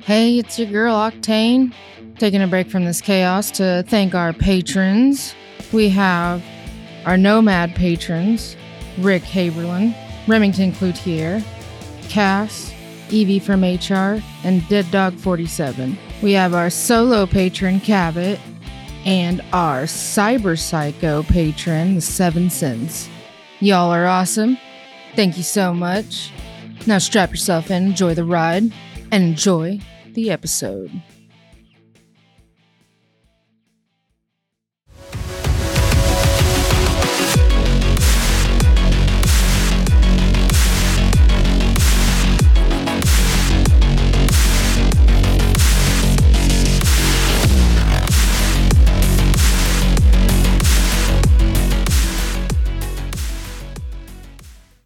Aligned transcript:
Hey, 0.00 0.38
it's 0.38 0.58
your 0.58 0.70
girl 0.70 0.94
Octane. 0.94 1.72
Taking 2.18 2.42
a 2.42 2.46
break 2.46 2.68
from 2.68 2.84
this 2.84 3.00
chaos 3.00 3.50
to 3.52 3.84
thank 3.88 4.14
our 4.14 4.32
patrons. 4.32 5.34
We 5.72 5.88
have 5.90 6.42
our 7.04 7.16
Nomad 7.16 7.74
patrons 7.74 8.56
Rick 8.98 9.22
Haberlin, 9.22 9.94
Remington 10.28 10.72
Cloutier, 10.72 11.42
Cass, 12.08 12.72
Evie 13.10 13.38
from 13.38 13.62
HR, 13.62 14.22
and 14.44 14.66
Dead 14.68 14.90
Dog 14.90 15.14
47. 15.14 15.96
We 16.22 16.32
have 16.32 16.54
our 16.54 16.70
solo 16.70 17.26
patron 17.26 17.80
Cabot 17.80 18.38
and 19.04 19.40
our 19.52 19.82
Cyber 19.82 20.58
Psycho 20.58 21.22
patron, 21.24 21.94
the 21.94 22.00
Seven 22.00 22.50
Sins. 22.50 23.08
Y'all 23.60 23.90
are 23.90 24.06
awesome. 24.06 24.58
Thank 25.14 25.36
you 25.36 25.42
so 25.42 25.74
much. 25.74 26.32
Now 26.84 26.98
strap 26.98 27.30
yourself 27.30 27.70
in, 27.70 27.86
enjoy 27.86 28.14
the 28.14 28.24
ride, 28.24 28.64
and 29.12 29.24
enjoy 29.24 29.80
the 30.12 30.30
episode. 30.30 30.90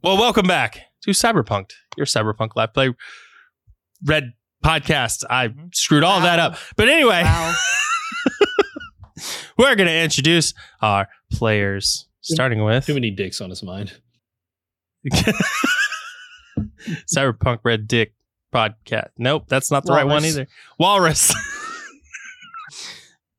Well, 0.03 0.19
welcome 0.19 0.47
back 0.47 0.83
to 1.03 1.11
Cyberpunk, 1.11 1.73
your 1.97 2.07
Cyberpunk 2.07 2.51
Live 2.57 2.75
Play 2.75 2.95
Red 4.05 4.35
podcast. 4.65 5.25
I 5.29 5.53
screwed 5.73 6.05
all 6.05 6.21
that 6.21 6.39
up. 6.39 6.57
But 6.77 6.89
anyway, 6.89 7.25
we're 9.59 9.75
going 9.75 9.89
to 9.89 10.03
introduce 10.03 10.55
our 10.83 11.09
players, 11.33 12.09
starting 12.21 12.65
with 12.65 12.87
Too 12.87 12.95
many 12.95 13.11
dicks 13.11 13.41
on 13.41 13.51
his 13.51 13.63
mind. 13.63 13.95
Cyberpunk 17.07 17.61
Red 17.65 17.87
Dick 17.87 18.15
podcast. 18.53 19.11
Nope, 19.19 19.45
that's 19.49 19.71
not 19.71 19.85
the 19.85 19.93
right 19.93 20.07
one 20.07 20.25
either. 20.25 20.47
Walrus. 20.79 21.35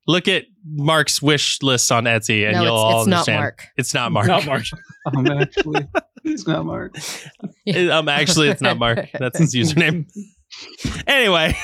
Look 0.08 0.30
at 0.30 0.46
Mark's 0.66 1.22
wish 1.22 1.62
list 1.62 1.92
on 1.92 2.06
Etsy, 2.06 2.46
and 2.46 2.56
no, 2.56 2.64
you'll 2.64 2.74
all 2.74 3.02
it's, 3.02 3.08
it's 3.08 3.28
not. 3.28 3.30
Mark. 3.34 3.68
It's 3.76 3.94
not 3.94 4.12
Mark. 4.14 4.28
Not 4.28 4.46
Mark. 4.46 4.64
Um, 5.06 5.28
actually, 5.28 5.86
it's 6.24 6.48
not 6.48 6.66
Mark. 6.66 6.96
It- 7.76 7.90
um, 7.92 8.08
actually, 8.10 8.50
it's 8.50 8.62
not 8.62 8.78
Mark. 8.80 9.00
That's 9.20 9.38
his 9.40 9.54
username. 9.54 10.08
anyway, 11.06 11.56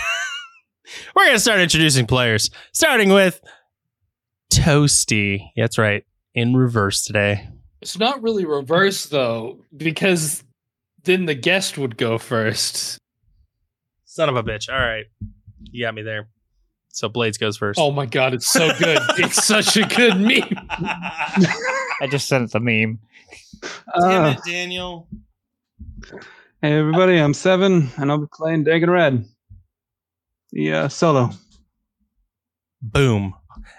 we're 1.15 1.25
gonna 1.25 1.39
start 1.39 1.59
introducing 1.61 2.05
players, 2.05 2.49
starting 2.73 3.09
with 3.09 3.39
Toasty. 4.53 5.49
That's 5.55 5.77
right, 5.77 6.03
in 6.35 6.55
reverse 6.55 7.03
today. 7.03 7.47
It's 7.81 7.97
not 7.97 8.21
really 8.21 8.45
reverse 8.45 9.05
though, 9.07 9.59
because 9.75 10.43
then 11.03 11.25
the 11.25 11.35
guest 11.35 11.77
would 11.77 11.97
go 11.97 12.17
first. 12.17 12.97
Son 14.05 14.29
of 14.29 14.35
a 14.35 14.43
bitch. 14.43 14.69
All 14.71 14.79
right, 14.79 15.05
you 15.63 15.85
got 15.85 15.95
me 15.95 16.01
there. 16.01 16.27
So 16.89 17.09
Blades 17.09 17.37
goes 17.39 17.57
first. 17.57 17.79
Oh 17.79 17.91
my 17.91 18.05
god, 18.05 18.33
it's 18.35 18.51
so 18.51 18.67
good. 18.77 18.99
it's 19.17 19.43
such 19.45 19.75
a 19.77 19.87
good 19.87 20.19
meme. 20.19 20.67
I 20.69 22.07
just 22.11 22.27
sent 22.27 22.51
the 22.51 22.59
meme. 22.59 22.99
Damn 23.99 24.23
Uh, 24.25 24.29
it, 24.31 24.39
Daniel. 24.45 25.07
Hey, 26.61 26.73
everybody, 26.77 27.17
I'm 27.17 27.33
Seven, 27.33 27.89
and 27.97 28.11
I'll 28.11 28.17
be 28.17 28.27
playing 28.33 28.65
Dagen 28.65 28.89
Red. 28.89 29.25
The 30.51 30.73
uh, 30.73 30.89
solo. 30.89 31.31
Boom. 32.81 33.33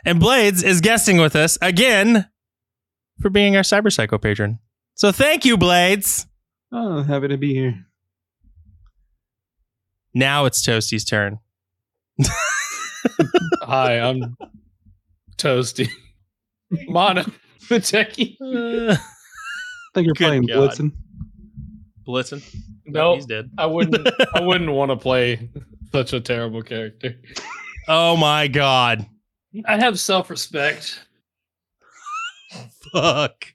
And 0.05 0.19
Blades 0.21 0.63
is 0.63 0.81
guesting 0.81 1.19
with 1.19 1.37
us 1.37 1.59
again 1.61 2.29
for 3.21 3.31
being 3.31 3.57
our 3.57 3.63
Cyber 3.63 3.93
Psycho 3.93 4.19
patron. 4.19 4.59
So 4.95 5.13
thank 5.13 5.45
you, 5.45 5.57
Blades. 5.57 6.27
Oh, 6.73 7.03
happy 7.03 7.29
to 7.29 7.37
be 7.37 7.53
here. 7.55 7.85
Now 10.15 10.45
it's 10.47 10.63
Toasty's 10.63 11.05
turn. 11.05 11.41
Hi, 13.63 13.99
I'm 14.01 14.37
Toasty. 15.37 15.91
Mono 16.89 17.25
Mateki. 17.69 18.37
Uh, 18.41 18.93
I 18.95 18.99
think 19.95 20.07
you're 20.07 20.15
Good 20.15 20.27
playing 20.27 20.47
God. 20.47 20.71
Blitzen. 20.71 20.93
Blitzen. 22.07 22.43
No, 22.87 23.15
he's 23.15 23.27
dead. 23.27 23.51
I 23.59 23.67
wouldn't 23.67 24.09
I 24.35 24.41
wouldn't 24.43 24.71
want 24.71 24.91
to 24.91 24.97
play 24.97 25.51
such 25.93 26.13
a 26.13 26.21
terrible 26.21 26.63
character. 26.63 27.17
Oh 27.89 28.17
my 28.17 28.49
god. 28.49 29.07
I 29.67 29.79
have 29.79 30.01
self-respect. 30.01 31.07
Fuck. 32.93 33.47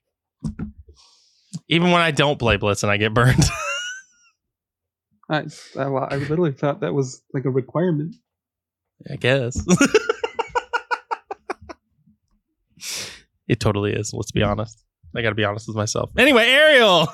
Even 1.68 1.92
when 1.92 2.02
I 2.02 2.12
don't 2.12 2.40
play 2.40 2.58
Blitzen, 2.58 2.90
I 2.90 2.98
get 2.98 3.14
burned. 3.14 3.44
I, 5.30 5.46
I, 5.78 5.84
I 5.84 6.16
literally 6.16 6.52
thought 6.52 6.80
that 6.82 6.94
was 6.94 7.22
like 7.34 7.46
a 7.46 7.50
requirement. 7.50 8.16
I 9.10 9.16
guess. 9.16 9.64
it 13.48 13.60
totally 13.60 13.94
is. 13.94 14.14
Let's 14.14 14.32
be 14.32 14.42
honest. 14.44 14.84
I 15.16 15.22
got 15.22 15.30
to 15.30 15.36
be 15.36 15.46
honest 15.46 15.68
with 15.68 15.78
myself. 15.78 16.12
Anyway, 16.18 16.46
Ariel. 16.46 17.08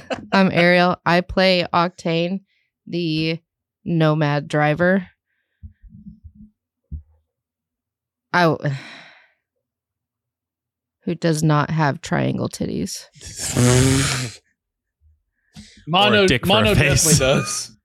I'm 0.32 0.50
Ariel. 0.52 0.96
I 1.04 1.20
play 1.20 1.66
Octane, 1.72 2.40
the 2.86 3.38
nomad 3.84 4.48
driver. 4.48 5.08
I 8.32 8.56
who 11.04 11.14
does 11.14 11.42
not 11.42 11.70
have 11.70 12.00
triangle 12.00 12.48
titties. 12.48 13.06
Mono 15.88 16.26
dick 16.28 16.46
for 16.46 16.52
a 16.52 16.62
Mono 16.62 16.74
face. 16.74 17.18
definitely 17.18 17.18
does. 17.18 17.76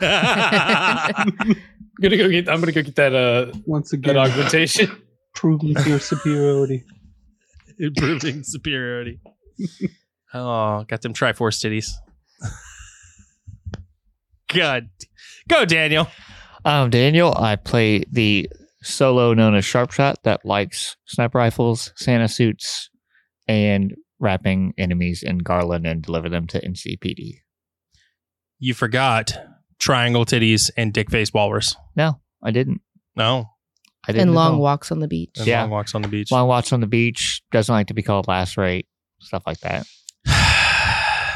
I'm 0.00 1.32
gonna 2.02 2.16
go 2.16 2.28
get 2.28 2.48
I'm 2.48 2.60
gonna 2.60 2.72
go 2.72 2.82
get 2.82 2.96
that 2.96 3.14
uh 3.14 3.52
Once 3.66 3.90
that 3.90 3.96
again, 3.98 4.16
augmentation. 4.16 4.90
proving 5.34 5.76
your 5.86 6.00
superiority. 6.00 6.84
Improving 7.78 8.42
superiority. 8.42 9.20
Oh, 10.34 10.84
got 10.84 11.02
them 11.02 11.14
Triforce 11.14 11.58
titties. 11.64 11.92
God. 14.52 14.88
Go, 15.48 15.64
Daniel. 15.64 16.08
I'm 16.64 16.90
Daniel. 16.90 17.34
I 17.36 17.56
play 17.56 18.04
the 18.10 18.48
solo 18.82 19.34
known 19.34 19.54
as 19.54 19.64
Sharpshot 19.64 20.16
that 20.24 20.44
likes 20.44 20.96
sniper 21.06 21.38
rifles, 21.38 21.92
Santa 21.96 22.28
suits, 22.28 22.90
and 23.46 23.94
wrapping 24.18 24.74
enemies 24.76 25.22
in 25.22 25.38
garland 25.38 25.86
and 25.86 26.02
deliver 26.02 26.28
them 26.28 26.46
to 26.48 26.60
NCPD. 26.60 27.36
You 28.58 28.74
forgot 28.74 29.38
triangle 29.78 30.24
titties 30.26 30.70
and 30.76 30.92
dick 30.92 31.10
face 31.10 31.32
walrus. 31.32 31.76
No, 31.96 32.20
I 32.42 32.50
didn't. 32.50 32.80
No. 33.16 33.50
I 34.06 34.12
didn't. 34.12 34.28
And 34.28 34.34
long 34.34 34.54
all. 34.54 34.60
walks 34.60 34.90
on 34.90 35.00
the 35.00 35.08
beach. 35.08 35.30
And 35.38 35.46
Yeah. 35.46 35.62
long 35.62 35.70
walks 35.70 35.94
on 35.94 36.02
the 36.02 36.08
beach. 36.08 36.30
Long 36.32 36.48
walks 36.48 36.72
on 36.72 36.80
the 36.80 36.86
beach. 36.86 37.42
Doesn't 37.52 37.72
like 37.72 37.88
to 37.88 37.94
be 37.94 38.02
called 38.02 38.28
last 38.28 38.56
rate 38.56 38.86
Stuff 39.20 39.42
like 39.46 39.60
that. 39.60 39.86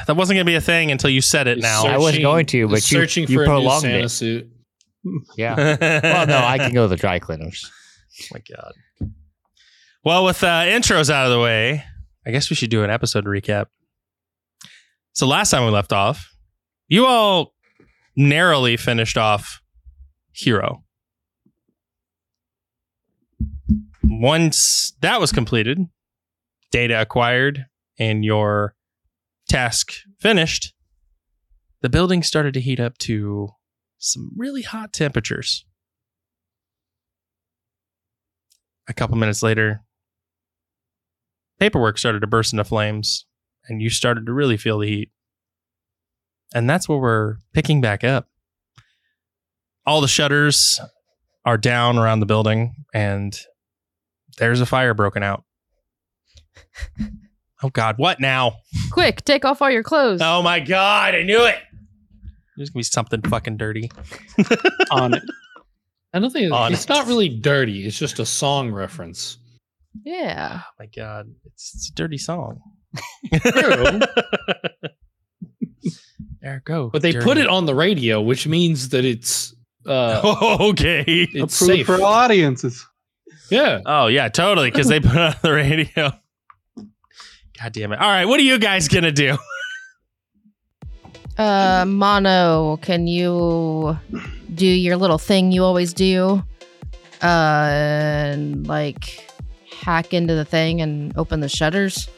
That 0.06 0.16
wasn't 0.16 0.36
going 0.36 0.46
to 0.46 0.50
be 0.50 0.56
a 0.56 0.60
thing 0.60 0.90
until 0.90 1.10
you 1.10 1.20
said 1.20 1.46
it 1.46 1.58
now. 1.58 1.84
I 1.84 1.98
was 1.98 2.18
going 2.18 2.46
to, 2.46 2.68
but 2.68 2.74
you- 2.90 2.98
searching 2.98 3.26
you 3.28 3.36
for 3.36 3.42
a 3.42 3.46
new 3.46 3.50
prolonged 3.50 3.82
Santa 3.82 4.04
it. 4.04 4.08
suit. 4.08 4.48
Yeah. 5.36 5.54
well, 6.02 6.26
no, 6.26 6.38
I 6.38 6.58
can 6.58 6.72
go 6.72 6.82
to 6.84 6.88
the 6.88 6.96
dry 6.96 7.18
cleaners. 7.18 7.70
my 8.32 8.40
God. 8.54 8.72
Well, 10.04 10.24
with 10.24 10.42
uh, 10.42 10.62
intros 10.62 11.10
out 11.10 11.26
of 11.26 11.32
the 11.32 11.40
way, 11.40 11.84
I 12.26 12.30
guess 12.30 12.50
we 12.50 12.56
should 12.56 12.70
do 12.70 12.84
an 12.84 12.90
episode 12.90 13.24
recap. 13.24 13.66
So 15.12 15.26
last 15.26 15.50
time 15.50 15.64
we 15.64 15.70
left 15.70 15.92
off, 15.92 16.30
you 16.88 17.06
all 17.06 17.54
narrowly 18.16 18.76
finished 18.76 19.16
off 19.18 19.60
Hero. 20.32 20.84
Once 24.04 24.94
that 25.00 25.20
was 25.20 25.32
completed, 25.32 25.78
data 26.70 27.00
acquired, 27.00 27.66
and 27.98 28.24
your 28.24 28.74
task 29.52 29.92
finished, 30.18 30.72
the 31.82 31.90
building 31.90 32.22
started 32.22 32.54
to 32.54 32.60
heat 32.60 32.80
up 32.80 32.96
to 32.96 33.50
some 33.98 34.30
really 34.34 34.62
hot 34.62 34.94
temperatures. 34.94 35.66
A 38.88 38.94
couple 38.94 39.18
minutes 39.18 39.42
later, 39.42 39.82
paperwork 41.60 41.98
started 41.98 42.20
to 42.20 42.26
burst 42.26 42.54
into 42.54 42.64
flames, 42.64 43.26
and 43.68 43.82
you 43.82 43.90
started 43.90 44.24
to 44.24 44.32
really 44.32 44.56
feel 44.56 44.78
the 44.78 44.88
heat. 44.88 45.10
And 46.54 46.68
that's 46.68 46.88
where 46.88 46.98
we're 46.98 47.36
picking 47.52 47.82
back 47.82 48.02
up. 48.02 48.28
All 49.84 50.00
the 50.00 50.08
shutters 50.08 50.80
are 51.44 51.58
down 51.58 51.98
around 51.98 52.20
the 52.20 52.26
building, 52.26 52.74
and 52.94 53.38
there's 54.38 54.62
a 54.62 54.66
fire 54.66 54.94
broken 54.94 55.22
out. 55.22 55.44
Oh 57.62 57.70
God, 57.70 57.96
what 57.98 58.20
now? 58.20 58.54
Quick, 58.90 59.24
take 59.24 59.44
off 59.44 59.62
all 59.62 59.70
your 59.70 59.82
clothes. 59.82 60.20
Oh 60.22 60.42
my 60.42 60.60
God, 60.60 61.14
I 61.14 61.22
knew 61.22 61.44
it. 61.44 61.58
There's 62.56 62.70
gonna 62.70 62.80
be 62.80 62.84
something 62.84 63.22
fucking 63.22 63.56
dirty. 63.56 63.90
On 64.90 65.14
it. 65.14 65.22
I 66.12 66.18
don't 66.18 66.30
think 66.30 66.52
On 66.52 66.72
it's 66.72 66.84
it. 66.84 66.88
not 66.90 67.06
really 67.06 67.28
dirty. 67.28 67.86
It's 67.86 67.98
just 67.98 68.18
a 68.18 68.26
song 68.26 68.70
reference. 68.72 69.38
Yeah. 70.04 70.60
Oh 70.62 70.70
my 70.78 70.86
God, 70.94 71.28
it's, 71.46 71.74
it's 71.74 71.90
a 71.90 71.94
dirty 71.94 72.18
song. 72.18 72.60
True. 73.34 74.00
There, 76.40 76.60
go. 76.64 76.90
But 76.90 77.02
they 77.02 77.12
dirty. 77.12 77.24
put 77.24 77.38
it 77.38 77.46
on 77.46 77.66
the 77.66 77.74
radio, 77.74 78.20
which 78.20 78.48
means 78.48 78.88
that 78.88 79.04
it's 79.04 79.54
uh 79.86 80.56
okay. 80.70 81.04
it's 81.06 81.60
Approved 81.62 81.76
safe. 81.78 81.86
for 81.86 81.94
all 81.94 82.04
audiences. 82.04 82.84
Yeah. 83.48 83.80
Oh 83.86 84.08
yeah, 84.08 84.28
totally. 84.28 84.68
Because 84.70 84.88
they 84.88 84.98
put 84.98 85.12
it 85.14 85.18
on 85.20 85.34
the 85.42 85.52
radio. 85.52 86.12
God 87.62 87.72
damn 87.72 87.92
it! 87.92 88.00
All 88.00 88.08
right, 88.08 88.24
what 88.24 88.40
are 88.40 88.44
you 88.44 88.58
guys 88.58 88.88
gonna 88.88 89.12
do? 89.12 89.36
Uh, 91.38 91.86
Mono, 91.86 92.76
can 92.82 93.06
you 93.06 93.98
do 94.54 94.66
your 94.66 94.98
little 94.98 95.16
thing 95.16 95.50
you 95.50 95.64
always 95.64 95.94
do? 95.94 96.42
Uh, 97.22 97.68
and 97.70 98.66
like 98.66 99.26
hack 99.80 100.12
into 100.12 100.34
the 100.34 100.44
thing 100.44 100.82
and 100.82 101.16
open 101.16 101.40
the 101.40 101.48
shutters? 101.48 102.08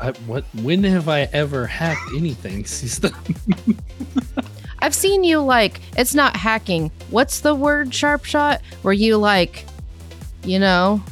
I, 0.00 0.12
what? 0.26 0.44
When 0.62 0.82
have 0.84 1.10
I 1.10 1.28
ever 1.34 1.66
hacked 1.66 2.10
anything? 2.16 2.64
Sister? 2.64 3.10
I've 4.78 4.94
seen 4.94 5.22
you 5.22 5.40
like, 5.40 5.80
it's 5.98 6.14
not 6.14 6.36
hacking. 6.36 6.90
What's 7.10 7.40
the 7.40 7.54
word 7.54 7.94
sharp 7.94 8.24
shot? 8.24 8.62
Where 8.80 8.94
you 8.94 9.18
like, 9.18 9.66
you 10.42 10.58
know, 10.58 11.02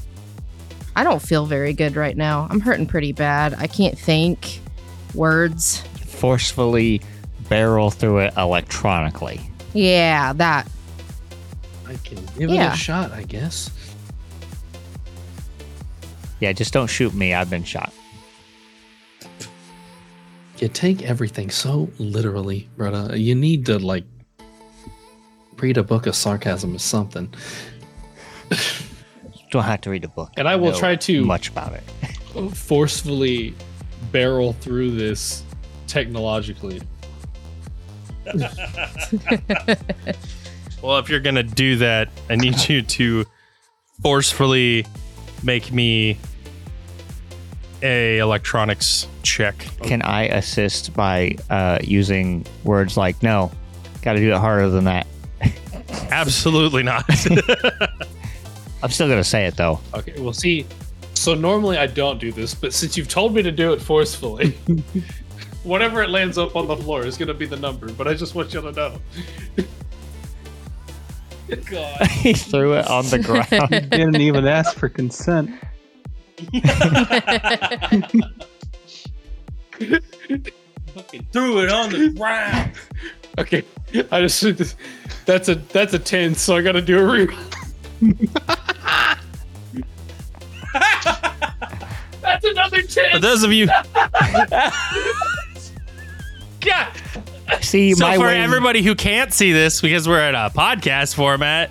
I 0.99 1.05
don't 1.05 1.23
feel 1.23 1.47
very 1.47 1.75
good 1.75 1.95
right 1.95 2.17
now. 2.17 2.49
I'm 2.51 2.59
hurting 2.59 2.87
pretty 2.87 3.13
bad. 3.13 3.55
I 3.55 3.69
can't 3.69 3.97
think 3.97 4.59
words. 5.15 5.81
Forcefully 6.05 7.01
barrel 7.49 7.93
through 7.93 8.19
it 8.19 8.35
electronically. 8.37 9.41
Yeah, 9.75 10.33
that. 10.33 10.69
I 11.87 11.95
can 12.03 12.19
give 12.37 12.51
it 12.51 12.57
a 12.57 12.75
shot, 12.75 13.13
I 13.13 13.23
guess. 13.23 13.71
Yeah, 16.41 16.51
just 16.51 16.73
don't 16.73 16.89
shoot 16.89 17.15
me. 17.15 17.33
I've 17.33 17.49
been 17.49 17.63
shot. 17.63 17.93
You 20.57 20.67
take 20.67 21.05
everything 21.05 21.51
so 21.51 21.89
literally, 21.99 22.69
brother. 22.77 23.17
You 23.17 23.37
need 23.37 23.67
to 23.67 23.79
like 23.79 24.03
read 25.59 25.77
a 25.77 25.85
book 25.85 26.09
of 26.09 26.17
sarcasm 26.17 26.75
or 26.75 26.81
something. 26.81 27.33
Don't 29.51 29.65
have 29.65 29.81
to 29.83 29.91
read 29.91 30.03
the 30.03 30.09
book. 30.09 30.33
And 30.37 30.49
I 30.49 30.57
will 30.57 30.73
know 30.73 30.79
try 30.79 30.97
to- 30.97 31.25
much 31.25 31.49
about 31.49 31.73
it. 31.73 31.83
Forcefully 32.55 33.55
barrel 34.13 34.53
through 34.55 34.93
this 34.93 35.43
technologically. 35.87 36.81
Well, 40.83 40.99
if 40.99 41.09
you're 41.09 41.21
gonna 41.21 41.43
do 41.43 41.77
that, 41.77 42.09
I 42.31 42.37
need 42.37 42.69
you 42.69 42.83
to 42.83 43.25
forcefully 44.01 44.87
make 45.43 45.73
me 45.73 46.17
a 47.83 48.19
electronics 48.19 49.09
check. 49.23 49.57
Can 49.83 50.03
I 50.03 50.25
assist 50.27 50.95
by 50.95 51.37
uh, 51.51 51.79
using 51.83 52.47
words 52.63 52.97
like 52.97 53.21
"no"? 53.23 53.51
Got 54.03 54.13
to 54.15 54.19
do 54.21 54.33
it 54.33 54.39
harder 54.39 54.71
than 54.71 54.85
that. 54.85 55.07
Absolutely 56.11 56.85
not. 56.85 57.05
I'm 58.83 58.91
still 58.91 59.09
gonna 59.09 59.25
say 59.25 59.47
it 59.47 59.57
though. 59.57 59.81
Okay, 59.95 60.15
well, 60.21 60.33
see. 60.33 60.67
So 61.15 61.35
normally 61.35 61.79
I 61.79 61.89
don't 61.89 62.21
do 62.21 62.31
this, 62.31 62.55
but 62.55 62.73
since 62.73 62.97
you've 62.97 63.09
told 63.09 63.35
me 63.35 63.43
to 63.43 63.51
do 63.51 63.73
it 63.73 63.83
forcefully, 63.83 64.57
whatever 65.65 66.03
it 66.03 66.11
lands 66.11 66.39
up 66.39 66.55
on 66.57 66.67
the 66.69 66.77
floor 66.77 67.05
is 67.05 67.17
going 67.17 67.29
to 67.29 67.35
be 67.35 67.47
the 67.47 67.57
number. 67.57 67.93
But 67.93 68.09
I 68.09 68.15
just 68.15 68.35
want 68.35 68.55
you 68.55 68.61
to 68.61 68.73
know. 68.73 68.99
God. 71.71 72.07
he 72.09 72.33
threw 72.35 72.75
it 72.75 72.87
on 72.89 73.07
the 73.07 73.19
ground. 73.59 73.91
Didn't 73.91 74.21
even 74.21 74.47
ask 74.47 74.77
for 74.77 74.89
consent. 74.89 75.51
Fucking 80.95 81.27
threw 81.33 81.63
it 81.63 81.71
on 81.71 81.91
the 81.91 82.13
ground. 82.17 82.73
Okay, 83.39 83.65
I 84.11 84.21
just 84.21 84.77
that's 85.27 85.49
a 85.49 85.55
that's 85.55 85.95
a 85.95 85.99
ten, 85.99 86.35
so 86.35 86.57
I 86.57 86.63
got 86.63 86.73
to 86.73 86.83
do 86.83 86.99
a 86.99 87.05
re. 87.07 87.29
that's 92.21 92.45
another 92.45 92.83
For 92.83 93.19
those 93.19 93.43
of 93.43 93.53
you, 93.53 93.67
God. 96.61 96.93
See, 97.63 97.95
So 97.95 98.05
my 98.05 98.17
for 98.17 98.25
way. 98.25 98.41
everybody 98.41 98.83
who 98.83 98.95
can't 98.95 99.33
see 99.33 99.53
this 99.53 99.81
because 99.81 100.09
we're 100.09 100.21
at 100.21 100.35
a 100.35 100.53
podcast 100.55 101.15
format, 101.15 101.71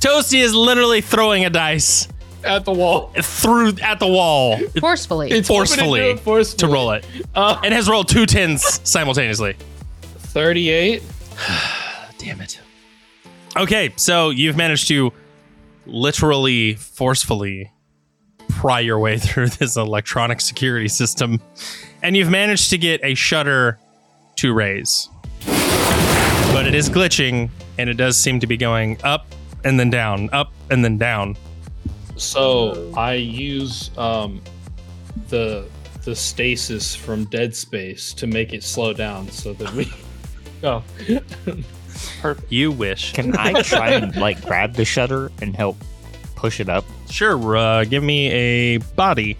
Toasty 0.00 0.40
is 0.42 0.54
literally 0.54 1.00
throwing 1.00 1.44
a 1.44 1.50
dice 1.50 2.08
at 2.44 2.64
the 2.66 2.72
wall. 2.72 3.10
through 3.22 3.74
at 3.82 3.98
the 4.00 4.06
wall 4.06 4.58
Forcefully. 4.80 5.30
It's 5.30 5.48
Forcefully 5.48 6.14
to 6.14 6.16
forcefully. 6.18 6.58
to 6.68 6.72
roll 6.72 6.90
it, 6.90 7.06
Uh, 7.34 7.58
and 7.64 7.72
has 7.72 7.88
rolled 7.88 8.08
two 8.08 8.26
tens 8.26 8.80
simultaneously. 8.84 9.54
Thirty-eight. 10.02 11.02
Damn 12.18 12.40
it. 12.42 12.60
Okay, 13.56 13.92
so 13.96 14.30
you've 14.30 14.56
managed 14.56 14.88
to 14.88 15.12
literally 15.86 16.74
forcefully 16.74 17.70
pry 18.48 18.80
your 18.80 18.98
way 18.98 19.18
through 19.18 19.48
this 19.48 19.76
electronic 19.76 20.40
security 20.40 20.88
system, 20.88 21.40
and 22.02 22.16
you've 22.16 22.30
managed 22.30 22.70
to 22.70 22.78
get 22.78 23.00
a 23.04 23.14
shutter 23.14 23.78
to 24.36 24.52
raise. 24.52 25.08
But 25.46 26.66
it 26.66 26.74
is 26.74 26.88
glitching, 26.88 27.50
and 27.78 27.90
it 27.90 27.94
does 27.94 28.16
seem 28.16 28.40
to 28.40 28.46
be 28.46 28.56
going 28.56 28.98
up 29.02 29.26
and 29.64 29.80
then 29.80 29.90
down, 29.90 30.28
up 30.32 30.52
and 30.70 30.84
then 30.84 30.98
down. 30.98 31.36
So 32.16 32.92
I 32.96 33.14
use 33.14 33.90
um, 33.98 34.40
the 35.28 35.66
the 36.04 36.14
stasis 36.14 36.94
from 36.94 37.24
Dead 37.24 37.56
Space 37.56 38.12
to 38.14 38.26
make 38.26 38.52
it 38.52 38.62
slow 38.62 38.92
down 38.92 39.28
so 39.30 39.52
that 39.54 39.72
we. 39.72 39.92
Oh, 40.62 40.82
You 42.48 42.72
wish. 42.72 43.12
Can 43.12 43.36
I 43.36 43.60
try 43.60 43.90
and 43.90 44.16
like 44.16 44.42
grab 44.46 44.72
the 44.72 44.84
shutter 44.86 45.30
and 45.42 45.54
help 45.54 45.76
push 46.44 46.60
it 46.60 46.68
up? 46.68 46.84
Sure, 47.08 47.56
uh, 47.56 47.84
give 47.84 48.02
me 48.02 48.30
a 48.30 48.76
body. 48.96 49.34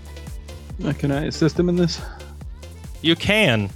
Uh, 0.83 0.95
Can 0.95 1.13
I 1.13 1.27
assist 1.27 1.61
him 1.61 1.69
in 1.69 1.77
this? 1.77 2.01
You 3.03 3.15
can. 3.15 3.69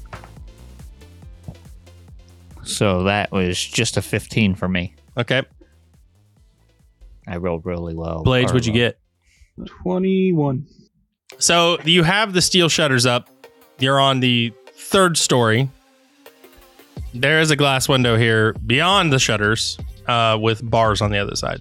So 2.64 3.02
that 3.02 3.30
was 3.30 3.62
just 3.62 3.98
a 3.98 4.02
15 4.02 4.54
for 4.54 4.66
me. 4.66 4.94
Okay. 5.18 5.42
I 7.26 7.36
rolled 7.36 7.66
really 7.66 7.94
well. 7.94 8.22
Blades, 8.22 8.50
what'd 8.50 8.64
you 8.64 8.72
get? 8.72 8.98
21. 9.82 10.66
So 11.38 11.76
you 11.84 12.04
have 12.04 12.32
the 12.32 12.40
steel 12.40 12.70
shutters 12.70 13.04
up. 13.04 13.28
You're 13.78 14.00
on 14.00 14.20
the 14.20 14.54
third 14.68 15.18
story. 15.18 15.68
There 17.12 17.42
is 17.42 17.50
a 17.50 17.56
glass 17.56 17.90
window 17.90 18.16
here 18.16 18.54
beyond 18.54 19.12
the 19.12 19.18
shutters 19.18 19.76
uh, 20.06 20.38
with 20.40 20.62
bars 20.70 21.02
on 21.02 21.10
the 21.10 21.18
other 21.18 21.36
side. 21.36 21.60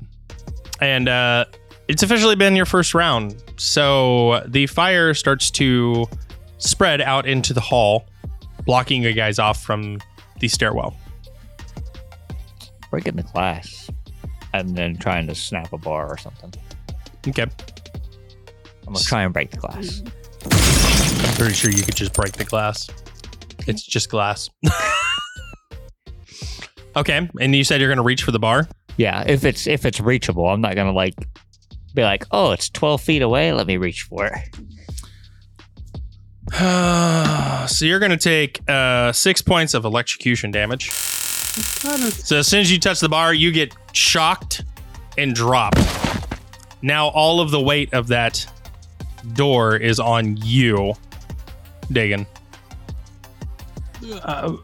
And 0.82 1.10
uh, 1.10 1.46
it's 1.88 2.04
officially 2.04 2.36
been 2.36 2.56
your 2.56 2.66
first 2.66 2.94
round. 2.94 3.42
So 3.58 4.44
the 4.48 4.68
fire 4.68 5.14
starts 5.14 5.50
to 5.52 6.06
spread 6.58 7.02
out 7.02 7.26
into 7.26 7.54
the 7.54 7.62
hall, 7.62 8.06
blocking 8.66 9.04
you 9.04 9.14
guys 9.14 9.40
off 9.40 9.64
from 9.64 10.00
the 10.40 10.48
stairwell. 10.48 10.96
Breaking 12.92 13.16
the 13.16 13.24
glass 13.24 13.90
and 14.54 14.76
then 14.76 14.98
trying 14.98 15.28
to 15.28 15.36
snap 15.36 15.74
a 15.74 15.78
bar 15.78 16.08
or 16.08 16.18
something. 16.18 16.54
Okay. 17.28 17.44
I'm 17.44 18.94
gonna 18.94 19.00
try 19.00 19.24
and 19.24 19.34
break 19.34 19.52
the 19.52 19.58
glass. 19.58 20.02
I'm 21.28 21.36
pretty 21.36 21.54
sure 21.54 21.72
you 21.72 21.84
could 21.84 21.96
just 21.96 22.14
break 22.14 22.34
the 22.34 22.46
glass. 22.46 22.90
It's 23.68 23.84
just 23.84 24.10
glass. 24.10 24.50
okay. 26.96 27.30
And 27.40 27.56
you 27.56 27.66
said 27.66 27.82
you're 27.82 27.90
going 27.90 27.98
to 27.98 28.04
reach 28.04 28.24
for 28.24 28.32
the 28.32 28.40
bar? 28.40 28.68
Yeah, 28.98 29.24
if 29.28 29.46
it's 29.46 29.68
if 29.68 29.86
it's 29.86 30.00
reachable, 30.00 30.48
I'm 30.48 30.62
not 30.62 30.76
gonna 30.76 30.92
like 30.92 31.16
be 31.98 32.04
like, 32.04 32.26
oh, 32.32 32.52
it's 32.52 32.70
12 32.70 33.02
feet 33.02 33.22
away. 33.22 33.52
Let 33.52 33.68
me 33.68 33.78
reach 33.78 34.04
for 34.04 34.28
it. 34.28 34.34
so 37.70 37.86
you're 37.86 38.00
going 38.00 38.12
to 38.12 38.18
take 38.18 38.62
uh, 38.70 39.12
six 39.12 39.42
points 39.42 39.74
of 39.74 39.84
electrocution 39.84 40.52
damage. 40.52 40.92
So 40.92 42.38
as 42.38 42.48
soon 42.48 42.62
as 42.62 42.72
you 42.72 42.80
touch 42.80 43.02
the 43.02 43.10
bar, 43.10 43.34
you 43.34 43.52
get 43.52 43.76
shocked 43.92 44.64
and 45.18 45.36
dropped. 45.36 45.80
Now 46.82 47.08
all 47.10 47.42
of 47.42 47.52
the 47.52 47.60
weight 47.60 47.94
of 47.94 48.08
that 48.08 48.46
door 49.34 49.76
is 49.76 50.00
on 50.00 50.38
you, 50.38 50.94
Dagen. 51.92 52.26
Uh, 54.22 54.56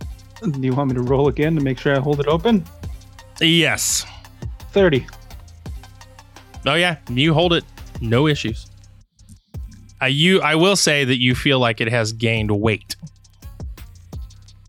do 0.42 0.62
you 0.62 0.74
want 0.74 0.92
me 0.92 0.96
to 0.96 1.02
roll 1.02 1.28
again 1.28 1.56
to 1.56 1.62
make 1.62 1.80
sure 1.80 1.96
I 1.96 2.00
hold 2.00 2.20
it 2.20 2.28
open? 2.28 2.64
Yes. 3.42 4.06
30. 4.74 5.06
Oh 6.66 6.74
yeah, 6.76 6.98
you 7.10 7.34
hold 7.34 7.54
it, 7.54 7.64
no 8.02 8.28
issues. 8.28 8.68
Uh, 10.02 10.06
you, 10.08 10.42
I 10.42 10.56
will 10.56 10.76
say 10.76 11.06
that 11.06 11.22
you 11.22 11.36
feel 11.36 11.60
like 11.60 11.80
it 11.82 11.90
has 11.90 12.12
gained 12.14 12.52
weight. 12.52 12.96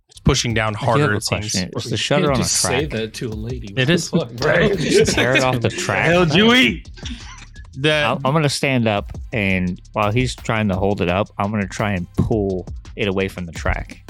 It's 0.08 0.20
pushing 0.20 0.54
down 0.54 0.76
I 0.76 0.80
do 0.80 0.84
have 0.86 0.98
harder. 0.98 1.12
a 1.14 1.16
It 1.16 1.24
seems. 1.24 1.40
question. 1.52 1.70
Is 1.76 1.84
You 1.84 1.90
the 1.90 1.96
shutter 1.96 2.22
can't 2.26 2.34
on 2.34 2.40
a 2.40 2.42
just 2.44 2.56
say 2.60 2.86
that 2.86 3.14
to 3.14 3.28
a 3.28 3.34
lady. 3.34 3.68
It 3.76 3.78
What 3.78 3.90
is. 3.90 4.10
the 4.10 4.18
fuck, 4.20 4.32
bro? 4.34 4.50
Right. 4.52 4.78
Just 4.78 5.14
tear 5.14 5.34
it 5.36 5.42
off 5.42 5.60
the 5.60 5.68
track. 5.70 6.04
Hell'd 6.06 6.34
you 6.34 6.54
eat? 6.54 6.88
The 7.76 7.92
I'm, 7.92 8.16
I'm 8.24 8.32
gonna 8.32 8.48
stand 8.48 8.86
up, 8.86 9.10
and 9.32 9.80
while 9.94 10.12
he's 10.12 10.36
trying 10.36 10.68
to 10.68 10.76
hold 10.76 11.00
it 11.00 11.08
up, 11.08 11.28
I'm 11.38 11.50
gonna 11.50 11.66
try 11.66 11.92
and 11.92 12.06
pull 12.14 12.66
it 12.94 13.08
away 13.08 13.26
from 13.26 13.46
the 13.46 13.52
track. 13.52 14.00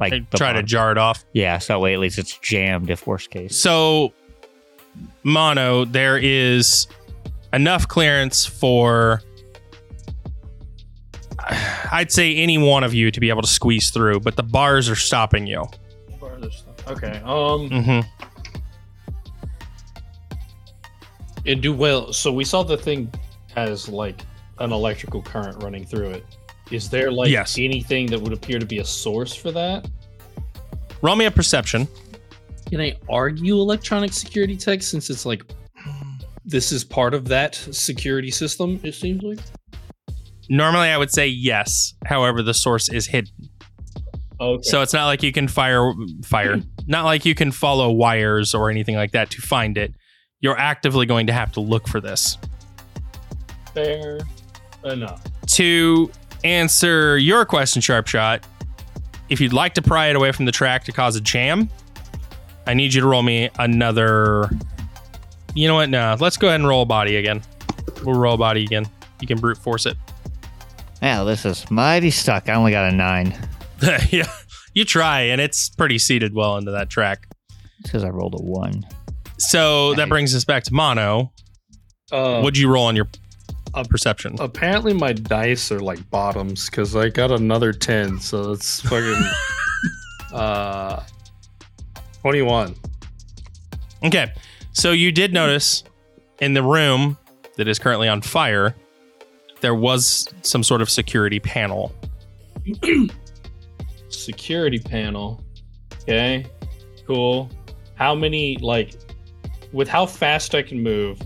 Like 0.00 0.28
the 0.30 0.38
try 0.38 0.52
to 0.52 0.62
jar 0.64 0.90
it 0.90 0.98
off. 0.98 1.24
yeah, 1.32 1.58
so 1.58 1.74
that 1.74 1.78
way 1.80 1.94
at 1.94 2.00
least 2.00 2.18
it's 2.18 2.36
jammed. 2.38 2.90
If 2.90 3.06
worst 3.06 3.30
case, 3.30 3.56
So, 3.56 4.12
mono, 5.22 5.84
there 5.84 6.18
is 6.18 6.86
enough 7.52 7.86
clearance 7.88 8.44
for 8.46 9.20
I'd 11.92 12.10
say 12.12 12.36
any 12.36 12.58
one 12.58 12.84
of 12.84 12.94
you 12.94 13.10
to 13.10 13.20
be 13.20 13.28
able 13.28 13.42
to 13.42 13.48
squeeze 13.48 13.90
through, 13.90 14.20
but 14.20 14.36
the 14.36 14.42
bars 14.42 14.88
are 14.88 14.96
stopping 14.96 15.46
you. 15.46 15.66
Okay. 16.88 17.20
Um. 17.24 17.68
Mm-hmm. 17.70 18.00
And 21.46 21.60
do 21.62 21.72
well. 21.72 22.12
So 22.12 22.32
we 22.32 22.44
saw 22.44 22.62
the 22.62 22.76
thing 22.76 23.12
has 23.54 23.88
like 23.88 24.22
an 24.58 24.72
electrical 24.72 25.22
current 25.22 25.62
running 25.62 25.84
through 25.84 26.10
it. 26.10 26.24
Is 26.70 26.88
there 26.88 27.10
like 27.10 27.30
Yes. 27.30 27.58
anything 27.58 28.06
that 28.06 28.20
would 28.20 28.32
appear 28.32 28.58
to 28.58 28.66
be 28.66 28.78
a 28.78 28.84
source 28.84 29.34
for 29.34 29.50
that? 29.52 29.88
Roll 31.02 31.16
me 31.16 31.24
a 31.26 31.30
perception. 31.30 31.88
Can 32.72 32.80
I 32.80 32.96
argue 33.06 33.56
electronic 33.60 34.14
security 34.14 34.56
tech 34.56 34.82
since 34.82 35.10
it's 35.10 35.26
like 35.26 35.42
this 36.46 36.72
is 36.72 36.84
part 36.84 37.12
of 37.12 37.28
that 37.28 37.54
security 37.54 38.30
system? 38.30 38.80
It 38.82 38.94
seems 38.94 39.22
like. 39.22 39.40
Normally, 40.48 40.88
I 40.88 40.96
would 40.96 41.10
say 41.10 41.28
yes. 41.28 41.92
However, 42.06 42.40
the 42.42 42.54
source 42.54 42.88
is 42.88 43.06
hidden, 43.06 43.30
Okay. 44.40 44.62
so 44.62 44.80
it's 44.80 44.94
not 44.94 45.04
like 45.04 45.22
you 45.22 45.32
can 45.32 45.48
fire 45.48 45.92
fire. 46.24 46.62
not 46.86 47.04
like 47.04 47.26
you 47.26 47.34
can 47.34 47.52
follow 47.52 47.92
wires 47.92 48.54
or 48.54 48.70
anything 48.70 48.94
like 48.94 49.12
that 49.12 49.28
to 49.32 49.42
find 49.42 49.76
it. 49.76 49.92
You're 50.40 50.58
actively 50.58 51.04
going 51.04 51.26
to 51.26 51.32
have 51.34 51.52
to 51.52 51.60
look 51.60 51.86
for 51.86 52.00
this. 52.00 52.38
fair 53.74 54.18
enough. 54.84 55.22
to 55.48 56.10
answer 56.42 57.18
your 57.18 57.44
question, 57.44 57.82
Sharpshot, 57.82 58.42
if 59.28 59.42
you'd 59.42 59.52
like 59.52 59.74
to 59.74 59.82
pry 59.82 60.06
it 60.08 60.16
away 60.16 60.32
from 60.32 60.46
the 60.46 60.52
track 60.52 60.84
to 60.84 60.92
cause 60.92 61.16
a 61.16 61.20
jam, 61.20 61.68
I 62.66 62.74
need 62.74 62.94
you 62.94 63.00
to 63.00 63.06
roll 63.06 63.22
me 63.22 63.50
another. 63.58 64.48
You 65.54 65.68
know 65.68 65.74
what? 65.74 65.88
No, 65.90 66.16
let's 66.20 66.36
go 66.36 66.48
ahead 66.48 66.60
and 66.60 66.68
roll 66.68 66.82
a 66.82 66.86
body 66.86 67.16
again. 67.16 67.42
We'll 68.04 68.18
roll 68.18 68.34
a 68.34 68.38
body 68.38 68.64
again. 68.64 68.86
You 69.20 69.26
can 69.26 69.38
brute 69.38 69.58
force 69.58 69.86
it. 69.86 69.96
yeah, 71.00 71.24
this 71.24 71.44
is 71.44 71.70
mighty 71.70 72.10
stuck. 72.10 72.48
I 72.48 72.54
only 72.54 72.70
got 72.72 72.92
a 72.92 72.94
nine 72.96 73.34
yeah, 74.10 74.30
you 74.74 74.84
try, 74.84 75.20
and 75.22 75.40
it's 75.40 75.68
pretty 75.70 75.98
seated 75.98 76.34
well 76.34 76.56
into 76.56 76.70
that 76.70 76.88
track. 76.88 77.28
because 77.82 78.04
I 78.04 78.08
rolled 78.10 78.34
a 78.34 78.42
one. 78.42 78.84
So 79.38 79.94
that 79.94 80.08
brings 80.08 80.34
us 80.36 80.44
back 80.44 80.62
to 80.64 80.74
mono. 80.74 81.32
Uh, 82.12 82.40
What'd 82.40 82.56
you 82.58 82.70
roll 82.72 82.84
on 82.86 82.94
your 82.94 83.08
Uh, 83.74 83.82
perception? 83.88 84.36
apparently 84.38 84.92
my 84.92 85.12
dice 85.12 85.72
are 85.72 85.80
like 85.80 86.08
bottoms 86.10 86.70
because 86.70 86.94
I 86.94 87.08
got 87.08 87.32
another 87.32 87.72
ten, 87.72 88.20
so 88.20 88.52
it's 88.52 88.80
fucking 88.82 89.22
uh 90.32 91.02
twenty-one. 92.22 92.74
Okay. 94.04 94.32
So 94.72 94.92
you 94.92 95.12
did 95.12 95.32
notice 95.32 95.84
in 96.40 96.54
the 96.54 96.62
room 96.62 97.18
that 97.56 97.68
is 97.68 97.78
currently 97.78 98.08
on 98.08 98.22
fire, 98.22 98.74
there 99.60 99.74
was 99.74 100.28
some 100.42 100.62
sort 100.62 100.82
of 100.82 100.90
security 100.90 101.38
panel. 101.38 101.94
security 104.08 104.78
panel. 104.78 105.44
Okay, 106.02 106.46
cool. 107.06 107.50
How 107.94 108.14
many 108.14 108.56
like 108.56 108.94
with 109.72 109.88
how 109.88 110.06
fast 110.06 110.54
I 110.54 110.62
can 110.62 110.82
move? 110.82 111.20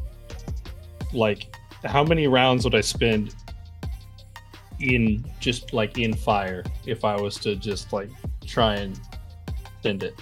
Like, 1.12 1.56
how 1.84 2.04
many 2.04 2.26
rounds 2.26 2.64
would 2.64 2.74
I 2.74 2.80
spend 2.80 3.34
in 4.80 5.24
just 5.40 5.72
like 5.72 5.98
in 5.98 6.14
fire 6.14 6.62
if 6.84 7.04
I 7.04 7.18
was 7.18 7.36
to 7.38 7.56
just 7.56 7.92
like 7.92 8.10
try 8.44 8.74
and 8.74 9.00
send 9.82 10.02
it? 10.02 10.14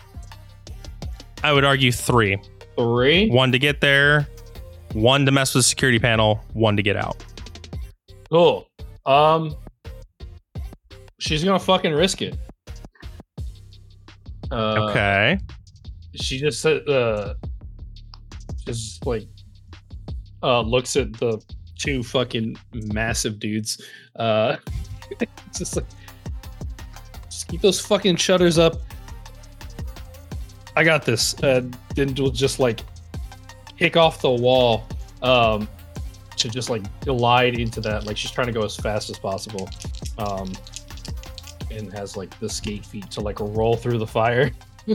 I 1.45 1.53
would 1.53 1.65
argue 1.65 1.93
three. 1.93 2.39
Three. 2.79 3.29
One 3.29 3.53
to 3.53 3.59
get 3.59 3.81
there, 3.83 4.27
one 4.95 5.27
to 5.27 5.31
mess 5.31 5.55
with 5.55 5.61
the 5.65 5.69
security 5.69 5.99
panel, 5.99 6.41
one 6.55 6.75
to 6.77 6.83
get 6.83 6.97
out. 6.97 7.23
Cool. 8.31 8.67
Um, 9.05 9.55
she's 11.21 11.45
gonna 11.45 11.59
fucking 11.59 11.93
risk 11.93 12.23
it. 12.23 12.37
Uh, 14.51 14.89
Okay. 14.89 15.39
she 16.15 16.39
just 16.39 16.61
said 16.61 16.89
uh 16.89 17.35
just 18.67 19.05
like 19.05 19.27
uh 20.43 20.61
looks 20.61 20.97
at 20.97 21.13
the 21.15 21.41
two 21.79 22.03
fucking 22.03 22.57
massive 22.73 23.39
dudes 23.41 23.83
uh 24.17 24.57
just 25.57 25.77
like 25.77 25.87
just 27.29 27.49
keep 27.49 27.61
those 27.63 27.81
fucking 27.81 28.15
shutters 28.17 28.59
up 28.59 28.77
i 30.77 30.85
got 30.85 31.05
this 31.05 31.35
and 31.43 31.77
then 31.95 32.15
we'll 32.15 32.31
just 32.31 32.59
like 32.59 32.81
kick 33.79 33.97
off 33.97 34.21
the 34.21 34.31
wall 34.31 34.87
um 35.23 35.69
to 36.37 36.49
just 36.49 36.71
like 36.71 36.83
glide 37.01 37.59
into 37.59 37.81
that 37.81 38.05
like 38.07 38.17
she's 38.17 38.31
trying 38.31 38.47
to 38.47 38.53
go 38.53 38.65
as 38.65 38.77
fast 38.77 39.11
as 39.11 39.19
possible 39.19 39.69
um 40.19 40.53
and 41.71 41.93
has 41.93 42.17
like 42.17 42.39
the 42.41 42.49
skate 42.49 42.85
feet 42.85 43.11
to 43.11 43.21
like 43.21 43.39
roll 43.41 43.77
through 43.77 43.99
the 43.99 44.07
fire 44.07 44.51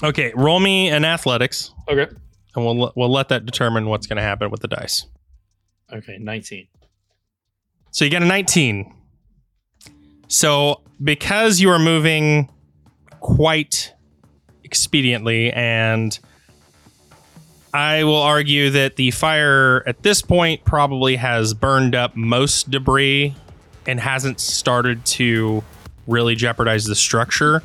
Okay. 0.00 0.32
Roll 0.36 0.60
me 0.60 0.90
an 0.90 1.04
athletics, 1.04 1.72
okay 1.88 2.06
and 2.54 2.64
we'll 2.64 2.92
we'll 2.96 3.10
let 3.12 3.28
that 3.28 3.46
determine 3.46 3.86
what's 3.86 4.06
going 4.06 4.16
to 4.16 4.22
happen 4.22 4.50
with 4.50 4.60
the 4.60 4.68
dice. 4.68 5.06
Okay, 5.92 6.18
19. 6.18 6.66
So 7.90 8.04
you 8.04 8.10
get 8.10 8.22
a 8.22 8.26
19. 8.26 8.94
So 10.28 10.82
because 11.02 11.60
you 11.60 11.70
are 11.70 11.78
moving 11.78 12.50
quite 13.20 13.94
expediently, 14.68 15.54
and 15.54 16.18
I 17.72 18.04
will 18.04 18.22
argue 18.22 18.70
that 18.70 18.96
the 18.96 19.10
fire 19.10 19.82
at 19.86 20.02
this 20.02 20.22
point 20.22 20.64
probably 20.64 21.16
has 21.16 21.54
burned 21.54 21.94
up 21.94 22.16
most 22.16 22.70
debris 22.70 23.34
and 23.86 24.00
hasn't 24.00 24.40
started 24.40 25.04
to 25.06 25.62
really 26.06 26.34
jeopardize 26.34 26.84
the 26.86 26.94
structure. 26.94 27.62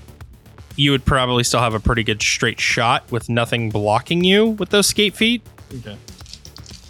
You 0.75 0.91
would 0.91 1.05
probably 1.05 1.43
still 1.43 1.59
have 1.59 1.73
a 1.73 1.79
pretty 1.79 2.03
good 2.03 2.21
straight 2.21 2.59
shot 2.59 3.09
with 3.11 3.29
nothing 3.29 3.69
blocking 3.69 4.23
you 4.23 4.47
with 4.47 4.69
those 4.69 4.87
skate 4.87 5.15
feet. 5.15 5.41
Okay. 5.73 5.97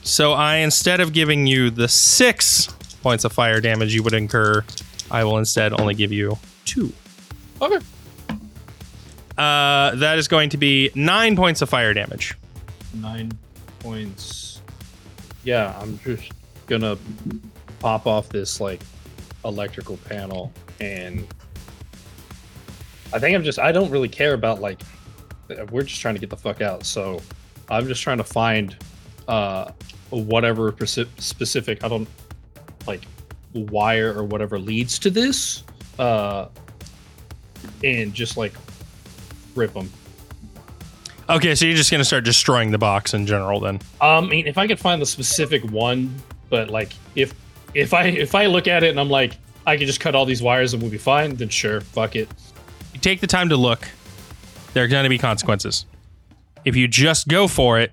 So 0.04 0.34
I, 0.34 0.58
instead 0.58 1.00
of 1.00 1.14
giving 1.14 1.48
you 1.48 1.70
the 1.70 1.88
six 1.88 2.68
points 3.02 3.24
of 3.26 3.32
fire 3.32 3.62
damage 3.62 3.94
you 3.94 4.04
would 4.04 4.14
incur, 4.14 4.64
I 5.12 5.24
will 5.24 5.38
instead 5.38 5.80
only 5.80 5.94
give 5.94 6.12
you 6.12 6.38
two. 6.66 6.92
Okay. 7.62 7.80
Uh, 9.38 9.96
that 9.96 10.18
is 10.18 10.28
going 10.28 10.50
to 10.50 10.58
be 10.58 10.92
nine 10.96 11.36
points 11.36 11.62
of 11.62 11.70
fire 11.70 11.94
damage. 11.94 12.36
Nine 12.94 13.32
points. 13.80 14.62
Yeah, 15.44 15.78
I'm 15.80 15.98
just 16.00 16.32
gonna 16.68 16.98
pop 17.80 18.08
off 18.08 18.30
this 18.30 18.62
like 18.62 18.82
electrical 19.44 19.98
panel 19.98 20.54
and 20.80 21.28
I 23.12 23.20
think 23.20 23.36
I'm 23.36 23.44
just 23.44 23.60
I 23.60 23.72
don't 23.72 23.92
really 23.92 24.08
care 24.08 24.34
about 24.34 24.62
like 24.62 24.82
we're 25.72 25.84
just 25.84 26.00
trying 26.00 26.16
to 26.16 26.20
get 26.20 26.30
the 26.30 26.38
fuck 26.38 26.62
out. 26.62 26.86
So 26.86 27.22
I'm 27.70 27.88
just 27.88 28.02
trying 28.02 28.18
to 28.18 28.24
find 28.24 28.76
uh 29.28 29.72
whatever 30.10 30.76
specific 30.86 31.84
I 31.84 31.88
don't 31.88 32.08
like 32.88 33.04
wire 33.54 34.14
or 34.18 34.24
whatever 34.24 34.60
leads 34.60 35.00
to 35.00 35.10
this 35.10 35.64
uh 36.00 36.48
and 37.84 38.14
just 38.14 38.38
like 38.38 38.54
rip 39.56 39.74
them. 39.74 39.90
Okay, 41.30 41.56
so 41.56 41.66
you're 41.66 41.76
just 41.76 41.90
going 41.90 42.00
to 42.00 42.06
start 42.06 42.26
destroying 42.26 42.72
the 42.72 42.78
box 42.78 43.14
in 43.14 43.26
general 43.26 43.60
then. 43.60 43.76
Um, 44.02 44.26
I 44.26 44.28
mean, 44.28 44.48
if 44.48 44.58
I 44.58 44.68
could 44.68 44.80
find 44.80 45.02
the 45.02 45.06
specific 45.06 45.64
one, 45.72 46.14
but 46.50 46.70
like 46.70 46.94
if 47.16 47.34
if 47.74 47.94
I 47.94 48.06
if 48.06 48.36
I 48.36 48.48
look 48.48 48.68
at 48.68 48.84
it 48.84 48.90
and 48.90 49.00
I'm 49.00 49.10
like, 49.10 49.38
I 49.66 49.78
can 49.78 49.88
just 49.88 50.00
cut 50.00 50.16
all 50.16 50.26
these 50.26 50.42
wires 50.42 50.74
and 50.74 50.82
we'll 50.82 50.92
be 50.92 50.98
fine, 50.98 51.36
then 51.36 51.50
sure, 51.50 51.82
fuck 51.82 52.16
it. 52.16 52.28
you 52.94 53.00
take 53.00 53.22
the 53.22 53.28
time 53.28 53.50
to 53.50 53.58
look, 53.58 53.88
there 54.74 54.84
are 54.84 54.88
going 54.88 55.04
to 55.04 55.10
be 55.10 55.18
consequences. 55.18 55.86
If 56.66 56.76
you 56.76 56.88
just 56.88 57.28
go 57.28 57.48
for 57.48 57.80
it, 57.80 57.92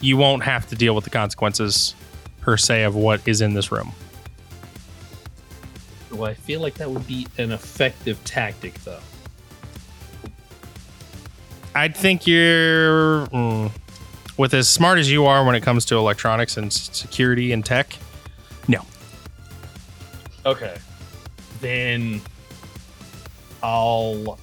you 0.00 0.16
won't 0.16 0.44
have 0.44 0.68
to 0.68 0.76
deal 0.76 0.94
with 0.94 1.04
the 1.04 1.10
consequences 1.10 1.94
per 2.40 2.56
se 2.56 2.84
of 2.84 2.94
what 2.94 3.26
is 3.26 3.40
in 3.40 3.54
this 3.54 3.72
room. 3.72 3.92
Well, 6.10 6.24
I 6.24 6.34
feel 6.34 6.60
like 6.60 6.74
that 6.74 6.90
would 6.90 7.06
be 7.06 7.26
an 7.36 7.52
effective 7.52 8.22
tactic, 8.24 8.74
though. 8.84 9.00
I 11.78 11.86
think 11.86 12.26
you're 12.26 13.26
mm, 13.28 13.70
with 14.36 14.52
as 14.52 14.68
smart 14.68 14.98
as 14.98 15.08
you 15.08 15.26
are 15.26 15.44
when 15.44 15.54
it 15.54 15.60
comes 15.62 15.84
to 15.86 15.96
electronics 15.96 16.56
and 16.56 16.66
s- 16.66 16.90
security 16.92 17.52
and 17.52 17.64
tech. 17.64 17.96
No, 18.66 18.84
Okay. 20.44 20.76
Then 21.60 22.20
I'll 23.62 24.38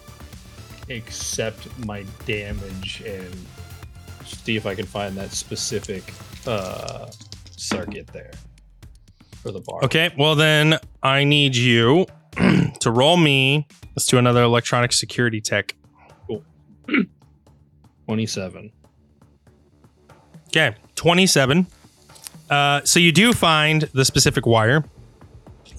accept 0.90 1.68
my 1.86 2.06
damage 2.26 3.02
and 3.06 3.36
see 4.26 4.56
if 4.56 4.66
I 4.66 4.74
can 4.74 4.86
find 4.86 5.18
that 5.18 5.32
specific 5.32 6.14
uh, 6.48 7.08
circuit 7.52 8.08
there 8.08 8.32
for 9.42 9.52
the 9.52 9.60
bar. 9.60 9.84
Okay, 9.84 10.14
well 10.18 10.36
then 10.36 10.80
I 11.04 11.26
need 11.26 11.56
you 11.58 12.06
to 12.80 12.92
roll 12.92 13.18
me. 13.18 13.68
Let's 13.96 14.06
do 14.06 14.18
another 14.18 14.44
electronic 14.44 14.94
security 14.94 15.42
tech. 15.42 15.76
27. 18.06 18.72
Okay, 20.48 20.76
27. 20.96 21.68
Uh, 22.50 22.82
so 22.84 23.00
you 23.00 23.12
do 23.12 23.34
find 23.34 23.84
the 23.94 24.06
specific 24.06 24.46
wire. 24.46 24.86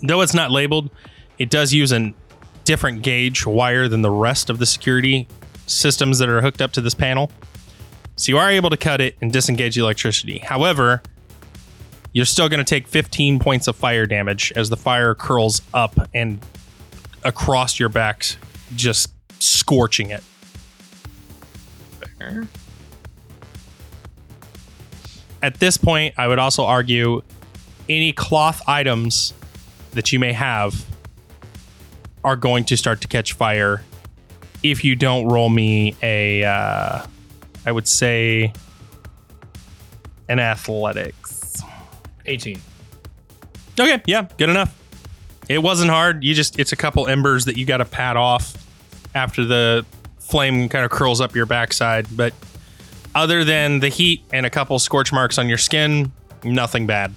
Though 0.02 0.20
it's 0.20 0.34
not 0.34 0.50
labeled, 0.50 0.90
it 1.38 1.50
does 1.50 1.72
use 1.72 1.92
a 1.92 2.12
different 2.64 3.02
gauge 3.02 3.46
wire 3.46 3.88
than 3.88 4.02
the 4.02 4.10
rest 4.10 4.50
of 4.50 4.58
the 4.58 4.66
security 4.66 5.28
systems 5.66 6.18
that 6.18 6.28
are 6.28 6.40
hooked 6.40 6.60
up 6.60 6.72
to 6.72 6.80
this 6.80 6.94
panel. 6.94 7.30
So 8.16 8.32
you 8.32 8.38
are 8.38 8.50
able 8.50 8.70
to 8.70 8.76
cut 8.76 9.00
it 9.00 9.16
and 9.20 9.32
disengage 9.32 9.76
the 9.76 9.82
electricity. 9.82 10.38
However, 10.38 11.02
you're 12.12 12.24
still 12.24 12.48
going 12.48 12.58
to 12.58 12.64
take 12.64 12.88
15 12.88 13.38
points 13.38 13.68
of 13.68 13.76
fire 13.76 14.06
damage 14.06 14.52
as 14.56 14.70
the 14.70 14.76
fire 14.76 15.14
curls 15.14 15.60
up 15.74 15.94
and 16.14 16.40
across 17.24 17.78
your 17.78 17.88
back, 17.88 18.24
just 18.74 19.12
scorching 19.38 20.10
it. 20.10 20.24
At 25.42 25.60
this 25.60 25.76
point, 25.76 26.14
I 26.16 26.28
would 26.28 26.38
also 26.38 26.64
argue 26.64 27.22
any 27.88 28.12
cloth 28.12 28.62
items 28.66 29.32
that 29.92 30.12
you 30.12 30.18
may 30.18 30.32
have 30.32 30.84
are 32.24 32.36
going 32.36 32.64
to 32.64 32.76
start 32.76 33.00
to 33.02 33.08
catch 33.08 33.34
fire 33.34 33.82
if 34.62 34.84
you 34.84 34.96
don't 34.96 35.26
roll 35.26 35.48
me 35.48 35.94
a, 36.02 36.42
uh, 36.42 37.06
I 37.64 37.72
would 37.72 37.86
say, 37.86 38.52
an 40.28 40.40
athletics. 40.40 41.62
18. 42.24 42.60
Okay, 43.78 44.02
yeah, 44.06 44.26
good 44.38 44.48
enough. 44.48 44.74
It 45.48 45.62
wasn't 45.62 45.90
hard. 45.90 46.24
You 46.24 46.34
just 46.34 46.58
it's 46.58 46.72
a 46.72 46.76
couple 46.76 47.06
embers 47.06 47.44
that 47.44 47.56
you 47.56 47.64
got 47.64 47.76
to 47.76 47.84
pat 47.84 48.16
off 48.16 48.56
after 49.14 49.44
the 49.44 49.86
flame 50.28 50.68
kind 50.68 50.84
of 50.84 50.90
curls 50.90 51.20
up 51.20 51.34
your 51.34 51.46
backside, 51.46 52.06
but 52.16 52.32
other 53.14 53.44
than 53.44 53.80
the 53.80 53.88
heat 53.88 54.22
and 54.32 54.44
a 54.44 54.50
couple 54.50 54.78
scorch 54.78 55.12
marks 55.12 55.38
on 55.38 55.48
your 55.48 55.58
skin, 55.58 56.12
nothing 56.44 56.86
bad. 56.86 57.14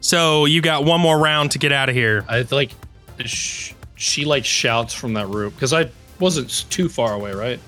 So 0.00 0.44
you 0.44 0.60
got 0.60 0.84
one 0.84 1.00
more 1.00 1.18
round 1.18 1.52
to 1.52 1.58
get 1.58 1.72
out 1.72 1.88
of 1.88 1.94
here. 1.94 2.24
I 2.28 2.46
like 2.50 2.70
sh- 3.24 3.72
she 3.96 4.24
like 4.24 4.44
shouts 4.44 4.92
from 4.92 5.14
that 5.14 5.28
room 5.28 5.50
because 5.50 5.72
I 5.72 5.90
wasn't 6.20 6.66
too 6.70 6.88
far 6.88 7.14
away, 7.14 7.32
right? 7.32 7.60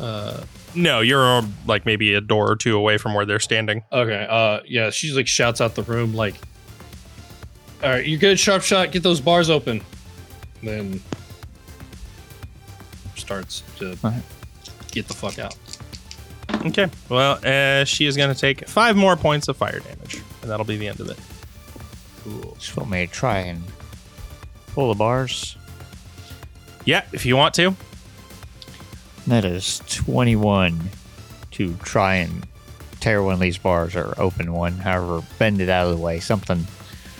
Uh, 0.00 0.42
No, 0.74 1.00
you're 1.00 1.24
uh, 1.24 1.42
like 1.66 1.86
maybe 1.86 2.14
a 2.14 2.20
door 2.20 2.50
or 2.50 2.56
two 2.56 2.76
away 2.76 2.98
from 2.98 3.14
where 3.14 3.24
they're 3.24 3.40
standing. 3.40 3.82
okay. 3.92 4.26
Uh, 4.28 4.60
yeah, 4.66 4.90
she's 4.90 5.16
like 5.16 5.26
shouts 5.26 5.60
out 5.60 5.74
the 5.74 5.82
room 5.84 6.14
like, 6.14 6.34
"All 7.82 7.90
right, 7.90 8.04
you 8.04 8.18
good, 8.18 8.38
sharp 8.38 8.62
shot? 8.62 8.90
Get 8.92 9.02
those 9.02 9.20
bars 9.20 9.48
open." 9.50 9.80
Then 10.62 11.00
starts 13.24 13.62
to 13.78 13.96
Alright. 14.04 14.22
get 14.92 15.08
the 15.08 15.14
fuck 15.14 15.38
out. 15.38 15.56
Okay. 16.66 16.88
Well, 17.08 17.38
uh, 17.44 17.84
she 17.84 18.06
is 18.06 18.16
going 18.16 18.32
to 18.32 18.38
take 18.38 18.68
five 18.68 18.96
more 18.96 19.16
points 19.16 19.48
of 19.48 19.56
fire 19.56 19.80
damage, 19.80 20.22
and 20.42 20.50
that'll 20.50 20.66
be 20.66 20.76
the 20.76 20.88
end 20.88 21.00
of 21.00 21.08
it. 21.08 21.18
Cool. 22.22 22.54
Just 22.58 22.76
want 22.76 22.90
me 22.90 23.06
to 23.06 23.12
try 23.12 23.38
and 23.38 23.62
pull 24.74 24.88
the 24.88 24.98
bars. 24.98 25.56
Yeah, 26.84 27.02
if 27.12 27.24
you 27.24 27.36
want 27.36 27.54
to. 27.54 27.74
That 29.26 29.44
is 29.44 29.80
21 29.86 30.90
to 31.52 31.74
try 31.82 32.16
and 32.16 32.46
tear 33.00 33.22
one 33.22 33.34
of 33.34 33.40
these 33.40 33.56
bars 33.58 33.96
or 33.96 34.14
open 34.18 34.52
one, 34.52 34.74
however, 34.74 35.22
bend 35.38 35.60
it 35.60 35.70
out 35.70 35.86
of 35.86 35.96
the 35.96 36.02
way. 36.02 36.20
Something. 36.20 36.66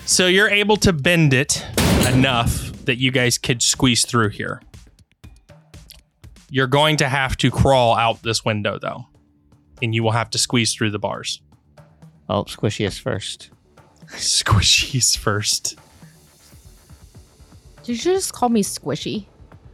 So 0.05 0.27
you're 0.27 0.49
able 0.49 0.77
to 0.77 0.93
bend 0.93 1.33
it 1.33 1.65
enough 2.07 2.71
that 2.85 2.97
you 2.99 3.09
guys 3.11 3.39
could 3.39 3.63
squeeze 3.63 4.05
through 4.05 4.29
here. 4.29 4.61
You're 6.49 6.67
going 6.67 6.97
to 6.97 7.09
have 7.09 7.37
to 7.37 7.51
crawl 7.51 7.95
out 7.95 8.21
this 8.23 8.45
window 8.45 8.79
though. 8.79 9.07
And 9.81 9.93
you 9.93 10.03
will 10.03 10.11
have 10.11 10.29
to 10.31 10.37
squeeze 10.37 10.73
through 10.73 10.91
the 10.91 10.99
bars. 10.99 11.41
Oh, 12.29 12.43
squishiest 12.45 12.99
first. 13.01 13.49
Squishies 14.07 15.17
first. 15.17 15.77
Did 17.83 17.97
you 17.97 18.13
just 18.13 18.33
call 18.33 18.49
me 18.49 18.63
squishy? 18.63 19.25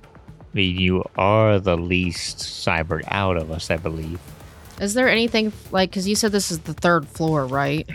I 0.03 0.53
mean, 0.53 0.77
you 0.77 1.03
are 1.17 1.59
the 1.59 1.77
least 1.77 2.39
cybered 2.39 3.03
out 3.07 3.37
of 3.37 3.51
us, 3.51 3.69
I 3.69 3.77
believe. 3.77 4.19
Is 4.81 4.93
there 4.93 5.07
anything 5.07 5.53
like 5.71 5.91
because 5.91 6.07
you 6.07 6.15
said 6.15 6.31
this 6.31 6.51
is 6.51 6.59
the 6.59 6.73
third 6.73 7.07
floor, 7.07 7.45
right? 7.45 7.87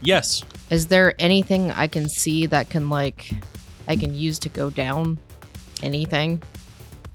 Yes. 0.00 0.42
Is 0.70 0.86
there 0.88 1.14
anything 1.18 1.70
I 1.70 1.86
can 1.86 2.08
see 2.08 2.46
that 2.46 2.70
can 2.70 2.88
like 2.88 3.30
I 3.86 3.94
can 3.94 4.14
use 4.14 4.38
to 4.40 4.48
go 4.48 4.70
down? 4.70 5.18
Anything? 5.82 6.42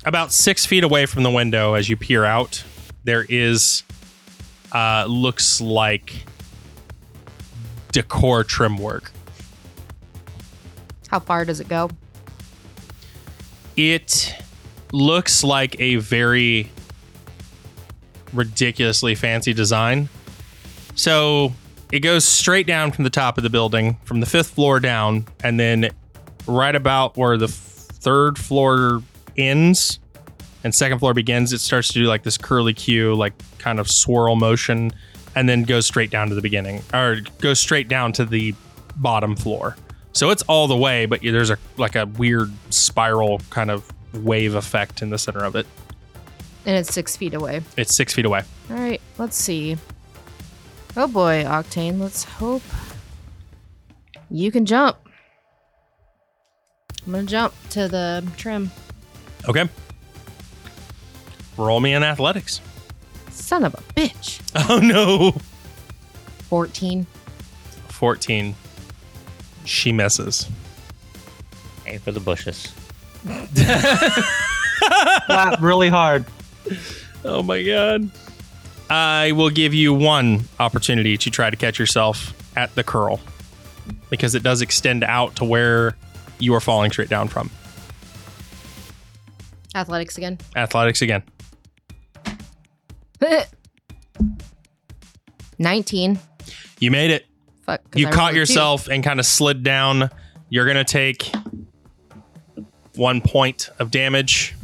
About 0.06 0.32
six 0.32 0.66
feet 0.66 0.84
away 0.84 1.06
from 1.06 1.24
the 1.24 1.32
window 1.32 1.76
as 1.76 1.90
you 1.90 1.96
peer 1.96 2.26
out, 2.26 2.64
there 3.04 3.26
is 3.28 3.84
uh 4.72 5.06
looks 5.08 5.62
like 5.62 6.26
decor 7.92 8.44
trim 8.44 8.78
work. 8.78 9.12
How 11.10 11.20
far 11.20 11.46
does 11.46 11.60
it 11.60 11.68
go? 11.68 11.90
it 13.76 14.36
looks 14.92 15.44
like 15.44 15.80
a 15.80 15.96
very 15.96 16.70
ridiculously 18.32 19.16
fancy 19.16 19.54
design. 19.54 20.10
So 20.96 21.54
it 21.92 22.00
goes 22.00 22.26
straight 22.26 22.68
down 22.68 22.92
from 22.92 23.04
the 23.04 23.10
top 23.10 23.38
of 23.38 23.44
the 23.44 23.50
building, 23.50 23.98
from 24.04 24.20
the 24.20 24.26
fifth 24.26 24.52
floor 24.52 24.80
down, 24.80 25.26
and 25.44 25.60
then 25.60 25.90
right 26.48 26.76
about 26.76 27.18
where 27.18 27.38
the 27.38 27.48
third 27.48 28.38
floor 28.38 29.02
ends 29.38 30.00
and 30.64 30.74
second 30.74 31.00
floor 31.00 31.14
begins, 31.14 31.52
it 31.52 31.60
starts 31.60 31.90
to 31.90 31.94
do 31.96 32.06
like 32.06 32.24
this 32.24 32.38
curly 32.38 32.74
Q, 32.74 33.16
like 33.16 33.34
kind 33.58 33.80
of 33.80 33.90
swirl 33.90 34.36
motion, 34.36 34.92
and 35.36 35.48
then 35.50 35.64
goes 35.64 35.86
straight 35.86 36.10
down 36.10 36.30
to 36.30 36.36
the 36.36 36.42
beginning, 36.42 36.82
or 36.94 37.18
goes 37.40 37.60
straight 37.60 37.88
down 37.88 38.14
to 38.14 38.26
the 38.26 38.56
bottom 38.96 39.36
floor. 39.36 39.76
So 40.14 40.30
it's 40.30 40.44
all 40.44 40.68
the 40.68 40.78
way, 40.78 41.06
but 41.06 41.22
there's 41.22 41.50
a 41.50 41.58
like 41.78 41.96
a 41.96 42.06
weird 42.06 42.52
spiral 42.70 43.40
kind 43.50 43.72
of 43.72 43.92
wave 44.14 44.56
effect 44.56 45.02
in 45.02 45.10
the 45.10 45.18
center 45.18 45.44
of 45.44 45.56
it. 45.56 45.66
And 46.66 46.78
it's 46.78 46.94
six 46.94 47.18
feet 47.18 47.34
away. 47.34 47.62
It's 47.76 47.96
six 47.96 48.14
feet 48.14 48.26
away. 48.26 48.44
All 48.70 48.78
right, 48.78 49.02
let's 49.18 49.36
see. 49.36 49.76
Oh 50.96 51.08
boy, 51.08 51.44
Octane, 51.44 52.00
let's 52.00 52.24
hope 52.24 52.62
you 54.30 54.52
can 54.52 54.66
jump. 54.66 54.98
I'm 57.06 57.12
gonna 57.12 57.26
jump 57.26 57.54
to 57.72 57.90
the 57.90 58.26
trim. 58.38 58.72
Okay. 59.48 59.68
Roll 61.58 61.80
me 61.80 61.94
in 61.94 62.04
athletics. 62.04 62.62
Son 63.30 63.64
of 63.64 63.74
a 63.74 63.82
bitch. 64.00 64.40
Oh 64.70 64.78
no. 64.80 65.32
14. 66.50 67.08
14. 67.90 68.56
She 69.66 69.92
misses. 69.92 70.48
Aim 71.88 72.00
for 72.00 72.12
the 72.12 72.20
bushes. 72.20 72.72
Clap 75.26 75.62
really 75.62 75.90
hard. 75.90 76.26
Oh 77.26 77.42
my 77.42 77.64
god. 77.64 78.10
I 78.90 79.32
will 79.32 79.50
give 79.50 79.74
you 79.74 79.94
one 79.94 80.44
opportunity 80.60 81.18
to 81.18 81.32
try 81.32 81.50
to 81.50 81.56
catch 81.56 81.80
yourself 81.80 82.34
at 82.56 82.74
the 82.76 82.84
curl 82.84 83.20
because 84.10 84.36
it 84.36 84.44
does 84.44 84.62
extend 84.62 85.04
out 85.04 85.36
to 85.38 85.46
where 85.46 85.96
you 86.38 86.54
are 86.54 86.60
falling 86.62 86.92
straight 86.92 87.10
down 87.10 87.28
from. 87.28 87.50
Athletics 89.76 90.18
again. 90.18 90.38
Athletics 90.56 91.02
again. 91.02 91.24
19. 95.60 96.20
You 96.80 96.92
made 96.92 97.12
it. 97.12 97.26
Fuck. 97.62 97.82
you 97.96 98.08
I 98.08 98.12
caught 98.12 98.34
yourself 98.34 98.88
and 98.88 99.04
kind 99.04 99.20
of 99.20 99.26
slid 99.26 99.64
down. 99.64 100.10
You're 100.50 100.66
gonna 100.66 100.84
take 100.84 101.32
one 102.96 103.22
point 103.22 103.70
of 103.80 103.90
damage 103.90 104.56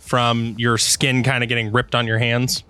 from 0.00 0.54
your 0.58 0.76
skin 0.76 1.22
kind 1.22 1.42
of 1.42 1.48
getting 1.48 1.72
ripped 1.72 1.94
on 1.94 2.06
your 2.06 2.18
hands 2.18 2.64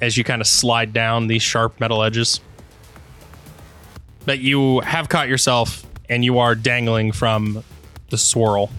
as 0.00 0.16
you 0.16 0.24
kind 0.24 0.40
of 0.42 0.46
slide 0.46 0.92
down 0.92 1.28
these 1.28 1.42
sharp 1.42 1.80
metal 1.80 2.02
edges. 2.02 2.40
But 4.26 4.40
you 4.40 4.80
have 4.80 5.08
caught 5.08 5.28
yourself 5.28 5.86
and 6.08 6.24
you 6.24 6.38
are 6.38 6.54
dangling 6.54 7.12
from 7.12 7.62
the 8.10 8.18
swirl 8.18 8.70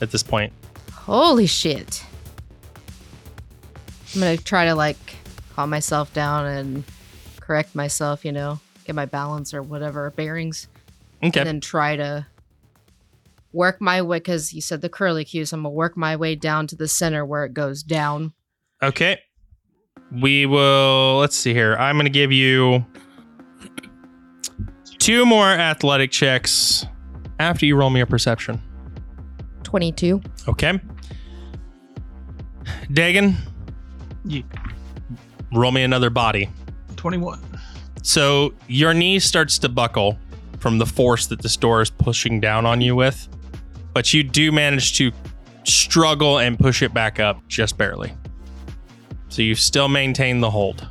at 0.00 0.10
this 0.10 0.22
point. 0.22 0.52
Holy 0.92 1.46
shit. 1.46 2.04
I'm 4.14 4.20
gonna 4.20 4.36
try 4.36 4.64
to 4.66 4.74
like 4.74 4.96
calm 5.54 5.70
myself 5.70 6.12
down 6.12 6.46
and 6.46 6.84
correct 7.40 7.74
myself, 7.74 8.24
you 8.24 8.32
know, 8.32 8.60
get 8.84 8.94
my 8.94 9.06
balance 9.06 9.52
or 9.54 9.62
whatever 9.62 10.10
bearings, 10.10 10.68
Okay. 11.22 11.40
and 11.40 11.46
then 11.46 11.60
try 11.60 11.96
to 11.96 12.26
work 13.52 13.80
my 13.80 14.02
way 14.02 14.18
because 14.18 14.52
you 14.52 14.60
said 14.60 14.80
the 14.80 14.88
curly 14.88 15.24
cues. 15.24 15.52
I'm 15.52 15.60
gonna 15.60 15.70
work 15.70 15.96
my 15.96 16.16
way 16.16 16.34
down 16.34 16.66
to 16.68 16.76
the 16.76 16.88
center 16.88 17.24
where 17.24 17.44
it 17.44 17.54
goes 17.54 17.82
down. 17.82 18.32
Okay. 18.82 19.20
We 20.12 20.46
will, 20.46 21.18
let's 21.18 21.34
see 21.34 21.52
here. 21.52 21.74
I'm 21.76 21.96
going 21.96 22.04
to 22.04 22.10
give 22.10 22.30
you 22.30 22.86
two 24.98 25.26
more 25.26 25.46
athletic 25.48 26.12
checks 26.12 26.86
after 27.40 27.66
you 27.66 27.74
roll 27.74 27.90
me 27.90 28.00
a 28.00 28.06
perception. 28.06 28.62
22. 29.66 30.22
Okay. 30.48 30.80
Dagen, 32.92 33.34
Yeah. 34.24 34.42
roll 35.52 35.72
me 35.72 35.82
another 35.82 36.08
body. 36.10 36.48
21. 36.96 37.40
So 38.02 38.54
your 38.68 38.94
knee 38.94 39.18
starts 39.18 39.58
to 39.58 39.68
buckle 39.68 40.16
from 40.60 40.78
the 40.78 40.86
force 40.86 41.26
that 41.26 41.42
this 41.42 41.56
door 41.56 41.82
is 41.82 41.90
pushing 41.90 42.40
down 42.40 42.64
on 42.64 42.80
you 42.80 42.94
with, 42.94 43.28
but 43.92 44.14
you 44.14 44.22
do 44.22 44.52
manage 44.52 44.96
to 44.98 45.10
struggle 45.64 46.38
and 46.38 46.58
push 46.58 46.80
it 46.82 46.94
back 46.94 47.18
up 47.18 47.46
just 47.48 47.76
barely. 47.76 48.12
So 49.28 49.42
you 49.42 49.54
still 49.56 49.88
maintain 49.88 50.40
the 50.40 50.50
hold. 50.50 50.86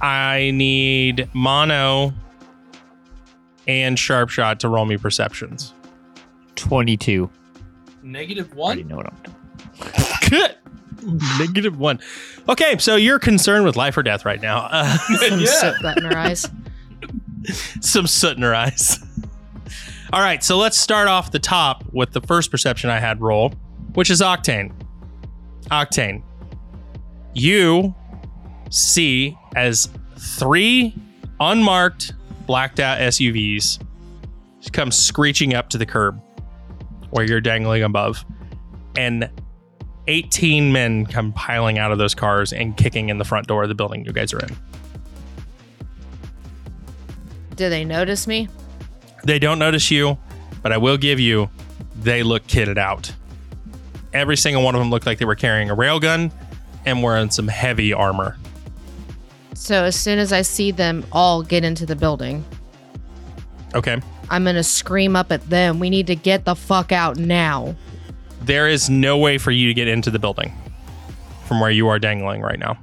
I 0.00 0.52
need 0.54 1.28
Mono 1.34 2.14
and 3.66 3.98
Sharp 3.98 4.30
Shot 4.30 4.60
to 4.60 4.68
roll 4.68 4.86
me 4.86 4.96
perceptions. 4.96 5.74
22. 6.54 7.28
Negative 8.02 8.52
Already 8.56 8.82
one. 8.82 8.88
know 8.88 8.96
what 8.96 9.06
I'm 9.06 9.22
doing. 9.22 9.36
Good. 10.28 10.56
Negative 11.38 11.78
one. 11.78 12.00
Okay, 12.48 12.76
so 12.78 12.96
you're 12.96 13.18
concerned 13.18 13.64
with 13.64 13.76
life 13.76 13.96
or 13.96 14.02
death 14.02 14.24
right 14.24 14.40
now. 14.40 14.68
Uh, 14.70 14.96
Some 14.98 15.40
Yeah. 15.40 15.46
soot 15.46 15.96
in 15.98 16.04
her 16.04 16.16
eyes. 16.18 16.50
some 17.80 18.06
soot 18.06 18.36
in 18.36 18.42
her 18.42 18.54
eyes. 18.54 18.98
All 20.12 20.20
right, 20.20 20.42
so 20.44 20.58
let's 20.58 20.76
start 20.78 21.08
off 21.08 21.30
the 21.30 21.38
top 21.38 21.84
with 21.92 22.12
the 22.12 22.20
first 22.20 22.50
perception 22.50 22.90
I 22.90 22.98
had 22.98 23.20
roll, 23.22 23.50
which 23.94 24.10
is 24.10 24.20
Octane. 24.20 24.72
Octane, 25.70 26.22
you 27.32 27.94
see 28.70 29.36
as 29.56 29.88
three 30.18 30.94
unmarked, 31.38 32.12
blacked 32.46 32.80
out 32.80 32.98
SUVs 32.98 33.78
come 34.72 34.90
screeching 34.90 35.54
up 35.54 35.68
to 35.70 35.78
the 35.78 35.86
curb 35.86 36.20
where 37.10 37.24
you're 37.24 37.40
dangling 37.40 37.82
above, 37.82 38.24
and 38.96 39.28
18 40.06 40.72
men 40.72 41.06
come 41.06 41.32
piling 41.32 41.78
out 41.78 41.92
of 41.92 41.98
those 41.98 42.14
cars 42.14 42.52
and 42.52 42.76
kicking 42.76 43.08
in 43.08 43.18
the 43.18 43.24
front 43.24 43.46
door 43.46 43.62
of 43.62 43.68
the 43.68 43.74
building 43.74 44.04
you 44.04 44.12
guys 44.12 44.32
are 44.32 44.40
in. 44.40 44.56
Do 47.56 47.68
they 47.68 47.84
notice 47.84 48.26
me? 48.26 48.48
They 49.24 49.38
don't 49.38 49.58
notice 49.58 49.90
you, 49.90 50.18
but 50.62 50.72
I 50.72 50.78
will 50.78 50.96
give 50.96 51.20
you, 51.20 51.50
they 52.00 52.22
look 52.22 52.46
kitted 52.46 52.78
out. 52.78 53.12
Every 54.12 54.36
single 54.36 54.62
one 54.62 54.74
of 54.74 54.80
them 54.80 54.90
looked 54.90 55.06
like 55.06 55.18
they 55.18 55.24
were 55.24 55.34
carrying 55.34 55.70
a 55.70 55.76
railgun 55.76 56.32
and 56.86 57.02
wearing 57.02 57.30
some 57.30 57.46
heavy 57.46 57.92
armor. 57.92 58.36
So 59.54 59.84
as 59.84 59.94
soon 59.94 60.18
as 60.18 60.32
I 60.32 60.42
see 60.42 60.70
them 60.70 61.04
all 61.12 61.42
get 61.42 61.64
into 61.64 61.84
the 61.86 61.96
building, 61.96 62.44
Okay. 63.74 64.00
I'm 64.30 64.44
gonna 64.44 64.62
scream 64.62 65.16
up 65.16 65.30
at 65.32 65.48
them. 65.50 65.78
We 65.78 65.90
need 65.90 66.06
to 66.06 66.16
get 66.16 66.44
the 66.44 66.54
fuck 66.54 66.92
out 66.92 67.16
now. 67.18 67.74
There 68.42 68.68
is 68.68 68.88
no 68.88 69.18
way 69.18 69.36
for 69.38 69.50
you 69.50 69.68
to 69.68 69.74
get 69.74 69.88
into 69.88 70.10
the 70.10 70.18
building 70.18 70.52
from 71.44 71.60
where 71.60 71.70
you 71.70 71.88
are 71.88 71.98
dangling 71.98 72.40
right 72.40 72.58
now. 72.58 72.78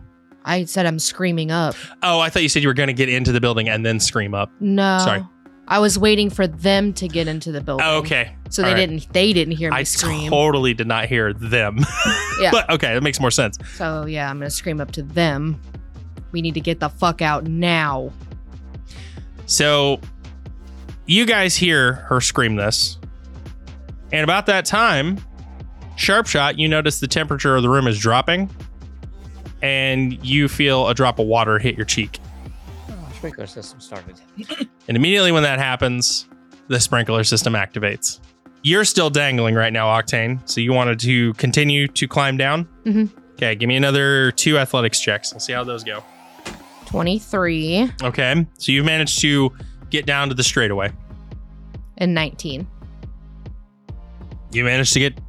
I 0.45 0.65
said 0.65 0.86
I'm 0.86 0.99
screaming 0.99 1.51
up. 1.51 1.75
Oh, 2.03 2.19
I 2.19 2.29
thought 2.29 2.43
you 2.43 2.49
said 2.49 2.62
you 2.62 2.69
were 2.69 2.73
going 2.73 2.88
to 2.88 2.93
get 2.93 3.10
into 3.10 3.33
the 3.33 3.41
building 3.41 3.67
and 3.67 3.86
then 3.86 3.99
scream 3.99 4.33
up. 4.33 4.49
No. 4.62 4.99
Sorry. 4.99 5.25
I 5.67 5.79
was 5.79 5.99
waiting 5.99 6.29
for 6.29 6.47
them 6.47 6.93
to 6.93 7.07
get 7.10 7.27
into 7.27 7.51
the 7.51 7.60
building. 7.60 7.86
Oh, 7.86 7.97
okay. 7.97 8.33
So 8.49 8.62
they 8.62 8.69
right. 8.69 8.75
didn't 8.77 9.12
they 9.12 9.33
didn't 9.33 9.55
hear 9.55 9.71
me 9.71 9.77
I 9.77 9.83
scream. 9.83 10.29
totally 10.29 10.73
did 10.73 10.88
not 10.88 11.05
hear 11.05 11.33
them. 11.33 11.79
Yeah. 12.39 12.51
but 12.51 12.69
okay, 12.69 12.93
that 12.93 13.01
makes 13.01 13.19
more 13.19 13.31
sense. 13.31 13.57
so 13.77 14.05
yeah, 14.05 14.29
I'm 14.29 14.38
gonna 14.38 14.51
scream 14.51 14.79
up 14.79 14.91
to 14.91 15.01
them. 15.01 15.60
We 16.31 16.43
need 16.43 16.53
to 16.53 16.60
get 16.60 16.79
the 16.79 16.88
fuck 16.88 17.19
out 17.23 17.45
now. 17.45 18.13
So 19.47 19.99
you 21.07 21.25
guys 21.25 21.55
hear 21.55 21.93
her 21.93 22.21
scream 22.21 22.55
this. 22.55 22.97
And 24.11 24.23
about 24.23 24.45
that 24.45 24.65
time, 24.65 25.19
sharp 25.95 26.27
shot, 26.27 26.57
you 26.59 26.67
notice 26.67 26.99
the 26.99 27.07
temperature 27.07 27.55
of 27.55 27.63
the 27.63 27.69
room 27.69 27.87
is 27.87 27.97
dropping. 27.97 28.49
And 29.61 30.23
you 30.25 30.47
feel 30.47 30.87
a 30.87 30.93
drop 30.93 31.17
of 31.17 31.25
water 31.25 31.57
hit 31.57 31.75
your 31.75 31.85
cheek. 31.85 32.19
Oh, 32.89 32.93
sprinkler 33.15 33.47
system 33.47 33.79
started. 33.81 34.15
And 34.87 34.95
immediately 34.95 35.31
when 35.31 35.41
that 35.43 35.57
happens, 35.57 36.27
the 36.67 36.79
sprinkler 36.79 37.23
system 37.23 37.53
activates. 37.53 38.19
You're 38.61 38.85
still 38.85 39.09
dangling 39.09 39.55
right 39.55 39.73
now, 39.73 39.87
Octane. 39.87 40.47
So 40.47 40.61
you 40.61 40.73
wanted 40.73 40.99
to 40.99 41.33
continue 41.33 41.87
to 41.87 42.07
climb 42.07 42.37
down? 42.37 42.67
Mhm. 42.85 43.09
Okay, 43.33 43.55
give 43.55 43.67
me 43.67 43.75
another 43.75 44.31
two 44.31 44.57
athletics 44.59 44.99
checks. 44.99 45.31
We'll 45.33 45.39
see 45.39 45.53
how 45.53 45.63
those 45.63 45.83
go. 45.83 46.03
23 46.85 47.91
Okay, 48.03 48.45
so 48.57 48.71
you've 48.71 48.85
managed 48.85 49.19
to 49.21 49.51
get 49.89 50.06
down 50.06 50.30
to 50.30 50.36
the 50.36 50.43
straightaway. 50.43 50.91
and 51.97 52.13
19. 52.13 52.67
You 54.52 54.63
managed 54.63 54.93
to 54.93 55.00
get 55.00 55.19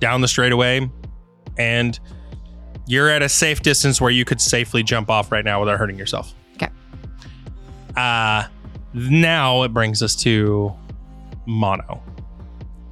down 0.00 0.20
the 0.20 0.28
straightaway, 0.28 0.88
and 1.58 1.98
you're 2.86 3.08
at 3.08 3.22
a 3.22 3.28
safe 3.28 3.60
distance 3.62 4.00
where 4.00 4.10
you 4.10 4.24
could 4.24 4.40
safely 4.40 4.82
jump 4.82 5.10
off 5.10 5.32
right 5.32 5.44
now 5.44 5.60
without 5.60 5.78
hurting 5.78 5.98
yourself. 5.98 6.34
Okay. 6.56 6.68
Uh, 7.96 8.44
now 8.94 9.62
it 9.62 9.72
brings 9.72 10.02
us 10.02 10.14
to 10.16 10.72
Mono. 11.46 12.02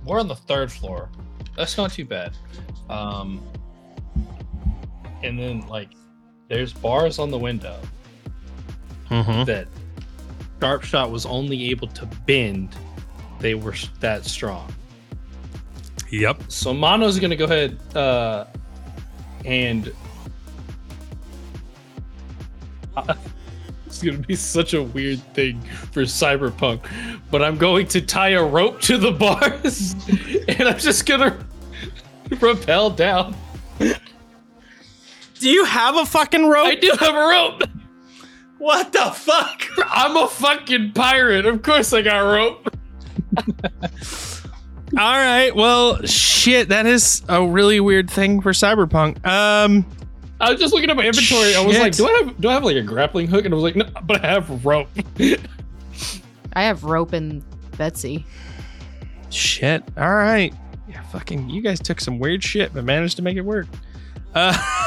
We're 0.05 0.19
on 0.21 0.29
the 0.29 0.37
third 0.37 0.73
floor. 0.73 1.09
That's 1.57 1.77
not 1.77 1.93
too 1.93 2.05
bad. 2.05 2.33
Um, 2.89 3.41
and 5.23 5.39
then 5.39 5.61
like, 5.69 5.91
there's 6.49 6.73
bars 6.73 7.19
on 7.19 7.31
the 7.31 7.39
window 7.39 7.79
Mm-hmm. 9.11 9.45
that 9.45 9.67
Sharp 10.61 10.85
Shot 10.85 11.11
was 11.11 11.25
only 11.25 11.71
able 11.71 11.89
to 11.89 12.07
bend. 12.27 12.77
They 13.41 13.55
were 13.55 13.75
that 14.01 14.27
strong. 14.27 14.73
Yep. 16.11 16.43
So 16.49 16.75
Mono's 16.75 17.19
gonna 17.19 17.37
go 17.37 17.45
ahead 17.45 17.79
uh, 17.97 18.45
and 19.45 19.93
it's 23.87 24.03
gonna 24.03 24.19
be 24.19 24.37
such 24.37 24.75
a 24.75 24.83
weird 24.83 25.21
thing 25.35 25.61
for 25.93 26.03
Cyberpunk, 26.03 26.85
but 27.31 27.43
I'm 27.43 27.57
going 27.57 27.87
to 27.89 28.01
tie 28.03 28.31
a 28.31 28.45
rope 28.45 28.81
to 28.83 28.99
the 28.99 29.13
bars 29.13 29.95
and 30.49 30.69
I'm 30.69 30.79
just 30.79 31.07
gonna 31.07 31.39
rappel 32.41 32.91
down. 32.91 33.35
Do 33.79 35.49
you 35.49 35.65
have 35.65 35.97
a 35.97 36.05
fucking 36.05 36.47
rope? 36.47 36.67
I 36.67 36.75
do 36.75 36.93
have 37.01 37.15
a 37.15 37.29
rope. 37.29 37.80
What 38.61 38.93
the 38.93 39.11
fuck? 39.11 39.63
I'm 39.87 40.17
a 40.17 40.29
fucking 40.29 40.93
pirate. 40.93 41.47
Of 41.47 41.63
course 41.63 41.93
I 41.95 42.03
got 42.03 42.19
rope. 42.21 42.69
All 44.99 45.17
right. 45.17 45.55
Well, 45.55 46.03
shit. 46.05 46.69
That 46.69 46.85
is 46.85 47.23
a 47.29 47.45
really 47.45 47.81
weird 47.81 48.11
thing 48.11 48.41
for 48.41 48.53
Cyberpunk. 48.53 49.25
Um. 49.27 49.87
I 50.41 50.51
was 50.51 50.61
just 50.61 50.73
looking 50.73 50.89
at 50.91 50.97
my 50.97 51.07
inventory. 51.07 51.55
I 51.55 51.61
was 51.61 51.75
Shit. 51.75 51.83
like, 51.83 51.97
do 51.97 52.07
I 52.07 52.13
have 52.13 52.41
do 52.41 52.49
I 52.49 52.55
have 52.55 52.65
like 52.65 52.77
a 52.77 52.83
grappling 52.83 53.29
hook? 53.29 53.45
And 53.45 53.53
I 53.53 53.57
was 53.57 53.63
like, 53.63 53.77
no, 53.77 53.85
but 54.05 54.25
I 54.25 54.29
have 54.29 54.65
rope. 54.65 54.89
I 56.55 56.63
have 56.63 56.85
rope 56.85 57.13
and 57.13 57.43
Betsy. 57.77 58.25
Shit. 59.31 59.83
All 59.97 60.15
right. 60.15 60.55
Yeah. 60.89 61.03
Fucking. 61.03 61.49
You 61.51 61.63
guys 61.63 61.79
took 61.81 62.01
some 62.01 62.19
weird 62.19 62.43
shit, 62.43 62.73
but 62.75 62.85
managed 62.85 63.17
to 63.17 63.23
make 63.23 63.37
it 63.37 63.43
work. 63.43 63.67
Uh. 64.35 64.87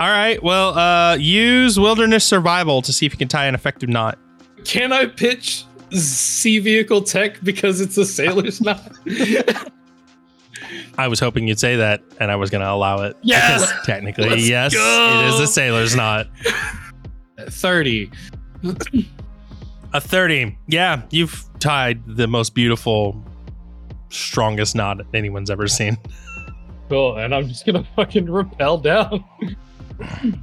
all 0.00 0.08
right. 0.08 0.42
Well. 0.42 0.76
Uh. 0.76 1.16
Use 1.16 1.78
wilderness 1.78 2.24
survival 2.24 2.82
to 2.82 2.92
see 2.92 3.06
if 3.06 3.12
you 3.12 3.18
can 3.18 3.28
tie 3.28 3.46
an 3.46 3.54
effective 3.54 3.88
knot. 3.88 4.18
Can 4.64 4.92
I 4.92 5.06
pitch 5.06 5.64
sea 5.92 6.58
vehicle 6.58 7.02
tech 7.02 7.40
because 7.42 7.80
it's 7.80 7.96
a 7.96 8.04
sailor's 8.04 8.60
knot? 8.62 8.80
I 10.98 11.08
was 11.08 11.18
hoping 11.18 11.48
you'd 11.48 11.58
say 11.58 11.76
that, 11.76 12.02
and 12.20 12.30
I 12.30 12.36
was 12.36 12.50
going 12.50 12.60
to 12.60 12.70
allow 12.70 13.02
it. 13.02 13.16
Yes! 13.22 13.72
Technically, 13.84 14.28
Let's 14.28 14.48
yes, 14.48 14.74
go! 14.74 15.20
it 15.24 15.34
is 15.34 15.40
a 15.40 15.46
sailor's 15.46 15.96
knot. 15.96 16.26
30. 17.38 18.10
A 19.92 20.00
30. 20.00 20.58
Yeah, 20.68 21.02
you've 21.10 21.44
tied 21.58 22.02
the 22.06 22.26
most 22.26 22.54
beautiful, 22.54 23.24
strongest 24.10 24.76
knot 24.76 25.00
anyone's 25.14 25.50
ever 25.50 25.66
seen. 25.66 25.96
Cool. 26.88 27.16
And 27.16 27.34
I'm 27.34 27.48
just 27.48 27.64
gonna 27.64 27.86
fucking 27.96 28.30
rappel 28.30 28.78
down. 28.78 29.24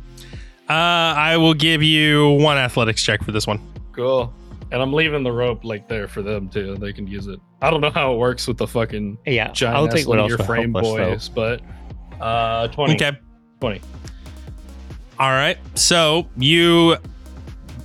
Uh, 0.70 0.74
I 1.16 1.38
will 1.38 1.54
give 1.54 1.82
you 1.82 2.32
one 2.32 2.58
athletics 2.58 3.02
check 3.02 3.24
for 3.24 3.32
this 3.32 3.48
one. 3.48 3.62
Cool. 3.94 4.34
And 4.70 4.82
I'm 4.82 4.92
leaving 4.92 5.24
the 5.24 5.32
rope 5.32 5.64
like 5.64 5.88
there 5.88 6.10
for 6.10 6.22
them 6.22 6.50
too. 6.50 6.76
They 6.76 6.92
can 6.92 7.08
use 7.08 7.28
it. 7.28 7.40
I 7.62 7.72
don't 7.72 7.80
know 7.80 7.90
how 7.90 8.14
it 8.14 8.18
works 8.18 8.50
with 8.50 8.58
the 8.58 8.68
fucking 8.68 9.18
Yeah, 9.26 9.50
giant 9.54 9.78
I'll 9.78 9.88
take 9.88 10.10
what 10.10 10.20
else 10.20 10.28
your 10.28 10.40
frame 10.40 10.74
help 10.74 10.84
us, 10.84 11.30
boys, 11.30 11.30
but 11.30 11.62
uh 12.20 12.68
20. 12.68 12.96
Okay. 12.96 13.18
20. 13.62 13.82
All 15.20 15.30
right. 15.30 15.58
So 15.76 16.28
you 16.36 16.98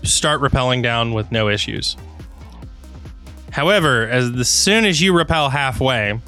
start 0.03 0.41
rappelling 0.41 0.83
down 0.83 1.15
with 1.15 1.31
no 1.31 1.49
issues. 1.49 1.97
However, 3.53 4.09
as, 4.09 4.29
as 4.31 4.49
soon 4.49 4.85
as 4.87 5.01
you 5.01 5.17
rappel 5.17 5.51
halfway, 5.51 6.19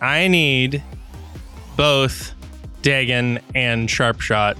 I 0.00 0.28
need 0.28 0.82
both 1.76 2.31
Dagen 2.82 3.40
and 3.54 3.88
Sharpshot 3.88 4.56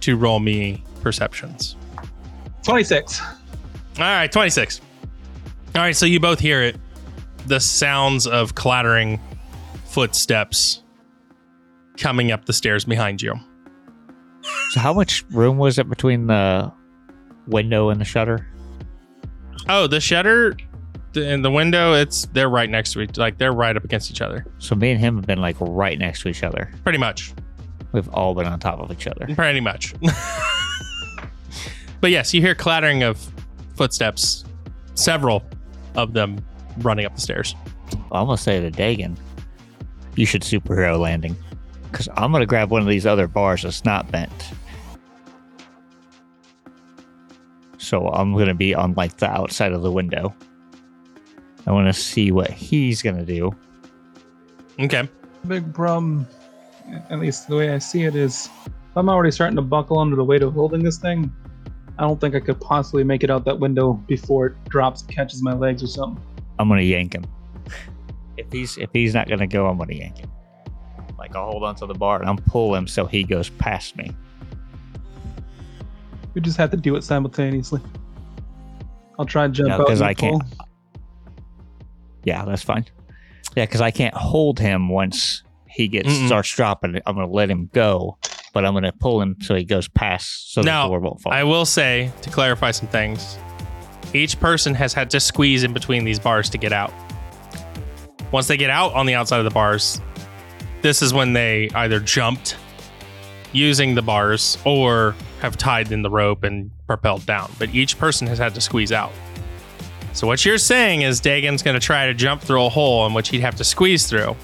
to 0.00 0.16
roll 0.16 0.40
me 0.40 0.82
perceptions. 1.02 1.76
26. 2.64 3.20
All 3.20 3.34
right, 3.98 4.30
26. 4.30 4.80
All 5.74 5.82
right, 5.82 5.96
so 5.96 6.06
you 6.06 6.20
both 6.20 6.40
hear 6.40 6.62
it. 6.62 6.76
The 7.46 7.60
sounds 7.60 8.26
of 8.26 8.54
clattering 8.54 9.20
footsteps 9.86 10.82
coming 11.98 12.32
up 12.32 12.46
the 12.46 12.52
stairs 12.52 12.84
behind 12.84 13.20
you. 13.20 13.34
So 14.70 14.80
how 14.80 14.92
much 14.92 15.24
room 15.30 15.58
was 15.58 15.78
it 15.78 15.88
between 15.88 16.26
the 16.28 16.72
window 17.46 17.90
and 17.90 18.00
the 18.00 18.04
shutter? 18.04 18.46
Oh, 19.68 19.86
the 19.86 20.00
shutter 20.00 20.56
and 21.16 21.44
the 21.44 21.50
window, 21.50 21.94
it's 21.94 22.26
they're 22.32 22.48
right 22.48 22.70
next 22.70 22.92
to 22.92 23.00
each 23.00 23.16
like 23.16 23.38
they're 23.38 23.52
right 23.52 23.76
up 23.76 23.84
against 23.84 24.10
each 24.10 24.20
other. 24.20 24.46
So 24.58 24.74
me 24.74 24.90
and 24.90 25.00
him 25.00 25.16
have 25.16 25.26
been 25.26 25.40
like 25.40 25.56
right 25.60 25.98
next 25.98 26.22
to 26.22 26.28
each 26.28 26.42
other. 26.42 26.70
Pretty 26.84 26.98
much. 26.98 27.32
We've 27.92 28.08
all 28.10 28.34
been 28.34 28.46
on 28.46 28.60
top 28.60 28.78
of 28.78 28.92
each 28.92 29.06
other. 29.06 29.26
Pretty 29.34 29.60
much. 29.60 29.94
but 32.00 32.10
yes, 32.10 32.32
you 32.32 32.40
hear 32.40 32.54
clattering 32.54 33.02
of 33.02 33.32
footsteps, 33.74 34.44
several 34.94 35.42
of 35.96 36.12
them 36.12 36.44
running 36.78 37.06
up 37.06 37.14
the 37.14 37.20
stairs. 37.20 37.54
I'm 38.12 38.26
gonna 38.26 38.36
say 38.36 38.60
to 38.60 38.70
Dagen, 38.70 39.16
you 40.14 40.26
should 40.26 40.42
superhero 40.42 40.98
landing, 40.98 41.36
because 41.90 42.08
I'm 42.16 42.30
gonna 42.30 42.46
grab 42.46 42.70
one 42.70 42.82
of 42.82 42.88
these 42.88 43.06
other 43.06 43.26
bars 43.26 43.62
that's 43.62 43.84
not 43.84 44.10
bent. 44.12 44.52
So 47.78 48.08
I'm 48.08 48.36
gonna 48.36 48.54
be 48.54 48.74
on 48.74 48.92
like 48.92 49.16
the 49.16 49.28
outside 49.28 49.72
of 49.72 49.82
the 49.82 49.90
window. 49.90 50.34
I 51.66 51.72
want 51.72 51.86
to 51.86 51.92
see 51.92 52.32
what 52.32 52.50
he's 52.50 53.02
gonna 53.02 53.24
do. 53.24 53.54
Okay. 54.78 55.08
Big 55.46 55.72
problem, 55.74 56.26
at 57.10 57.18
least 57.18 57.48
the 57.48 57.56
way 57.56 57.70
I 57.70 57.78
see 57.78 58.04
it, 58.04 58.14
is 58.14 58.48
if 58.66 58.96
I'm 58.96 59.08
already 59.08 59.30
starting 59.30 59.56
to 59.56 59.62
buckle 59.62 59.98
under 59.98 60.16
the 60.16 60.24
weight 60.24 60.42
of 60.42 60.54
holding 60.54 60.82
this 60.82 60.98
thing, 60.98 61.30
I 61.98 62.02
don't 62.02 62.20
think 62.20 62.34
I 62.34 62.40
could 62.40 62.60
possibly 62.60 63.04
make 63.04 63.22
it 63.24 63.30
out 63.30 63.44
that 63.44 63.58
window 63.58 63.92
before 64.06 64.46
it 64.46 64.64
drops 64.68 65.02
catches 65.02 65.42
my 65.42 65.52
legs 65.52 65.82
or 65.82 65.86
something. 65.86 66.22
I'm 66.58 66.68
gonna 66.68 66.82
yank 66.82 67.14
him. 67.14 67.24
If 68.36 68.50
he's 68.50 68.78
if 68.78 68.88
he's 68.92 69.14
not 69.14 69.28
gonna 69.28 69.46
go, 69.46 69.66
I'm 69.66 69.76
gonna 69.78 69.94
yank 69.94 70.18
him. 70.18 70.30
Like 71.18 71.36
I'll 71.36 71.50
hold 71.50 71.62
onto 71.62 71.86
the 71.86 71.94
bar 71.94 72.20
and 72.20 72.28
I'll 72.28 72.36
pull 72.36 72.74
him 72.74 72.86
so 72.86 73.04
he 73.04 73.22
goes 73.24 73.50
past 73.50 73.96
me. 73.96 74.10
We 76.32 76.40
just 76.40 76.56
have 76.56 76.70
to 76.70 76.76
do 76.76 76.96
it 76.96 77.04
simultaneously. 77.04 77.80
I'll 79.18 79.26
try 79.26 79.44
and 79.44 79.54
jump 79.54 79.68
No, 79.68 79.80
out. 79.80 79.86
'cause 79.86 80.00
and 80.00 80.08
I 80.08 80.14
can't- 80.14 80.42
pull. 80.56 80.66
Yeah, 82.24 82.44
that's 82.44 82.62
fine. 82.62 82.86
Yeah, 83.56 83.66
because 83.66 83.80
I 83.80 83.90
can't 83.90 84.14
hold 84.14 84.58
him 84.58 84.88
once 84.88 85.42
he 85.68 85.88
gets 85.88 86.08
Mm-mm. 86.08 86.26
starts 86.26 86.54
dropping. 86.54 86.96
I'm 87.06 87.14
gonna 87.14 87.26
let 87.26 87.50
him 87.50 87.70
go, 87.72 88.18
but 88.52 88.64
I'm 88.64 88.74
gonna 88.74 88.92
pull 88.92 89.20
him 89.20 89.36
so 89.40 89.54
he 89.54 89.64
goes 89.64 89.88
past 89.88 90.52
so 90.52 90.62
Now, 90.62 90.84
the 90.84 90.90
door 90.90 91.00
won't 91.00 91.20
fall. 91.20 91.32
I 91.32 91.44
will 91.44 91.64
say 91.64 92.10
to 92.22 92.30
clarify 92.30 92.70
some 92.70 92.88
things. 92.88 93.38
Each 94.12 94.38
person 94.38 94.74
has 94.74 94.92
had 94.92 95.10
to 95.10 95.20
squeeze 95.20 95.62
in 95.62 95.72
between 95.72 96.04
these 96.04 96.18
bars 96.18 96.50
to 96.50 96.58
get 96.58 96.72
out. 96.72 96.92
Once 98.32 98.48
they 98.48 98.56
get 98.56 98.70
out 98.70 98.92
on 98.94 99.06
the 99.06 99.14
outside 99.14 99.38
of 99.38 99.44
the 99.44 99.50
bars, 99.50 100.00
this 100.82 101.02
is 101.02 101.12
when 101.14 101.32
they 101.32 101.70
either 101.74 102.00
jumped 102.00 102.56
using 103.52 103.94
the 103.94 104.02
bars 104.02 104.58
or 104.64 105.14
have 105.40 105.56
tied 105.56 105.90
in 105.92 106.02
the 106.02 106.10
rope 106.10 106.44
and 106.44 106.70
propelled 106.86 107.26
down. 107.26 107.50
But 107.58 107.74
each 107.74 107.98
person 107.98 108.26
has 108.26 108.38
had 108.38 108.54
to 108.54 108.60
squeeze 108.60 108.92
out. 108.92 109.12
So 110.12 110.26
what 110.26 110.44
you're 110.44 110.58
saying 110.58 111.02
is 111.02 111.20
Dagen's 111.20 111.62
going 111.62 111.78
to 111.78 111.84
try 111.84 112.06
to 112.06 112.14
jump 112.14 112.42
through 112.42 112.64
a 112.64 112.68
hole 112.68 113.06
in 113.06 113.14
which 113.14 113.28
he'd 113.28 113.40
have 113.40 113.56
to 113.56 113.64
squeeze 113.64 114.06
through, 114.06 114.36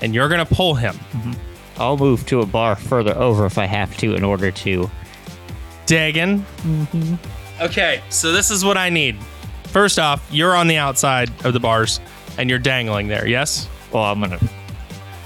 and 0.00 0.14
you're 0.14 0.28
going 0.28 0.44
to 0.44 0.54
pull 0.54 0.74
him. 0.74 0.94
Mm-hmm. 0.94 1.32
I'll 1.80 1.96
move 1.96 2.26
to 2.26 2.40
a 2.40 2.46
bar 2.46 2.74
further 2.74 3.14
over 3.16 3.46
if 3.46 3.58
I 3.58 3.66
have 3.66 3.96
to 3.98 4.14
in 4.14 4.24
order 4.24 4.50
to. 4.50 4.90
Dagen. 5.86 6.40
Mm-hmm. 6.62 7.62
Okay, 7.62 8.02
so 8.10 8.32
this 8.32 8.50
is 8.50 8.64
what 8.64 8.76
I 8.76 8.90
need. 8.90 9.16
First 9.64 9.98
off, 9.98 10.26
you're 10.30 10.56
on 10.56 10.68
the 10.68 10.76
outside 10.76 11.30
of 11.44 11.52
the 11.52 11.60
bars 11.60 12.00
and 12.38 12.50
you're 12.50 12.58
dangling 12.58 13.08
there, 13.08 13.26
yes? 13.26 13.68
Well, 13.92 14.04
I'm 14.04 14.20
gonna, 14.20 14.40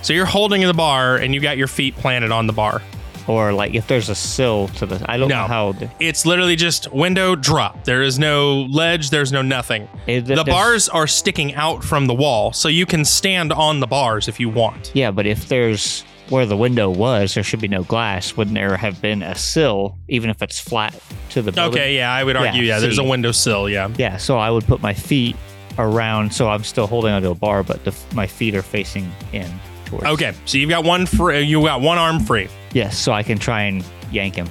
So 0.02 0.12
you're 0.12 0.26
holding 0.26 0.62
the 0.62 0.74
bar 0.74 1.16
and 1.16 1.34
you 1.34 1.40
got 1.40 1.56
your 1.56 1.66
feet 1.66 1.94
planted 1.96 2.30
on 2.30 2.46
the 2.46 2.52
bar. 2.52 2.82
Or 3.30 3.52
like 3.52 3.74
if 3.74 3.86
there's 3.86 4.08
a 4.08 4.14
sill 4.14 4.68
to 4.68 4.86
the. 4.86 5.04
I 5.08 5.16
don't 5.16 5.28
No. 5.28 5.42
know 5.42 5.46
how. 5.46 5.74
It's 6.00 6.26
literally 6.26 6.56
just 6.56 6.92
window 6.92 7.36
drop. 7.36 7.84
There 7.84 8.02
is 8.02 8.18
no 8.18 8.62
ledge, 8.62 9.10
there's 9.10 9.30
no 9.32 9.42
nothing. 9.42 9.88
it- 10.06 10.26
The 10.26 10.44
bars 10.44 10.88
are 10.88 11.06
sticking 11.06 11.54
out 11.54 11.84
from 11.84 12.06
the 12.06 12.14
wall, 12.14 12.52
so 12.52 12.68
you 12.68 12.86
can 12.86 13.04
stand 13.04 13.52
on 13.52 13.80
the 13.80 13.86
bars 13.86 14.26
if 14.28 14.40
you 14.40 14.48
want. 14.48 14.90
Yeah, 14.94 15.10
but 15.10 15.26
if 15.26 15.48
there's 15.48 16.04
where 16.28 16.46
the 16.46 16.56
window 16.56 16.88
was, 16.90 17.34
there 17.34 17.42
should 17.42 17.60
be 17.60 17.66
no 17.68 17.82
glass. 17.82 18.36
Wouldn't 18.36 18.54
there 18.54 18.76
have 18.76 19.00
been 19.02 19.22
a 19.22 19.34
sill, 19.34 19.96
even 20.08 20.30
if 20.30 20.40
it's 20.42 20.60
flat 20.60 20.94
to 21.30 21.42
the 21.42 21.50
building? 21.52 21.80
Okay, 21.80 21.96
yeah, 21.96 22.12
I 22.12 22.22
would 22.22 22.36
argue, 22.36 22.62
Yeah, 22.62 22.74
yeah, 22.74 22.78
there's 22.80 22.98
a 22.98 23.02
see. 23.02 23.08
windowsill, 23.08 23.68
yeah. 23.68 23.88
Yeah, 23.96 24.16
so 24.16 24.38
I 24.38 24.48
would 24.50 24.64
put 24.66 24.80
my 24.80 24.94
feet 24.94 25.34
around, 25.78 26.32
so 26.32 26.48
I'm 26.48 26.62
still 26.64 26.86
holding 26.86 27.12
onto 27.12 27.30
a 27.30 27.34
bar, 27.34 27.62
but 27.62 27.84
the, 27.84 27.92
my 28.14 28.26
feet 28.26 28.54
are 28.54 28.62
facing 28.62 29.10
in. 29.32 29.50
Towards. 29.86 30.06
Okay, 30.06 30.32
so 30.44 30.56
you've 30.58 30.70
got 30.70 30.84
one 30.84 31.04
free, 31.04 31.40
you 31.42 31.60
got 31.62 31.80
one 31.80 31.98
arm 31.98 32.20
free. 32.20 32.46
Yes, 32.72 32.96
so 32.96 33.12
I 33.12 33.22
can 33.22 33.38
try 33.38 33.62
and 33.62 33.84
yank 34.10 34.34
him. 34.34 34.48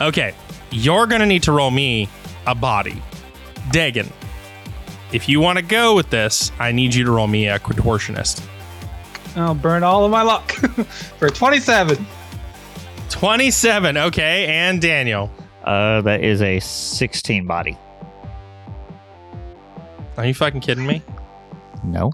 Okay, 0.00 0.34
you're 0.70 1.06
gonna 1.06 1.26
need 1.26 1.42
to 1.44 1.52
roll 1.52 1.70
me 1.70 2.08
a 2.46 2.54
body. 2.54 3.02
Dagen, 3.70 4.10
if 5.12 5.28
you 5.28 5.40
want 5.40 5.58
to 5.58 5.64
go 5.64 5.94
with 5.94 6.10
this, 6.10 6.50
I 6.58 6.72
need 6.72 6.94
you 6.94 7.04
to 7.04 7.10
roll 7.10 7.28
me 7.28 7.48
a 7.48 7.58
contortionist. 7.58 8.46
I'll 9.36 9.54
burn 9.54 9.82
all 9.82 10.04
of 10.04 10.10
my 10.10 10.22
luck 10.22 10.52
for 11.18 11.28
27. 11.28 12.06
27, 13.10 13.96
okay, 13.96 14.46
and 14.46 14.80
Daniel. 14.80 15.30
Uh, 15.64 16.02
that 16.02 16.22
is 16.22 16.42
a 16.42 16.60
16 16.60 17.46
body. 17.46 17.78
Are 20.16 20.26
you 20.26 20.34
fucking 20.34 20.60
kidding 20.60 20.86
me? 20.86 21.02
No. 21.82 22.12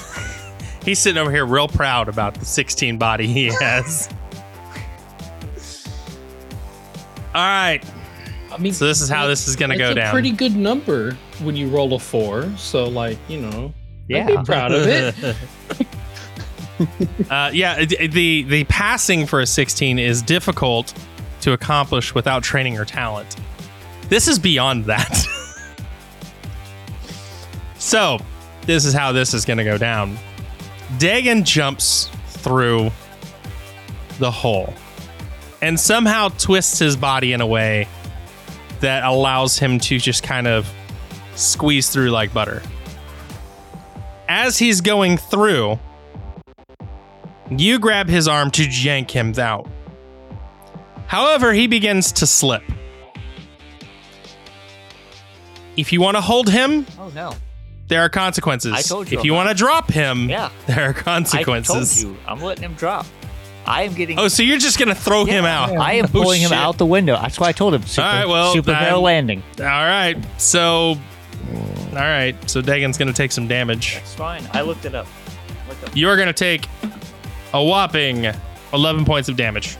He's 0.84 0.98
sitting 0.98 1.20
over 1.20 1.30
here 1.30 1.44
real 1.44 1.68
proud 1.68 2.08
about 2.08 2.34
the 2.34 2.44
16 2.44 2.98
body 2.98 3.26
he 3.26 3.46
has. 3.60 4.08
All 7.36 7.42
right, 7.42 7.84
I 8.50 8.56
mean, 8.56 8.72
so 8.72 8.86
this 8.86 9.02
is 9.02 9.10
how 9.10 9.26
this 9.26 9.46
is 9.46 9.56
gonna 9.56 9.76
go 9.76 9.92
down. 9.92 10.10
pretty 10.10 10.30
good 10.30 10.56
number 10.56 11.12
when 11.42 11.54
you 11.54 11.68
roll 11.68 11.92
a 11.92 11.98
four. 11.98 12.50
So, 12.56 12.86
like, 12.86 13.18
you 13.28 13.42
know, 13.42 13.74
yeah, 14.08 14.24
I'd 14.24 14.30
Yeah. 14.30 14.36
be 14.40 14.44
proud 14.46 14.72
of 14.72 14.86
it. 14.86 15.14
uh, 17.30 17.50
yeah, 17.52 17.84
the, 17.84 18.06
the 18.06 18.42
the 18.44 18.64
passing 18.64 19.26
for 19.26 19.40
a 19.40 19.46
16 19.46 19.98
is 19.98 20.22
difficult 20.22 20.94
to 21.42 21.52
accomplish 21.52 22.14
without 22.14 22.42
training 22.42 22.78
or 22.78 22.86
talent. 22.86 23.36
This 24.08 24.28
is 24.28 24.38
beyond 24.38 24.86
that. 24.86 25.14
so, 27.78 28.18
this 28.62 28.86
is 28.86 28.94
how 28.94 29.12
this 29.12 29.34
is 29.34 29.44
going 29.44 29.58
to 29.58 29.64
go 29.64 29.76
down. 29.76 30.16
Dagen 30.96 31.44
jumps 31.44 32.08
through 32.28 32.90
the 34.20 34.30
hole 34.30 34.72
and 35.62 35.78
somehow 35.78 36.28
twists 36.28 36.78
his 36.78 36.96
body 36.96 37.32
in 37.32 37.40
a 37.40 37.46
way 37.46 37.88
that 38.80 39.04
allows 39.04 39.58
him 39.58 39.78
to 39.80 39.98
just 39.98 40.22
kind 40.22 40.46
of 40.46 40.70
squeeze 41.34 41.88
through 41.90 42.10
like 42.10 42.32
butter. 42.34 42.62
As 44.28 44.58
he's 44.58 44.80
going 44.80 45.16
through, 45.16 45.78
you 47.50 47.78
grab 47.78 48.08
his 48.08 48.26
arm 48.28 48.50
to 48.52 48.64
yank 48.68 49.10
him 49.10 49.32
out. 49.38 49.66
However, 51.06 51.52
he 51.52 51.66
begins 51.68 52.10
to 52.12 52.26
slip. 52.26 52.62
If 55.76 55.92
you 55.92 56.00
want 56.00 56.16
to 56.16 56.20
hold 56.20 56.48
him, 56.50 56.86
Oh 56.98 57.10
no. 57.14 57.34
there 57.88 58.00
are 58.00 58.08
consequences. 58.08 58.72
I 58.72 58.82
told 58.82 59.10
you 59.10 59.18
if 59.18 59.24
you 59.24 59.34
want 59.34 59.48
to 59.50 59.54
drop 59.54 59.90
him, 59.90 60.28
Yeah. 60.28 60.50
there 60.66 60.88
are 60.90 60.92
consequences. 60.94 62.00
I 62.00 62.02
told 62.06 62.16
you. 62.16 62.20
I'm 62.26 62.40
letting 62.40 62.64
him 62.64 62.74
drop. 62.74 63.06
I 63.66 63.82
am 63.82 63.94
getting. 63.94 64.18
Oh, 64.18 64.28
so 64.28 64.42
you're 64.42 64.58
just 64.58 64.78
gonna 64.78 64.94
throw 64.94 65.24
him 65.24 65.44
out? 65.44 65.76
I 65.76 65.94
am 65.94 66.04
Oh, 66.06 66.08
pulling 66.08 66.40
him 66.40 66.52
out 66.52 66.78
the 66.78 66.86
window. 66.86 67.14
That's 67.20 67.38
why 67.40 67.48
I 67.48 67.52
told 67.52 67.74
him. 67.74 67.82
Super, 67.82 68.06
All 68.06 68.12
right, 68.14 68.28
well, 68.28 68.52
super 68.52 68.70
then- 68.72 68.82
barrel 68.82 69.02
landing. 69.02 69.42
All 69.58 69.64
right. 69.64 70.16
So, 70.38 70.96
all 71.50 71.94
right. 71.94 72.34
So 72.48 72.62
Dagen's 72.62 72.96
gonna 72.98 73.12
take 73.12 73.32
some 73.32 73.48
damage. 73.48 73.96
It's 73.96 74.14
fine. 74.14 74.48
I 74.52 74.62
looked 74.62 74.84
it 74.84 74.94
up. 74.94 75.06
Looked 75.68 75.84
up. 75.84 75.96
You 75.96 76.08
are 76.08 76.16
gonna 76.16 76.32
take 76.32 76.68
a 77.54 77.62
whopping 77.62 78.26
11 78.72 79.04
points 79.04 79.28
of 79.28 79.36
damage 79.36 79.76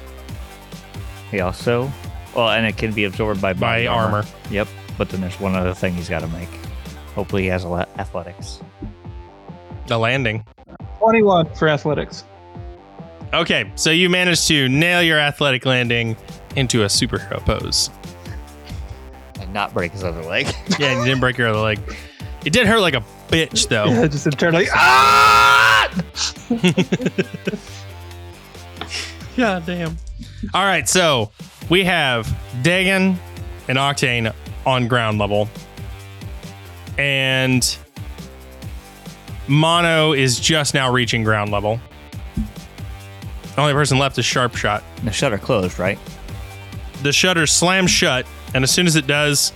He 1.30 1.40
also, 1.40 1.90
well, 2.34 2.48
and 2.50 2.64
it 2.66 2.76
can 2.76 2.92
be 2.92 3.04
absorbed 3.04 3.40
by 3.42 3.52
by 3.52 3.60
body 3.60 3.86
armor. 3.86 4.24
Yep. 4.50 4.68
But 4.98 5.10
then 5.10 5.20
there's 5.20 5.38
one 5.40 5.54
other 5.54 5.74
thing 5.74 5.94
he's 5.94 6.08
got 6.08 6.20
to 6.20 6.28
make. 6.28 6.48
Hopefully, 7.14 7.42
he 7.42 7.48
has 7.48 7.64
a 7.64 7.68
lot 7.68 7.88
athletics. 7.98 8.60
The 9.88 9.98
landing. 9.98 10.44
21 10.98 11.54
for 11.54 11.68
athletics. 11.68 12.24
Okay, 13.36 13.70
so 13.74 13.90
you 13.90 14.08
managed 14.08 14.48
to 14.48 14.66
nail 14.66 15.02
your 15.02 15.18
athletic 15.18 15.66
landing 15.66 16.16
into 16.56 16.84
a 16.84 16.86
superhero 16.86 17.38
pose. 17.44 17.90
And 19.38 19.52
not 19.52 19.74
break 19.74 19.92
his 19.92 20.02
other 20.02 20.22
leg. 20.22 20.46
Yeah, 20.78 20.92
and 20.92 21.00
you 21.00 21.04
didn't 21.04 21.20
break 21.20 21.36
your 21.36 21.48
other 21.48 21.60
leg. 21.60 21.78
It 22.46 22.54
did 22.54 22.66
hurt 22.66 22.80
like 22.80 22.94
a 22.94 23.04
bitch, 23.28 23.68
though. 23.68 23.84
Yeah, 23.84 24.06
just 24.06 24.26
internally. 24.26 24.68
Ah! 24.74 26.02
God 29.36 29.66
damn. 29.66 29.98
All 30.54 30.64
right, 30.64 30.88
so 30.88 31.30
we 31.68 31.84
have 31.84 32.34
Dagen 32.62 33.18
and 33.68 33.76
Octane 33.76 34.34
on 34.64 34.88
ground 34.88 35.18
level. 35.18 35.50
And 36.96 37.76
Mono 39.46 40.14
is 40.14 40.40
just 40.40 40.72
now 40.72 40.90
reaching 40.90 41.22
ground 41.22 41.50
level. 41.50 41.78
The 43.56 43.62
only 43.62 43.72
person 43.72 43.98
left 43.98 44.18
is 44.18 44.24
Sharp 44.24 44.54
Shot. 44.54 44.84
the 45.02 45.10
shutter 45.10 45.38
closed, 45.38 45.78
right? 45.78 45.98
The 47.02 47.12
shutter 47.12 47.46
slams 47.46 47.90
shut, 47.90 48.26
and 48.54 48.62
as 48.62 48.70
soon 48.70 48.86
as 48.86 48.96
it 48.96 49.06
does, 49.06 49.52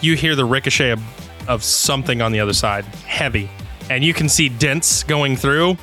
you 0.00 0.14
hear 0.16 0.34
the 0.34 0.44
ricochet 0.44 0.90
of, 0.90 1.02
of 1.48 1.62
something 1.62 2.22
on 2.22 2.32
the 2.32 2.40
other 2.40 2.52
side. 2.52 2.84
Heavy. 3.06 3.50
And 3.90 4.02
you 4.04 4.14
can 4.14 4.28
see 4.28 4.48
dents 4.48 5.02
going 5.02 5.36
through. 5.36 5.76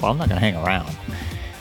Well, 0.00 0.12
I'm 0.12 0.18
not 0.18 0.28
going 0.28 0.40
to 0.40 0.44
hang 0.46 0.56
around. 0.56 0.94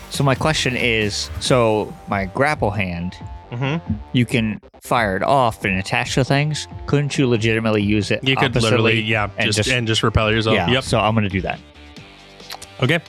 So 0.09 0.23
my 0.23 0.35
question 0.35 0.75
is, 0.75 1.29
so 1.39 1.93
my 2.07 2.25
grapple 2.25 2.71
hand, 2.71 3.15
Mm-hmm. 3.51 3.93
you 4.11 4.25
can 4.25 4.59
fire 4.81 5.15
it 5.15 5.23
off 5.23 5.63
and 5.63 5.79
attach 5.79 6.15
to 6.15 6.25
things. 6.25 6.67
Couldn't 6.85 7.17
you 7.17 7.27
legitimately 7.29 7.81
use 7.81 8.11
it? 8.11 8.21
You 8.21 8.35
could 8.35 8.53
literally, 8.55 8.99
yeah, 8.99 9.29
and 9.37 9.45
just, 9.45 9.57
just- 9.57 9.69
and 9.69 9.87
just 9.87 10.03
repel 10.03 10.29
yourself. 10.33 10.55
yeah. 10.55 10.69
Yep. 10.69 10.83
So 10.83 10.99
I'm 10.99 11.13
going 11.15 11.23
to 11.23 11.29
do 11.29 11.39
that. 11.41 11.57
Okay. 12.83 12.99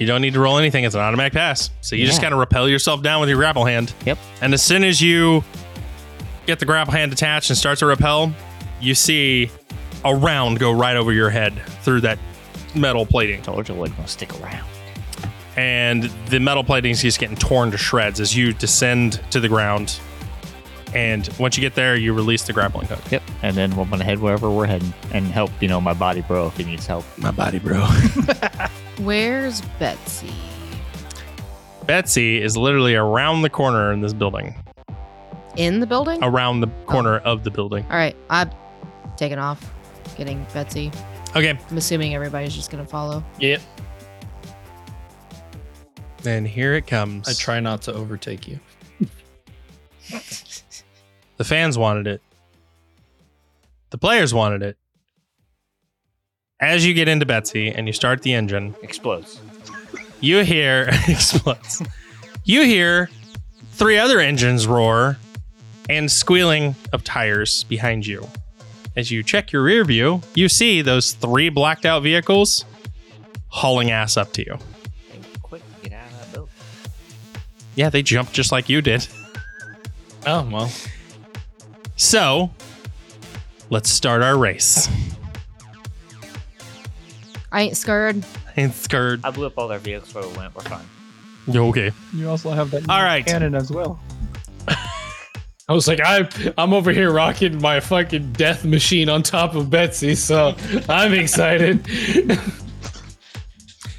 You 0.00 0.06
don't 0.06 0.22
need 0.22 0.32
to 0.32 0.40
roll 0.40 0.56
anything. 0.56 0.84
It's 0.84 0.94
an 0.94 1.02
automatic 1.02 1.34
pass. 1.34 1.70
So 1.82 1.94
you 1.94 2.06
just 2.06 2.22
kind 2.22 2.32
of 2.32 2.40
repel 2.40 2.66
yourself 2.66 3.02
down 3.02 3.20
with 3.20 3.28
your 3.28 3.36
grapple 3.36 3.66
hand. 3.66 3.92
Yep. 4.06 4.16
And 4.40 4.54
as 4.54 4.62
soon 4.62 4.82
as 4.82 5.02
you 5.02 5.44
get 6.46 6.58
the 6.58 6.64
grapple 6.64 6.94
hand 6.94 7.12
attached 7.12 7.50
and 7.50 7.58
start 7.58 7.78
to 7.80 7.86
repel, 7.86 8.32
you 8.80 8.94
see 8.94 9.50
a 10.06 10.16
round 10.16 10.58
go 10.58 10.72
right 10.72 10.96
over 10.96 11.12
your 11.12 11.28
head 11.28 11.52
through 11.82 12.00
that 12.00 12.18
metal 12.74 13.04
plating. 13.04 13.42
Told 13.42 13.68
you 13.68 13.74
I 13.74 13.78
wasn't 13.78 13.98
going 13.98 14.06
to 14.06 14.12
stick 14.12 14.40
around. 14.40 14.66
And 15.58 16.04
the 16.30 16.40
metal 16.40 16.64
plating 16.64 16.92
is 16.92 17.02
just 17.02 17.20
getting 17.20 17.36
torn 17.36 17.70
to 17.70 17.76
shreds 17.76 18.20
as 18.20 18.34
you 18.34 18.54
descend 18.54 19.20
to 19.32 19.38
the 19.38 19.48
ground. 19.48 20.00
And 20.94 21.28
once 21.38 21.58
you 21.58 21.60
get 21.60 21.74
there, 21.74 21.94
you 21.94 22.14
release 22.14 22.44
the 22.44 22.54
grappling 22.54 22.86
hook. 22.86 23.02
Yep. 23.10 23.22
And 23.42 23.54
then 23.54 23.76
we're 23.76 23.84
going 23.84 23.98
to 23.98 24.04
head 24.06 24.18
wherever 24.18 24.50
we're 24.50 24.64
heading 24.64 24.94
and 25.12 25.26
help, 25.26 25.50
you 25.60 25.68
know, 25.68 25.78
my 25.78 25.92
body 25.92 26.22
bro 26.22 26.46
if 26.46 26.56
he 26.56 26.64
needs 26.64 26.86
help. 26.86 27.04
My 27.18 27.30
body, 27.30 27.58
bro. 27.58 27.86
Where's 29.02 29.62
Betsy? 29.78 30.32
Betsy 31.86 32.40
is 32.42 32.56
literally 32.56 32.94
around 32.94 33.42
the 33.42 33.50
corner 33.50 33.92
in 33.92 34.00
this 34.00 34.12
building. 34.12 34.54
In 35.56 35.80
the 35.80 35.86
building? 35.86 36.22
Around 36.22 36.60
the 36.60 36.68
oh. 36.68 36.84
corner 36.84 37.18
of 37.18 37.42
the 37.42 37.50
building. 37.50 37.84
All 37.84 37.96
right, 37.96 38.16
I'm 38.28 38.50
taking 39.16 39.38
off, 39.38 39.72
getting 40.16 40.46
Betsy. 40.52 40.92
Okay. 41.34 41.58
I'm 41.70 41.76
assuming 41.76 42.14
everybody's 42.14 42.54
just 42.54 42.70
gonna 42.70 42.86
follow. 42.86 43.24
Yep. 43.38 43.60
And 46.26 46.46
here 46.46 46.74
it 46.74 46.86
comes. 46.86 47.28
I 47.28 47.32
try 47.32 47.60
not 47.60 47.82
to 47.82 47.94
overtake 47.94 48.46
you. 48.46 48.60
The 51.40 51.44
fans 51.44 51.78
wanted 51.78 52.06
it. 52.06 52.20
The 53.88 53.96
players 53.96 54.34
wanted 54.34 54.62
it. 54.62 54.76
As 56.60 56.84
you 56.84 56.92
get 56.94 57.08
into 57.08 57.24
Betsy 57.26 57.68
and 57.70 57.86
you 57.86 57.92
start 57.92 58.22
the 58.22 58.34
engine, 58.34 58.74
Explodes. 58.82 59.40
you 60.20 60.44
hear 60.44 60.88
explodes. 61.08 61.82
You 62.44 62.64
hear 62.64 63.08
three 63.72 63.98
other 63.98 64.20
engines 64.20 64.66
roar 64.66 65.16
and 65.88 66.10
squealing 66.10 66.74
of 66.92 67.02
tires 67.02 67.64
behind 67.64 68.06
you. 68.06 68.28
As 68.96 69.10
you 69.10 69.22
check 69.22 69.52
your 69.52 69.62
rear 69.62 69.84
view, 69.84 70.20
you 70.34 70.48
see 70.48 70.82
those 70.82 71.12
three 71.12 71.48
blacked 71.48 71.86
out 71.86 72.02
vehicles 72.02 72.64
hauling 73.48 73.90
ass 73.90 74.16
up 74.16 74.32
to 74.34 74.44
you. 74.44 74.58
Quick, 75.42 75.62
get 75.82 75.92
out 75.94 76.06
of 76.10 76.18
that 76.20 76.34
boat. 76.38 76.48
Yeah, 77.74 77.88
they 77.88 78.02
jumped 78.02 78.32
just 78.32 78.52
like 78.52 78.68
you 78.68 78.82
did. 78.82 79.06
Oh 80.26 80.46
well. 80.52 80.70
So, 81.96 82.50
let's 83.70 83.90
start 83.90 84.22
our 84.22 84.36
race. 84.36 84.88
I 87.52 87.62
ain't 87.62 87.76
scared. 87.76 88.24
I 88.56 88.60
ain't 88.60 88.74
scared. 88.74 89.20
I 89.24 89.30
blew 89.30 89.46
up 89.46 89.58
all 89.58 89.68
their 89.68 89.78
vehicles 89.78 90.14
where 90.14 90.26
we 90.26 90.36
went. 90.36 90.54
We're 90.54 90.62
fine. 90.62 90.84
Okay. 91.48 91.90
You 92.14 92.28
also 92.28 92.50
have 92.50 92.70
that 92.70 92.88
All 92.88 93.02
right. 93.02 93.24
cannon 93.26 93.54
as 93.54 93.70
well. 93.72 93.98
I 94.68 95.72
was 95.72 95.88
like, 95.88 96.00
I'm 96.04 96.28
I'm 96.58 96.72
over 96.72 96.90
here 96.92 97.10
rocking 97.12 97.60
my 97.60 97.80
fucking 97.80 98.32
death 98.32 98.64
machine 98.64 99.08
on 99.08 99.22
top 99.22 99.54
of 99.54 99.70
Betsy, 99.70 100.14
so 100.14 100.54
I'm 100.88 101.12
excited. 101.14 101.86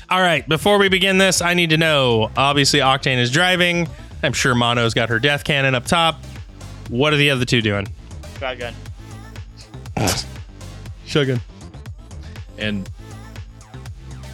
All 0.10 0.20
right, 0.22 0.48
before 0.50 0.78
we 0.78 0.90
begin 0.90 1.18
this, 1.18 1.42
I 1.42 1.54
need 1.54 1.70
to 1.70 1.78
know. 1.78 2.30
Obviously, 2.36 2.80
Octane 2.82 3.18
is 3.18 3.32
driving. 3.32 3.88
I'm 4.24 4.34
sure 4.34 4.54
Mono's 4.54 4.94
got 4.94 5.08
her 5.08 5.20
death 5.20 5.46
cannon 5.46 5.74
up 5.74 5.86
top. 5.86 6.22
What 6.90 7.14
are 7.14 7.18
the 7.18 7.30
other 7.30 7.46
two 7.46 7.62
doing? 7.62 7.88
Shotgun. 8.38 8.74
Shotgun. 11.06 11.40
and 12.58 12.90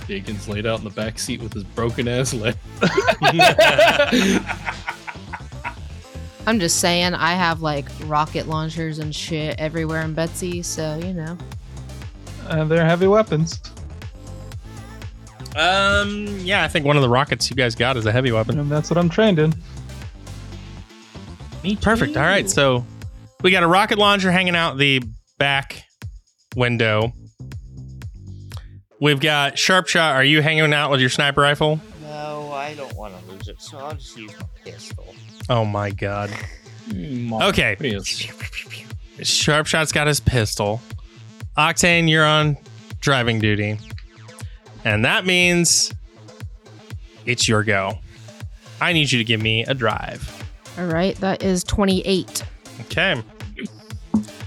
Dagen's 0.08 0.48
laid 0.48 0.66
out 0.66 0.80
in 0.80 0.86
the 0.86 0.92
back 0.92 1.20
seat 1.20 1.42
with 1.42 1.54
his 1.54 1.64
broken 1.64 2.08
ass 2.08 2.34
leg. 2.34 2.56
I'm 6.48 6.62
just 6.62 6.80
saying, 6.80 7.14
I 7.14 7.34
have 7.34 7.62
like 7.62 7.88
rocket 8.06 8.48
launchers 8.48 9.00
and 9.00 9.14
shit 9.14 9.60
everywhere 9.60 10.02
in 10.02 10.14
Betsy, 10.14 10.64
so 10.64 10.98
you 11.04 11.14
know. 11.14 11.38
Uh, 12.48 12.64
they're 12.64 12.86
heavy 12.86 13.08
weapons. 13.08 13.60
Um, 15.58 16.28
yeah, 16.40 16.64
I 16.64 16.68
think 16.68 16.86
one 16.86 16.96
of 16.96 17.02
the 17.02 17.10
rockets 17.10 17.50
you 17.50 17.56
guys 17.56 17.76
got 17.76 17.98
is 17.98 18.06
a 18.06 18.12
heavy 18.12 18.32
weapon. 18.32 18.60
And 18.60 18.72
that's 18.72 18.90
what 18.90 18.98
I'm 18.98 19.10
trained 19.10 19.40
in. 19.40 19.54
Me. 21.64 21.76
Perfect. 21.76 22.16
All 22.16 22.24
right, 22.24 22.50
so 22.50 22.86
we 23.42 23.52
got 23.52 23.64
a 23.64 23.68
rocket 23.68 23.98
launcher 23.98 24.32
hanging 24.32 24.56
out 24.56 24.78
the 24.78 25.04
back 25.38 25.84
window. 26.56 27.12
We've 29.00 29.20
got 29.20 29.58
sharp 29.58 29.88
shot. 29.88 30.16
Are 30.16 30.24
you 30.24 30.42
hanging 30.42 30.74
out 30.74 30.90
with 30.90 31.00
your 31.00 31.10
sniper 31.10 31.42
rifle? 31.42 31.80
No, 32.02 32.52
I 32.52 32.74
don't 32.74 32.96
want 32.96 33.14
to 33.20 33.32
lose 33.32 33.48
it, 33.48 33.62
so 33.62 33.78
I'll 33.78 33.94
just 33.94 34.18
use 34.18 34.32
my 34.40 34.46
pistol. 34.64 35.14
Oh 35.50 35.66
my 35.66 35.92
god. 35.92 36.30
Hmm, 36.90 37.34
okay. 37.34 37.78
Yes. 37.80 38.28
Sharpshot's 39.22 39.92
got 39.92 40.08
his 40.08 40.20
pistol. 40.20 40.82
Octane, 41.58 42.10
you're 42.10 42.26
on 42.26 42.58
driving 43.00 43.40
duty. 43.40 43.80
And 44.84 45.06
that 45.06 45.26
means 45.26 45.94
it's 47.26 47.48
your 47.48 47.64
go. 47.64 47.98
I 48.80 48.94
need 48.94 49.12
you 49.12 49.18
to 49.18 49.24
give 49.24 49.42
me 49.42 49.64
a 49.66 49.74
drive. 49.74 50.34
All 50.78 50.86
right, 50.86 51.16
that 51.18 51.44
is 51.44 51.64
28. 51.64 52.44
Okay. 52.82 53.22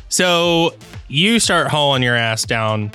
So 0.08 0.74
you 1.08 1.40
start 1.40 1.68
hauling 1.68 2.02
your 2.02 2.16
ass 2.16 2.44
down 2.44 2.92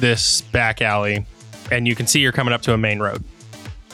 this 0.00 0.40
back 0.40 0.82
alley, 0.82 1.24
and 1.70 1.86
you 1.86 1.94
can 1.94 2.06
see 2.06 2.20
you're 2.20 2.32
coming 2.32 2.52
up 2.54 2.62
to 2.62 2.72
a 2.74 2.78
main 2.78 2.98
road. 3.00 3.22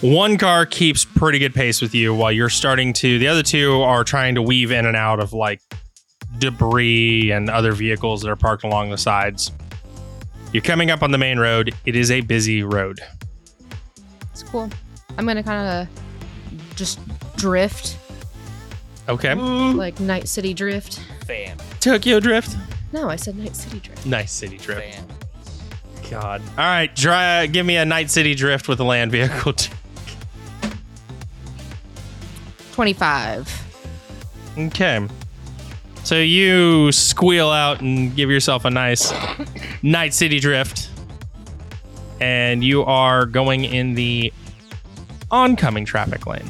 One 0.01 0.39
car 0.39 0.65
keeps 0.65 1.05
pretty 1.05 1.39
good 1.41 1.55
pace 1.55 1.81
with 1.83 1.95
you 1.95 2.15
while 2.15 2.31
you're 2.31 2.49
starting 2.49 2.93
to, 2.95 3.19
the 3.19 3.27
other 3.29 3.43
two 3.43 3.81
are 3.83 4.05
trying 4.05 4.37
to 4.37 4.43
weave 4.43 4.71
in 4.71 4.87
and 4.87 4.97
out 4.97 5.19
of 5.21 5.33
like 5.33 5.61
debris 6.39 7.33
and 7.33 7.51
other 7.51 7.73
vehicles 7.73 8.23
that 8.23 8.31
are 8.31 8.37
parked 8.37 8.63
along 8.65 8.91
the 8.91 8.99
sides. 8.99 9.51
You're 10.53 10.63
coming 10.63 10.91
up 10.91 11.03
on 11.03 11.11
the 11.11 11.19
main 11.19 11.39
road. 11.39 11.75
It 11.85 11.97
is 11.97 12.11
a 12.11 12.21
busy 12.21 12.63
road. 12.63 13.01
It's 14.33 14.43
cool. 14.45 14.71
I'm 15.19 15.27
gonna 15.27 15.43
kind 15.43 15.89
of 15.89 16.77
just 16.77 17.01
drift, 17.37 17.97
Okay. 19.09 19.35
like 19.35 19.99
Night 19.99 20.29
City 20.29 20.55
Drift. 20.55 21.01
Fan. 21.27 21.57
Tokyo 21.81 22.21
Drift. 22.21 22.57
No, 22.93 23.11
I 23.11 23.17
said 23.17 23.37
Night 23.37 23.57
City 23.57 23.81
Drift. 23.81 24.07
Nice 24.07 24.31
city 24.33 24.59
drift. 24.59 24.81
Fan. 24.95 25.05
God. 26.11 26.41
All 26.51 26.65
right, 26.65 26.95
dry, 26.95 27.47
give 27.47 27.67
me 27.67 27.77
a 27.77 27.85
Night 27.85 28.11
City 28.11 28.35
Drift 28.35 28.69
with 28.69 28.81
a 28.81 28.85
land 28.85 29.13
vehicle. 29.13 29.55
25. 32.73 33.51
Okay. 34.59 35.07
So 36.05 36.15
you 36.17 36.91
squeal 36.93 37.51
out 37.51 37.81
and 37.81 38.15
give 38.17 38.31
yourself 38.31 38.65
a 38.65 38.71
nice 38.71 39.13
night 39.83 40.15
city 40.15 40.41
drift. 40.41 40.89
And 42.21 42.65
you 42.65 42.85
are 42.85 43.27
going 43.27 43.65
in 43.65 43.95
the 43.95 44.33
oncoming 45.31 45.85
traffic 45.85 46.27
lane. 46.27 46.49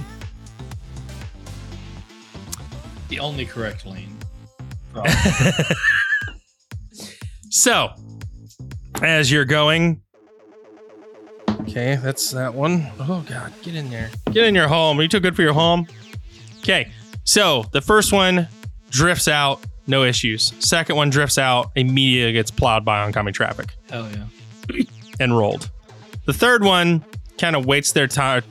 The 3.09 3.21
only 3.21 3.45
correct 3.45 3.85
lane. 3.87 4.17
So, 7.51 7.91
as 9.03 9.31
you're 9.31 9.45
going, 9.45 10.03
okay, 11.61 11.97
that's 11.97 12.31
that 12.33 12.55
one. 12.55 12.87
Oh 12.99 13.25
God, 13.29 13.53
get 13.63 13.75
in 13.75 13.91
there, 13.91 14.11
get 14.33 14.45
in 14.45 14.55
your 14.55 14.69
home. 14.69 14.99
Are 14.99 15.03
you 15.03 15.09
too 15.09 15.21
good 15.21 15.37
for 15.37 15.43
your 15.43 15.53
home? 15.53 15.87
Okay, 16.59 16.91
so 17.25 17.65
the 17.73 17.81
first 17.81 18.13
one 18.13 18.49
drifts 18.91 19.29
out, 19.29 19.61
no 19.87 20.05
issues. 20.05 20.53
Second 20.59 20.97
one 20.97 21.11
drifts 21.11 21.39
out, 21.39 21.71
immediately 21.77 22.33
gets 22.33 22.51
plowed 22.51 22.85
by 22.85 23.01
oncoming 23.01 23.33
traffic 23.33 23.75
Hell 23.91 24.09
yeah. 24.11 24.83
and 25.21 25.37
rolled. 25.37 25.71
The 26.27 26.33
third 26.33 26.63
one 26.65 27.05
kind 27.39 27.57
of 27.57 27.67
waits 27.67 27.93
their 27.93 28.07
time, 28.07 28.43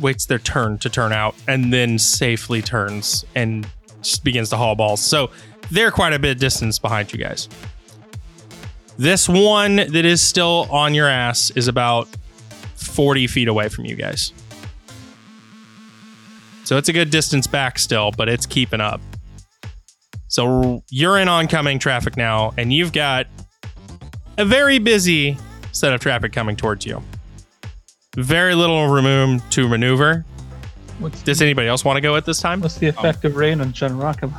waits 0.00 0.26
their 0.26 0.38
turn 0.38 0.78
to 0.78 0.88
turn 0.88 1.12
out, 1.12 1.34
and 1.46 1.72
then 1.72 1.98
safely 1.98 2.62
turns 2.62 3.24
and 3.34 3.68
just 4.00 4.24
begins 4.24 4.48
to 4.50 4.56
haul 4.56 4.76
balls. 4.76 5.02
So 5.02 5.30
they're 5.70 5.90
quite 5.90 6.12
a 6.12 6.18
bit 6.18 6.32
of 6.32 6.38
distance 6.38 6.78
behind 6.78 7.12
you 7.12 7.18
guys. 7.18 7.48
This 8.98 9.28
one 9.28 9.76
that 9.76 10.04
is 10.04 10.20
still 10.20 10.66
on 10.70 10.92
your 10.92 11.06
ass 11.06 11.50
is 11.50 11.68
about 11.68 12.08
40 12.74 13.28
feet 13.28 13.46
away 13.46 13.68
from 13.68 13.84
you 13.84 13.94
guys. 13.94 14.32
So 16.64 16.76
it's 16.76 16.88
a 16.88 16.92
good 16.92 17.10
distance 17.10 17.46
back 17.46 17.78
still, 17.78 18.10
but 18.10 18.28
it's 18.28 18.44
keeping 18.44 18.80
up. 18.80 19.00
So 20.26 20.82
you're 20.90 21.16
in 21.16 21.28
oncoming 21.28 21.78
traffic 21.78 22.16
now, 22.16 22.52
and 22.58 22.72
you've 22.72 22.92
got 22.92 23.28
a 24.36 24.44
very 24.44 24.80
busy 24.80 25.38
set 25.70 25.92
of 25.92 26.00
traffic 26.00 26.32
coming 26.32 26.56
towards 26.56 26.84
you. 26.84 27.00
Very 28.16 28.56
little 28.56 28.88
room 28.88 29.40
to 29.50 29.68
maneuver. 29.68 30.24
What's, 30.98 31.22
Does 31.22 31.40
anybody 31.40 31.68
else 31.68 31.84
want 31.84 31.98
to 31.98 32.00
go 32.00 32.16
at 32.16 32.24
this 32.26 32.40
time? 32.40 32.60
what's 32.60 32.78
the 32.78 32.88
oh. 32.88 32.90
effect 32.90 33.24
of 33.24 33.36
rain 33.36 33.60
on 33.60 33.72
Gen 33.72 33.96
Rocket 33.96 34.30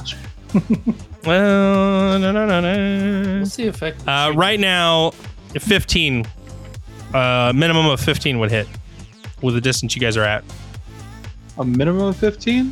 Launcher? 0.54 0.94
Well, 1.26 2.20
no, 2.20 2.32
no, 2.32 2.46
no, 2.46 2.62
no. 2.62 3.40
What's 3.42 3.56
the 3.56 3.68
effect? 3.68 4.08
Uh, 4.08 4.32
right 4.36 4.60
now, 4.60 5.12
15. 5.60 6.26
Uh, 7.14 7.52
minimum 7.56 7.88
of 7.88 8.00
15 8.00 8.40
would 8.40 8.52
hit 8.52 8.68
with 9.42 9.56
the 9.56 9.62
distance 9.62 9.96
you 9.96 10.02
guys 10.02 10.16
are 10.18 10.24
at. 10.24 10.44
A 11.58 11.66
minimum 11.66 12.04
of 12.04 12.18
15? 12.18 12.72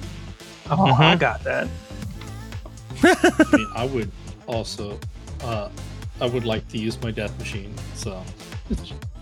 Oh, 0.69 0.85
I 0.93 1.15
Mhm. 1.15 1.19
got 1.19 1.43
that. 1.43 1.67
I, 3.03 3.57
mean, 3.57 3.67
I 3.75 3.85
would 3.85 4.11
also. 4.47 4.99
Uh, 5.41 5.69
I 6.19 6.25
would 6.25 6.45
like 6.45 6.67
to 6.69 6.77
use 6.77 6.99
my 7.01 7.11
death 7.11 7.37
machine. 7.37 7.73
So 7.93 8.23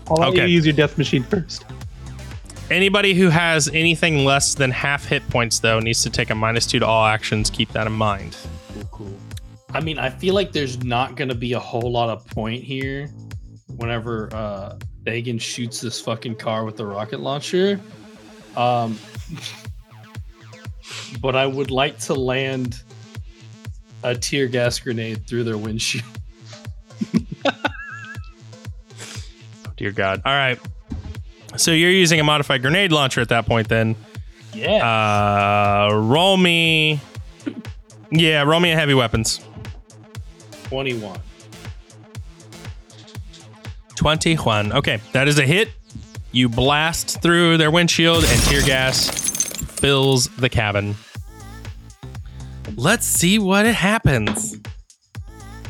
I'll 0.08 0.16
let 0.16 0.28
Okay. 0.30 0.42
you 0.46 0.54
use 0.54 0.64
your 0.66 0.72
death 0.74 0.96
machine 0.96 1.24
first. 1.24 1.64
Anybody 2.70 3.14
who 3.14 3.28
has 3.28 3.68
anything 3.68 4.24
less 4.24 4.54
than 4.54 4.72
half 4.72 5.04
hit 5.04 5.28
points, 5.30 5.60
though, 5.60 5.78
needs 5.78 6.02
to 6.02 6.10
take 6.10 6.30
a 6.30 6.34
minus 6.34 6.66
two 6.66 6.80
to 6.80 6.86
all 6.86 7.06
actions. 7.06 7.48
Keep 7.48 7.70
that 7.72 7.86
in 7.86 7.92
mind. 7.92 8.36
cool, 8.72 8.84
cool. 8.90 9.16
I 9.70 9.80
mean, 9.80 9.98
I 9.98 10.10
feel 10.10 10.34
like 10.34 10.52
there's 10.52 10.82
not 10.82 11.14
going 11.14 11.28
to 11.28 11.34
be 11.34 11.52
a 11.52 11.60
whole 11.60 11.92
lot 11.92 12.08
of 12.08 12.26
point 12.28 12.62
here 12.62 13.08
whenever 13.68 14.34
uh 14.34 14.78
Dagen 15.04 15.40
shoots 15.40 15.80
this 15.80 16.00
fucking 16.00 16.34
car 16.36 16.64
with 16.64 16.76
the 16.76 16.84
rocket 16.84 17.20
launcher. 17.20 17.80
Um, 18.56 18.98
but 21.20 21.36
I 21.36 21.46
would 21.46 21.70
like 21.70 21.98
to 22.00 22.14
land 22.14 22.82
a 24.02 24.16
tear 24.16 24.48
gas 24.48 24.80
grenade 24.80 25.26
through 25.26 25.44
their 25.44 25.58
windshield. 25.58 26.04
Dear 29.76 29.92
God. 29.92 30.22
All 30.24 30.34
right. 30.34 30.58
So 31.56 31.72
you're 31.72 31.90
using 31.90 32.20
a 32.20 32.24
modified 32.24 32.62
grenade 32.62 32.92
launcher 32.92 33.20
at 33.20 33.28
that 33.30 33.46
point, 33.46 33.68
then. 33.68 33.96
Yeah. 34.52 35.88
Uh, 35.90 35.94
roll 35.94 36.36
me. 36.36 37.00
Yeah, 38.10 38.42
roll 38.42 38.60
me 38.60 38.72
a 38.72 38.76
heavy 38.76 38.94
weapons. 38.94 39.40
21. 40.64 41.20
21. 43.96 44.72
Okay, 44.72 45.00
that 45.12 45.28
is 45.28 45.38
a 45.38 45.44
hit. 45.44 45.70
You 46.32 46.48
blast 46.48 47.22
through 47.22 47.56
their 47.56 47.70
windshield, 47.70 48.24
and 48.24 48.42
tear 48.42 48.62
gas 48.62 49.08
fills 49.80 50.28
the 50.36 50.48
cabin. 50.48 50.94
Let's 52.76 53.06
see 53.06 53.38
what 53.38 53.64
happens. 53.66 54.56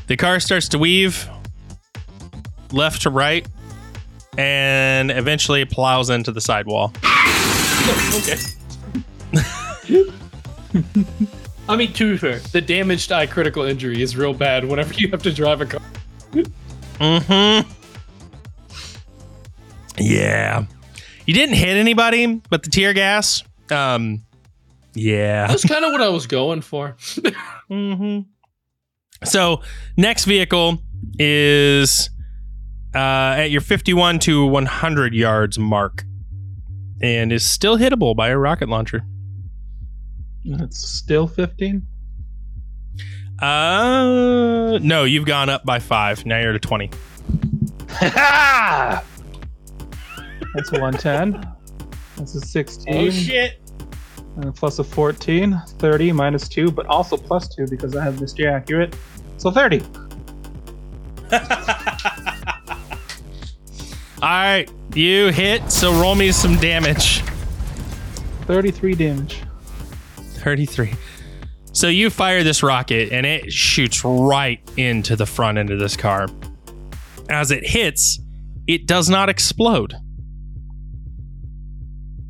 The 0.07 0.17
car 0.17 0.41
starts 0.41 0.69
to 0.71 0.79
weave 0.79 1.29
left 2.73 3.03
to 3.03 3.11
right 3.11 3.47
and 4.39 5.11
eventually 5.11 5.65
plows 5.65 6.11
into 6.11 6.33
the 6.33 6.41
sidewall. 6.41 6.93
okay. 8.15 8.37
I 11.69 11.75
mean, 11.77 11.93
to 11.95 12.13
be 12.13 12.19
fair, 12.19 12.39
the 12.39 12.61
damage 12.61 13.09
to 13.09 13.17
eye 13.17 13.27
critical 13.27 13.65
injury 13.65 14.01
is 14.01 14.17
real 14.17 14.35
bad 14.35 14.65
whenever 14.65 14.95
you 14.95 15.11
have 15.11 15.23
to 15.23 15.33
drive 15.33 15.61
a 15.61 15.67
car. 15.67 15.81
Mm-hmm. 17.01 17.71
Yeah. 19.99 20.65
You 21.25 21.35
didn't 21.35 21.57
hit 21.57 21.77
anybody, 21.77 22.41
but 22.51 22.63
the 22.63 22.71
tear 22.71 22.93
gas, 22.93 23.43
um, 23.71 24.23
yeah. 24.95 25.47
That's 25.49 25.65
kind 25.65 25.85
of 25.85 25.93
what 25.93 26.01
I 26.01 26.09
was 26.09 26.27
going 26.27 26.63
for. 26.63 26.97
Mm-hmm. 27.69 28.21
So 29.25 29.63
next 29.97 30.25
vehicle 30.25 30.79
is 31.19 32.11
uh, 32.95 33.39
at 33.39 33.51
your 33.51 33.61
51 33.61 34.19
to 34.21 34.47
100 34.47 35.15
yards 35.15 35.59
mark, 35.59 36.05
and 37.01 37.33
is 37.33 37.45
still 37.45 37.77
hittable 37.79 38.17
by 38.17 38.29
a 38.29 38.39
rocket 38.39 38.69
launcher. 38.69 39.05
It's 40.45 40.79
still 40.79 41.27
15? 41.27 41.87
Uh, 43.41 44.79
no, 44.81 45.05
you've 45.05 45.27
gone 45.27 45.49
up 45.51 45.65
by 45.65 45.79
five. 45.79 46.25
Now 46.25 46.39
you're 46.41 46.51
at 46.55 46.57
a 46.57 46.61
20. 46.61 46.91
That's 48.01 49.03
110. 50.73 51.47
That's 52.17 52.35
a 52.35 52.41
16. 52.41 52.95
Oh, 52.95 53.11
shit! 53.11 53.61
And 54.37 54.55
plus 54.55 54.79
a 54.79 54.85
14. 54.85 55.61
30 55.67 56.13
minus 56.13 56.49
2, 56.49 56.71
but 56.71 56.87
also 56.87 57.17
plus 57.17 57.55
2 57.55 57.67
because 57.67 57.95
I 57.97 58.05
have 58.05 58.15
Mr. 58.15 58.51
Accurate. 58.51 58.97
So 59.37 59.51
30. 59.51 59.83
All 64.23 64.29
right, 64.29 64.71
you 64.95 65.29
hit. 65.29 65.71
So 65.71 65.93
roll 66.01 66.15
me 66.15 66.33
some 66.33 66.57
damage. 66.57 67.21
33 68.47 68.95
damage. 68.95 69.43
33. 70.17 70.95
So 71.73 71.89
you 71.89 72.09
fire 72.09 72.43
this 72.43 72.63
rocket 72.63 73.13
and 73.13 73.27
it 73.27 73.53
shoots 73.53 74.03
right 74.05 74.61
into 74.79 75.17
the 75.17 75.27
front 75.27 75.59
end 75.59 75.71
of 75.71 75.79
this 75.79 75.97
car. 75.97 76.29
As 77.29 77.51
it 77.51 77.67
hits, 77.67 78.19
it 78.67 78.87
does 78.87 79.11
not 79.11 79.29
explode. 79.29 79.95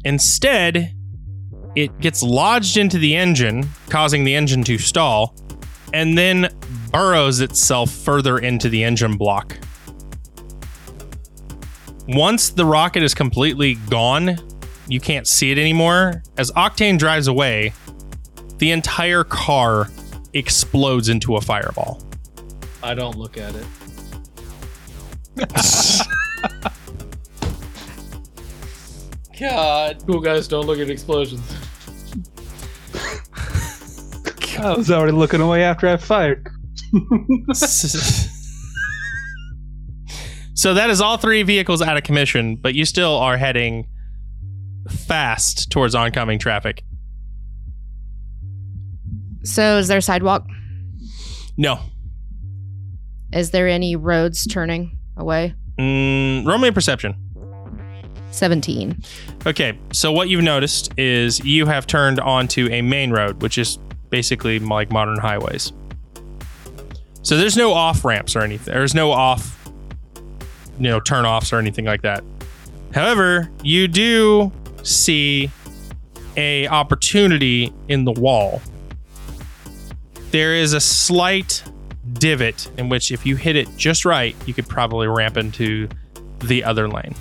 Instead, 0.05 0.93
it 1.77 1.97
gets 2.01 2.23
lodged 2.23 2.77
into 2.77 2.99
the 2.99 3.15
engine, 3.15 3.69
causing 3.89 4.25
the 4.25 4.35
engine 4.35 4.65
to 4.65 4.79
stall, 4.79 5.37
and 5.93 6.19
then 6.19 6.49
burrows 6.91 7.41
itself 7.41 7.91
further 7.91 8.39
into 8.39 8.69
the 8.69 8.83
engine 8.83 9.17
block. 9.17 9.57
Once 12.09 12.51
the 12.51 12.65
rocket 12.65 13.03
is 13.03 13.15
completely 13.15 13.75
gone, 13.91 14.37
you 14.89 15.01
can't 15.01 15.27
see 15.27 15.51
it 15.51 15.59
anymore. 15.59 16.23
As 16.37 16.53
Octane 16.53 16.99
drives 16.99 17.27
away, 17.27 17.73
the 18.59 18.71
entire 18.71 19.25
car 19.25 19.89
explodes 20.33 21.09
into 21.09 21.37
a 21.37 21.41
fireball. 21.41 22.03
I 22.83 22.95
don't 22.95 23.17
look 23.17 23.37
at 23.37 23.55
it. 23.55 23.67
God. 29.41 30.03
Cool 30.07 30.21
guys 30.21 30.49
don't 30.49 30.67
look 30.67 30.79
at 30.79 30.89
explosions. 30.89 31.43
I 34.59 34.75
was 34.75 34.91
already 34.91 35.13
looking 35.13 35.41
away 35.41 35.63
after 35.65 35.89
I 35.89 35.97
fired. 35.97 36.49
so 40.57 40.75
that 40.75 40.91
is 40.91 41.01
all 41.01 41.17
three 41.17 41.43
vehicles 41.45 41.81
out 41.81 41.97
of 41.97 42.03
commission, 42.03 42.57
but 42.57 42.75
you 42.75 42.85
still 42.85 43.17
are 43.17 43.37
heading 43.37 43.87
fast 44.89 45.71
towards 45.71 45.95
oncoming 45.95 46.39
traffic. 46.39 46.83
So, 49.45 49.79
is 49.79 49.87
there 49.87 49.99
a 49.99 50.03
sidewalk? 50.03 50.47
No. 51.57 51.79
Is 53.33 53.53
there 53.53 53.69
any 53.69 53.95
roads 53.95 54.47
turning 54.47 54.99
away? 55.17 55.55
Mm, 55.79 56.45
roll 56.47 56.59
me 56.59 56.69
a 56.69 56.73
perception. 56.73 57.15
17. 58.31 59.03
Okay, 59.47 59.79
so 59.93 60.13
what 60.13 60.29
you've 60.29 60.43
noticed 60.43 60.93
is 60.99 61.39
you 61.45 61.67
have 61.67 61.87
turned 61.87 62.21
onto 62.21 62.69
a 62.71 62.83
main 62.83 63.11
road, 63.11 63.43
which 63.43 63.57
is 63.59 63.79
basically 64.11 64.59
like 64.59 64.91
modern 64.91 65.19
highways. 65.19 65.73
So 67.23 67.37
there's 67.37 67.57
no 67.57 67.73
off 67.73 68.05
ramps 68.05 68.37
or 68.37 68.43
anything. 68.43 68.73
There's 68.73 68.95
no 68.95 69.11
off, 69.11 69.66
you 70.79 70.89
know, 70.91 71.01
turn 71.01 71.25
offs 71.25 71.53
or 71.53 71.59
anything 71.59 71.85
like 71.85 72.03
that. 72.03 72.23
However, 72.93 73.51
you 73.63 73.89
do 73.89 74.53
see 74.83 75.51
a 76.37 76.67
opportunity 76.69 77.73
in 77.89 78.05
the 78.05 78.13
wall. 78.13 78.61
There 80.31 80.55
is 80.55 80.73
a 80.73 80.81
slight 80.81 81.63
divot 82.15 82.71
in 82.79 82.89
which, 82.89 83.11
if 83.11 83.25
you 83.27 83.37
hit 83.37 83.57
it 83.57 83.69
just 83.77 84.05
right, 84.05 84.37
you 84.47 84.55
could 84.55 84.69
probably 84.69 85.07
ramp 85.07 85.37
into 85.37 85.89
the 86.41 86.63
other 86.65 86.89
lane. 86.89 87.15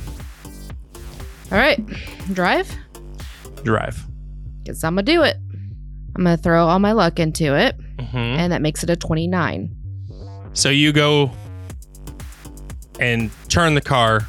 All 1.51 1.57
right, 1.57 1.79
drive. 2.33 2.69
Drive. 3.63 4.03
Guess 4.63 4.83
I'm 4.83 4.95
going 4.95 5.05
to 5.05 5.11
do 5.11 5.23
it. 5.23 5.37
I'm 6.15 6.23
going 6.23 6.35
to 6.37 6.41
throw 6.41 6.65
all 6.67 6.79
my 6.79 6.91
luck 6.93 7.19
into 7.19 7.55
it, 7.55 7.75
hmm 7.99 8.15
and 8.17 8.51
that 8.51 8.61
makes 8.61 8.83
it 8.83 8.89
a 8.89 8.95
29. 8.95 9.75
So 10.53 10.69
you 10.69 10.91
go 10.93 11.31
and 12.99 13.29
turn 13.49 13.75
the 13.75 13.81
car 13.81 14.27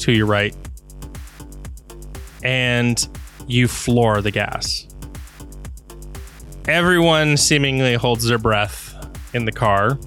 to 0.00 0.12
your 0.12 0.26
right, 0.26 0.54
and 2.42 3.08
you 3.46 3.68
floor 3.68 4.22
the 4.22 4.30
gas. 4.30 4.86
Everyone 6.68 7.36
seemingly 7.36 7.94
holds 7.94 8.26
their 8.26 8.38
breath 8.38 8.94
in 9.34 9.44
the 9.44 9.52
car 9.52 9.98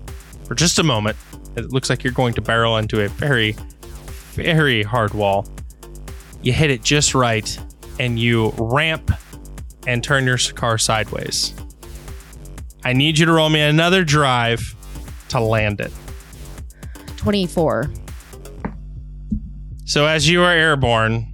for 0.45 0.55
just 0.55 0.79
a 0.79 0.83
moment. 0.83 1.17
It 1.55 1.71
looks 1.71 1.89
like 1.89 2.03
you're 2.03 2.13
going 2.13 2.33
to 2.35 2.41
barrel 2.41 2.77
into 2.77 3.03
a 3.03 3.09
very, 3.09 3.55
very 4.31 4.83
hard 4.83 5.13
wall. 5.13 5.47
You 6.41 6.53
hit 6.53 6.71
it 6.71 6.83
just 6.83 7.13
right, 7.13 7.57
and 7.99 8.17
you 8.19 8.53
ramp 8.57 9.11
and 9.87 10.03
turn 10.03 10.25
your 10.25 10.37
car 10.55 10.77
sideways. 10.77 11.53
I 12.83 12.93
need 12.93 13.17
you 13.17 13.25
to 13.25 13.31
roll 13.31 13.49
me 13.49 13.61
another 13.61 14.03
drive 14.03 14.75
to 15.29 15.39
land 15.39 15.79
it. 15.79 15.91
24. 17.23 17.89
So 19.85 20.05
as 20.05 20.29
you 20.29 20.43
are 20.43 20.51
airborne, 20.51 21.31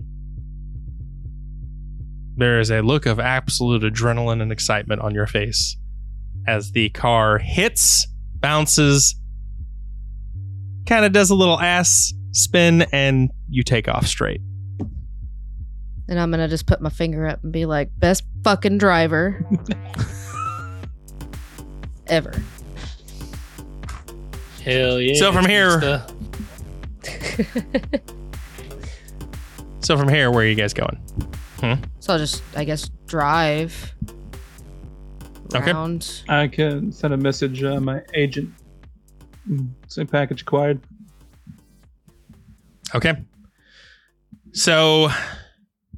there 2.37 2.59
is 2.59 2.69
a 2.69 2.81
look 2.81 3.07
of 3.07 3.19
absolute 3.19 3.81
adrenaline 3.81 4.39
and 4.39 4.51
excitement 4.51 5.01
on 5.01 5.15
your 5.15 5.25
face 5.25 5.75
as 6.47 6.71
the 6.73 6.89
car 6.89 7.39
hits, 7.39 8.07
bounces, 8.35 9.15
kind 10.85 11.05
of 11.05 11.11
does 11.11 11.31
a 11.31 11.35
little 11.35 11.59
ass 11.59 12.13
spin, 12.33 12.83
and 12.91 13.31
you 13.49 13.63
take 13.63 13.87
off 13.87 14.05
straight. 14.05 14.41
And 16.07 16.19
I'm 16.19 16.29
going 16.29 16.39
to 16.39 16.47
just 16.47 16.67
put 16.67 16.81
my 16.81 16.91
finger 16.91 17.27
up 17.27 17.43
and 17.43 17.51
be 17.51 17.65
like, 17.65 17.89
best 17.97 18.23
fucking 18.43 18.77
driver 18.77 19.43
ever. 22.07 22.33
Hell 24.71 24.99
yeah. 25.01 25.15
So 25.19 25.31
from 25.33 25.45
here- 25.45 26.03
So 29.81 29.97
from 29.97 30.09
here, 30.09 30.29
where 30.29 30.43
are 30.43 30.47
you 30.47 30.55
guys 30.55 30.73
going? 30.73 30.99
So 31.99 32.13
I'll 32.13 32.19
just, 32.19 32.43
I 32.55 32.63
guess, 32.63 32.89
drive 33.07 33.93
Okay. 35.55 35.71
around. 35.71 36.23
I 36.29 36.47
can 36.47 36.91
send 36.91 37.13
a 37.13 37.17
message, 37.17 37.63
uh, 37.63 37.79
my 37.79 38.01
agent. 38.13 38.53
Mm, 39.49 39.69
Same 39.87 40.05
package 40.07 40.41
acquired. 40.43 40.79
Okay. 42.93 43.15
So 44.53 45.09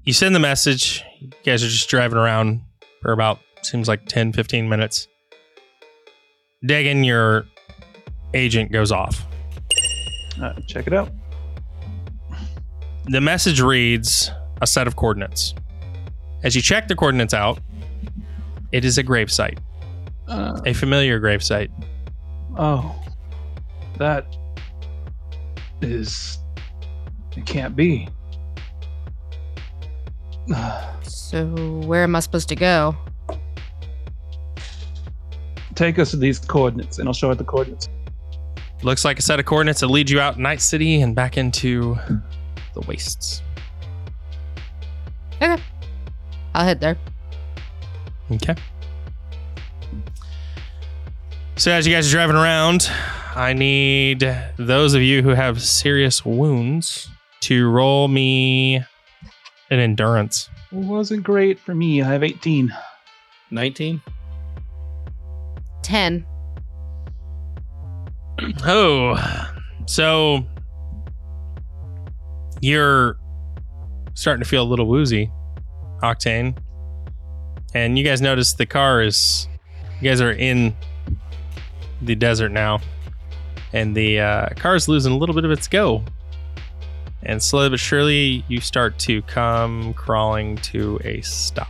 you 0.03 0.13
send 0.13 0.33
the 0.35 0.39
message. 0.39 1.03
You 1.19 1.29
guys 1.43 1.63
are 1.63 1.67
just 1.67 1.89
driving 1.89 2.17
around 2.17 2.61
for 3.01 3.11
about, 3.11 3.39
seems 3.61 3.87
like 3.89 4.05
10, 4.05 4.31
15 4.33 4.69
minutes. 4.69 5.07
Dagen, 6.65 7.03
your 7.03 7.45
agent 8.33 8.71
goes 8.71 8.91
off. 8.91 9.25
Uh, 10.41 10.53
check 10.67 10.87
it 10.87 10.93
out. 10.93 11.09
The 13.05 13.21
message 13.21 13.61
reads 13.61 14.31
a 14.61 14.67
set 14.67 14.87
of 14.87 14.95
coordinates. 14.95 15.53
As 16.43 16.55
you 16.55 16.61
check 16.61 16.87
the 16.87 16.95
coordinates 16.95 17.33
out, 17.33 17.59
it 18.71 18.85
is 18.85 18.97
a 18.97 19.03
gravesite, 19.03 19.57
Uh, 20.27 20.59
a 20.65 20.73
familiar 20.73 21.19
gravesite. 21.19 21.69
oh, 22.57 22.95
that 23.97 24.25
is. 25.81 26.39
It 27.35 27.45
can't 27.45 27.75
be. 27.75 28.07
So 31.03 31.45
where 31.85 32.03
am 32.03 32.15
I 32.15 32.19
supposed 32.19 32.49
to 32.49 32.55
go? 32.55 32.95
Take 35.75 35.97
us 35.99 36.11
to 36.11 36.17
these 36.17 36.39
coordinates, 36.39 36.99
and 36.99 37.07
I'll 37.07 37.13
show 37.13 37.31
it 37.31 37.37
the 37.37 37.43
coordinates. 37.43 37.87
Looks 38.83 39.05
like 39.05 39.19
a 39.19 39.21
set 39.21 39.39
of 39.39 39.45
coordinates 39.45 39.81
that 39.81 39.87
lead 39.87 40.09
you 40.09 40.19
out 40.19 40.39
Night 40.39 40.59
City 40.59 41.01
and 41.01 41.15
back 41.15 41.37
into 41.37 41.97
the 42.73 42.81
wastes. 42.81 43.41
Okay. 45.35 45.61
I'll 46.53 46.65
head 46.65 46.79
there. 46.79 46.97
Okay. 48.31 48.55
So 51.57 51.71
as 51.71 51.85
you 51.85 51.93
guys 51.93 52.07
are 52.07 52.11
driving 52.11 52.35
around, 52.35 52.89
I 53.35 53.53
need 53.53 54.27
those 54.57 54.93
of 54.93 55.01
you 55.01 55.21
who 55.21 55.29
have 55.29 55.61
serious 55.61 56.25
wounds 56.25 57.07
to 57.41 57.69
roll 57.69 58.07
me 58.07 58.77
an 59.69 59.79
endurance. 59.79 60.49
It 60.71 60.77
wasn't 60.77 61.23
great 61.23 61.59
for 61.59 61.75
me. 61.75 62.01
I 62.01 62.07
have 62.07 62.23
18. 62.23 62.73
19? 63.51 64.01
10. 65.83 66.25
Oh, 68.65 69.17
so 69.85 70.45
you're 72.61 73.17
starting 74.13 74.43
to 74.43 74.49
feel 74.49 74.63
a 74.63 74.69
little 74.69 74.87
woozy, 74.87 75.31
Octane. 76.01 76.57
And 77.73 77.97
you 77.97 78.03
guys 78.03 78.21
notice 78.21 78.53
the 78.53 78.65
car 78.65 79.01
is, 79.01 79.47
you 79.99 80.09
guys 80.09 80.21
are 80.21 80.31
in 80.31 80.75
the 82.01 82.15
desert 82.15 82.51
now, 82.51 82.79
and 83.73 83.95
the 83.95 84.19
uh, 84.19 84.49
car 84.55 84.75
is 84.75 84.87
losing 84.87 85.13
a 85.13 85.17
little 85.17 85.35
bit 85.35 85.45
of 85.45 85.51
its 85.51 85.67
go. 85.67 86.03
And 87.23 87.41
slowly 87.41 87.69
but 87.69 87.79
surely, 87.79 88.43
you 88.47 88.59
start 88.59 88.97
to 88.99 89.21
come 89.23 89.93
crawling 89.93 90.57
to 90.57 90.99
a 91.03 91.21
stop. 91.21 91.69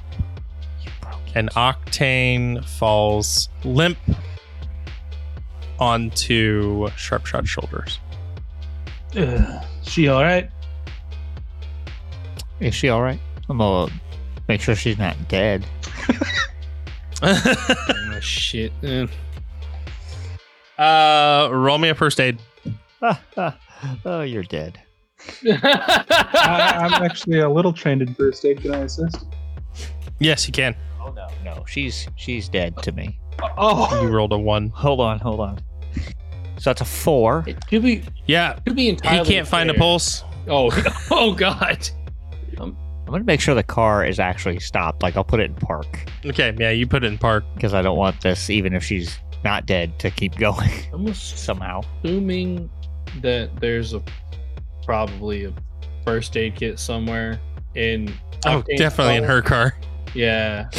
And 1.35 1.49
Octane 1.51 2.63
falls 2.65 3.49
limp 3.63 3.97
onto 5.81 6.87
Sharpshot's 6.91 7.49
shoulders. 7.49 7.99
Ugh. 9.17 9.65
She 9.83 10.07
all 10.07 10.21
right? 10.21 10.49
Is 12.61 12.73
she 12.75 12.87
all 12.89 13.01
right? 13.01 13.19
I'm 13.49 13.57
gonna 13.57 13.91
make 14.47 14.61
sure 14.61 14.75
she's 14.75 14.97
not 14.97 15.17
dead. 15.27 15.65
Oh, 17.23 18.17
shit. 18.19 18.71
Eh. 18.81 19.05
uh, 20.79 21.49
roll 21.51 21.77
me 21.77 21.89
a 21.89 21.93
first 21.93 22.19
aid. 22.19 22.39
oh, 24.05 24.21
you're 24.21 24.41
dead. 24.41 24.81
I, 25.45 26.77
I'm 26.79 27.03
actually 27.03 27.41
a 27.41 27.47
little 27.49 27.73
trained 27.73 28.01
in 28.01 28.15
first 28.15 28.43
aid. 28.43 28.63
Can 28.63 28.73
I 28.73 28.79
assist? 28.79 29.27
Yes, 30.19 30.47
you 30.47 30.51
can. 30.51 30.75
Oh 30.99 31.11
no, 31.11 31.27
no, 31.43 31.63
she's 31.67 32.07
she's 32.15 32.49
dead 32.49 32.75
to 32.81 32.91
me. 32.91 33.19
Oh, 33.55 34.01
You 34.01 34.09
rolled 34.09 34.33
a 34.33 34.37
one. 34.39 34.69
Hold 34.69 34.99
on, 34.99 35.19
hold 35.19 35.41
on. 35.41 35.59
So 36.57 36.69
that's 36.69 36.81
a 36.81 36.85
four. 36.85 37.45
to 37.69 37.79
be 37.79 38.03
Yeah, 38.27 38.53
to 38.65 38.73
be 38.73 38.85
he 38.91 38.95
can't 39.23 39.47
find 39.47 39.69
a 39.69 39.73
pulse. 39.73 40.23
Oh, 40.47 40.69
oh 41.11 41.33
god. 41.33 41.89
I'm 42.59 42.75
gonna 43.05 43.23
make 43.23 43.41
sure 43.41 43.55
the 43.55 43.63
car 43.63 44.05
is 44.05 44.19
actually 44.19 44.59
stopped. 44.59 45.03
Like 45.03 45.17
I'll 45.17 45.23
put 45.23 45.39
it 45.39 45.45
in 45.49 45.55
park 45.55 46.09
Okay, 46.25 46.55
yeah, 46.59 46.69
you 46.69 46.87
put 46.87 47.03
it 47.03 47.07
in 47.07 47.17
park. 47.17 47.43
because 47.55 47.73
I 47.73 47.81
don't 47.81 47.97
want 47.97 48.21
this, 48.21 48.49
even 48.49 48.73
if 48.73 48.83
she's 48.83 49.17
not 49.43 49.65
dead, 49.65 49.97
to 49.99 50.11
keep 50.11 50.35
going 50.37 50.69
I'm 50.93 51.13
somehow. 51.13 51.81
assuming 52.03 52.69
that 53.21 53.49
there's 53.59 53.93
a 53.93 54.01
probably 54.85 55.45
a 55.45 55.53
first 56.05 56.35
aid 56.37 56.55
kit 56.55 56.79
somewhere 56.79 57.39
in. 57.75 58.13
Oh, 58.45 58.61
Octane's 58.61 58.79
definitely 58.79 59.15
in 59.17 59.23
car. 59.25 59.35
her 59.35 59.41
car. 59.41 59.75
Yeah. 60.13 60.69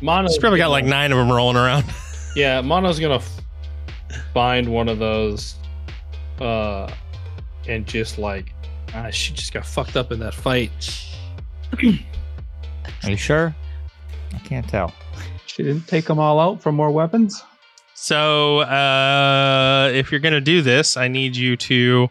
Mono. 0.00 0.28
She's 0.28 0.38
probably 0.38 0.58
got 0.58 0.70
like 0.70 0.84
nine 0.84 1.12
of 1.12 1.18
them 1.18 1.30
rolling 1.30 1.56
around. 1.56 1.84
Yeah, 2.34 2.62
Mono's 2.62 2.98
gonna 2.98 3.16
f- 3.16 3.41
find 4.32 4.68
one 4.68 4.88
of 4.88 4.98
those, 4.98 5.56
uh, 6.40 6.92
and 7.68 7.86
just 7.86 8.18
like, 8.18 8.52
ah, 8.94 9.10
she 9.10 9.32
just 9.32 9.52
got 9.52 9.64
fucked 9.66 9.96
up 9.96 10.12
in 10.12 10.18
that 10.20 10.34
fight. 10.34 11.06
Are 13.04 13.10
you 13.10 13.16
sure? 13.16 13.54
I 14.34 14.38
can't 14.38 14.68
tell. 14.68 14.92
she 15.46 15.62
didn't 15.62 15.86
take 15.86 16.06
them 16.06 16.18
all 16.18 16.40
out 16.40 16.62
for 16.62 16.72
more 16.72 16.90
weapons. 16.90 17.42
So, 17.94 18.60
uh, 18.60 19.90
if 19.94 20.10
you're 20.10 20.20
gonna 20.20 20.40
do 20.40 20.62
this, 20.62 20.96
I 20.96 21.08
need 21.08 21.36
you 21.36 21.56
to, 21.56 22.08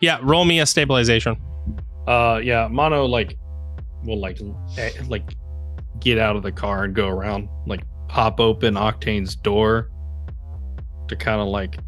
yeah, 0.00 0.18
roll 0.22 0.44
me 0.44 0.60
a 0.60 0.66
stabilization. 0.66 1.36
Uh, 2.06 2.40
yeah, 2.42 2.68
Mono 2.70 3.06
like 3.06 3.36
will 4.04 4.20
like 4.20 4.38
eh, 4.78 4.90
like 5.08 5.34
get 6.00 6.18
out 6.18 6.36
of 6.36 6.42
the 6.42 6.52
car 6.52 6.84
and 6.84 6.94
go 6.94 7.08
around, 7.08 7.48
like 7.66 7.82
pop 8.08 8.40
open 8.40 8.74
Octane's 8.74 9.34
door 9.34 9.91
to 11.12 11.24
kind 11.24 11.40
of 11.40 11.48
like 11.48 11.78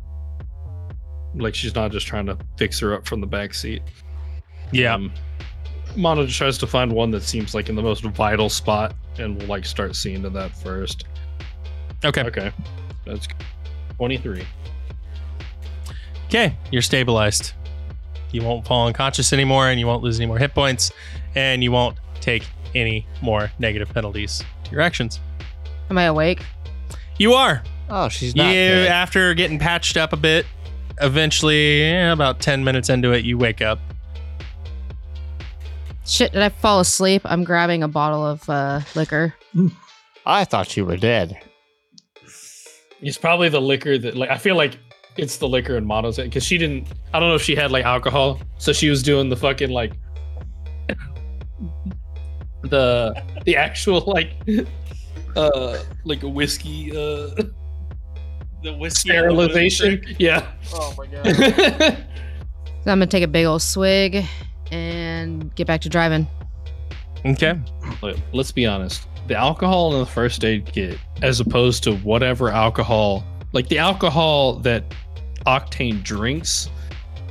like 1.34 1.54
she's 1.54 1.74
not 1.74 1.90
just 1.90 2.06
trying 2.06 2.26
to 2.26 2.38
fix 2.56 2.78
her 2.78 2.94
up 2.94 3.06
from 3.06 3.20
the 3.20 3.26
back 3.26 3.54
seat. 3.54 3.82
Yeah. 4.72 4.94
Um, 4.94 5.12
Mono 5.96 6.24
just 6.26 6.38
tries 6.38 6.58
to 6.58 6.66
find 6.66 6.92
one 6.92 7.10
that 7.12 7.22
seems 7.22 7.54
like 7.54 7.68
in 7.68 7.76
the 7.76 7.82
most 7.82 8.04
vital 8.04 8.48
spot, 8.48 8.94
and 9.18 9.40
will 9.40 9.46
like 9.46 9.64
start 9.64 9.96
seeing 9.96 10.22
to 10.22 10.30
that 10.30 10.56
first. 10.56 11.04
Okay. 12.04 12.22
Okay, 12.22 12.52
that's 13.04 13.26
twenty 13.96 14.16
three. 14.16 14.44
Okay. 16.26 16.56
You're 16.70 16.82
stabilized. 16.82 17.52
You 18.30 18.42
won't 18.42 18.66
fall 18.66 18.86
unconscious 18.86 19.32
anymore, 19.32 19.68
and 19.68 19.78
you 19.78 19.86
won't 19.86 20.02
lose 20.02 20.18
any 20.18 20.26
more 20.26 20.38
hit 20.38 20.54
points, 20.54 20.92
and 21.34 21.62
you 21.62 21.70
won't 21.72 21.96
take 22.20 22.44
any 22.74 23.06
more 23.22 23.50
negative 23.58 23.88
penalties 23.88 24.42
to 24.64 24.70
your 24.72 24.80
actions. 24.80 25.20
Am 25.90 25.98
I 25.98 26.04
awake? 26.04 26.42
You 27.18 27.34
are. 27.34 27.62
Oh, 27.88 28.08
she's 28.08 28.34
You, 28.34 28.42
not 28.42 28.52
dead. 28.52 28.88
after 28.88 29.34
getting 29.34 29.58
patched 29.58 29.96
up 29.96 30.12
a 30.12 30.16
bit, 30.16 30.46
eventually, 31.00 31.82
eh, 31.82 32.12
about 32.12 32.40
10 32.40 32.64
minutes 32.64 32.88
into 32.88 33.12
it, 33.12 33.24
you 33.24 33.36
wake 33.38 33.60
up. 33.60 33.78
Shit, 36.06 36.32
did 36.32 36.42
I 36.42 36.48
fall 36.50 36.80
asleep? 36.80 37.22
I'm 37.24 37.44
grabbing 37.44 37.82
a 37.82 37.88
bottle 37.88 38.26
of 38.26 38.48
uh, 38.50 38.80
liquor. 38.94 39.34
I 40.26 40.44
thought 40.44 40.76
you 40.76 40.84
were 40.84 40.96
dead. 40.96 41.38
It's 43.00 43.18
probably 43.18 43.48
the 43.48 43.60
liquor 43.60 43.96
that 43.98 44.16
like 44.16 44.30
I 44.30 44.38
feel 44.38 44.56
like 44.56 44.78
it's 45.16 45.36
the 45.38 45.48
liquor 45.48 45.76
in 45.76 45.84
Mono's 45.84 46.16
because 46.16 46.44
she 46.44 46.56
didn't. 46.58 46.88
I 47.12 47.20
don't 47.20 47.28
know 47.28 47.34
if 47.34 47.42
she 47.42 47.54
had 47.54 47.70
like 47.70 47.84
alcohol, 47.84 48.40
so 48.58 48.72
she 48.72 48.88
was 48.90 49.02
doing 49.02 49.28
the 49.28 49.36
fucking 49.36 49.70
like 49.70 49.92
the 52.62 53.14
the 53.44 53.56
actual 53.56 54.00
like 54.06 54.32
uh 55.36 55.78
like 56.04 56.22
a 56.22 56.28
whiskey 56.28 56.96
uh 56.96 57.30
The 58.64 58.72
whiskey 58.72 59.10
sterilization. 59.10 60.02
Yeah. 60.18 60.44
Oh 60.72 60.94
my 60.98 61.06
god. 61.06 61.98
So 62.84 62.90
I'm 62.90 62.98
gonna 62.98 63.06
take 63.06 63.22
a 63.22 63.28
big 63.28 63.46
old 63.46 63.62
swig 63.62 64.26
and 64.70 65.54
get 65.54 65.66
back 65.66 65.80
to 65.82 65.88
driving. 65.88 66.26
Okay. 67.24 67.58
Look, 68.02 68.18
let's 68.34 68.52
be 68.52 68.66
honest. 68.66 69.08
The 69.26 69.34
alcohol 69.34 69.94
in 69.94 70.00
the 70.00 70.06
first 70.06 70.44
aid 70.44 70.66
kit, 70.66 70.98
as 71.22 71.40
opposed 71.40 71.82
to 71.84 71.96
whatever 71.96 72.50
alcohol, 72.50 73.24
like 73.52 73.68
the 73.68 73.78
alcohol 73.78 74.56
that 74.56 74.84
Octane 75.46 76.02
drinks, 76.02 76.68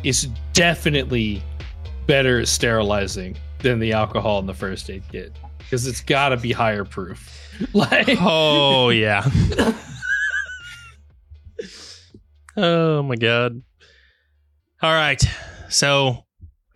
is 0.03 0.27
definitely 0.53 1.43
better 2.07 2.39
at 2.39 2.47
sterilizing 2.47 3.37
than 3.59 3.77
the 3.77 3.93
alcohol 3.93 4.39
in 4.39 4.47
the 4.47 4.55
first 4.55 4.89
aid 4.89 5.03
kit 5.11 5.37
because 5.59 5.85
it's 5.85 6.01
got 6.01 6.29
to 6.29 6.37
be 6.37 6.51
higher 6.51 6.83
proof. 6.83 7.39
Like, 7.73 8.17
Oh 8.19 8.89
yeah. 8.89 9.29
oh 12.57 13.03
my 13.03 13.15
god. 13.15 13.61
All 14.81 14.91
right. 14.93 15.21
So 15.69 16.25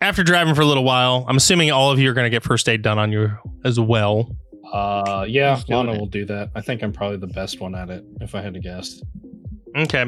after 0.00 0.22
driving 0.22 0.54
for 0.54 0.62
a 0.62 0.66
little 0.66 0.84
while, 0.84 1.24
I'm 1.28 1.36
assuming 1.36 1.70
all 1.70 1.90
of 1.90 1.98
you 1.98 2.10
are 2.10 2.14
going 2.14 2.24
to 2.26 2.30
get 2.30 2.42
first 2.42 2.68
aid 2.68 2.82
done 2.82 2.98
on 2.98 3.12
you 3.12 3.30
as 3.64 3.78
well. 3.78 4.34
uh, 4.72 5.24
yeah, 5.28 5.56
Who's 5.56 5.68
Lana 5.68 5.92
it? 5.92 5.98
will 5.98 6.06
do 6.06 6.24
that. 6.26 6.50
I 6.54 6.60
think 6.60 6.82
I'm 6.82 6.92
probably 6.92 7.18
the 7.18 7.26
best 7.26 7.60
one 7.60 7.74
at 7.74 7.90
it, 7.90 8.04
if 8.20 8.34
I 8.34 8.40
had 8.42 8.54
to 8.54 8.60
guess. 8.60 9.02
Okay. 9.76 10.06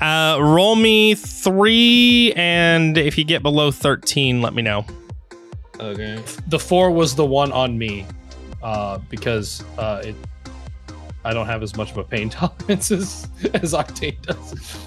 Uh, 0.00 0.38
roll 0.40 0.76
me 0.76 1.14
three, 1.14 2.32
and 2.34 2.96
if 2.96 3.18
you 3.18 3.24
get 3.24 3.42
below 3.42 3.70
13, 3.70 4.40
let 4.42 4.54
me 4.54 4.62
know. 4.62 4.84
Okay. 5.78 6.22
The 6.48 6.58
four 6.58 6.90
was 6.90 7.14
the 7.14 7.24
one 7.26 7.52
on 7.52 7.76
me, 7.78 8.06
uh, 8.62 8.98
because 9.08 9.62
uh, 9.78 10.02
it. 10.04 10.14
I 11.24 11.34
don't 11.34 11.46
have 11.46 11.62
as 11.62 11.76
much 11.76 11.90
of 11.90 11.98
a 11.98 12.04
pain 12.04 12.30
tolerance 12.30 12.90
as, 12.90 13.28
as 13.54 13.74
Octane 13.74 14.20
does. 14.22 14.78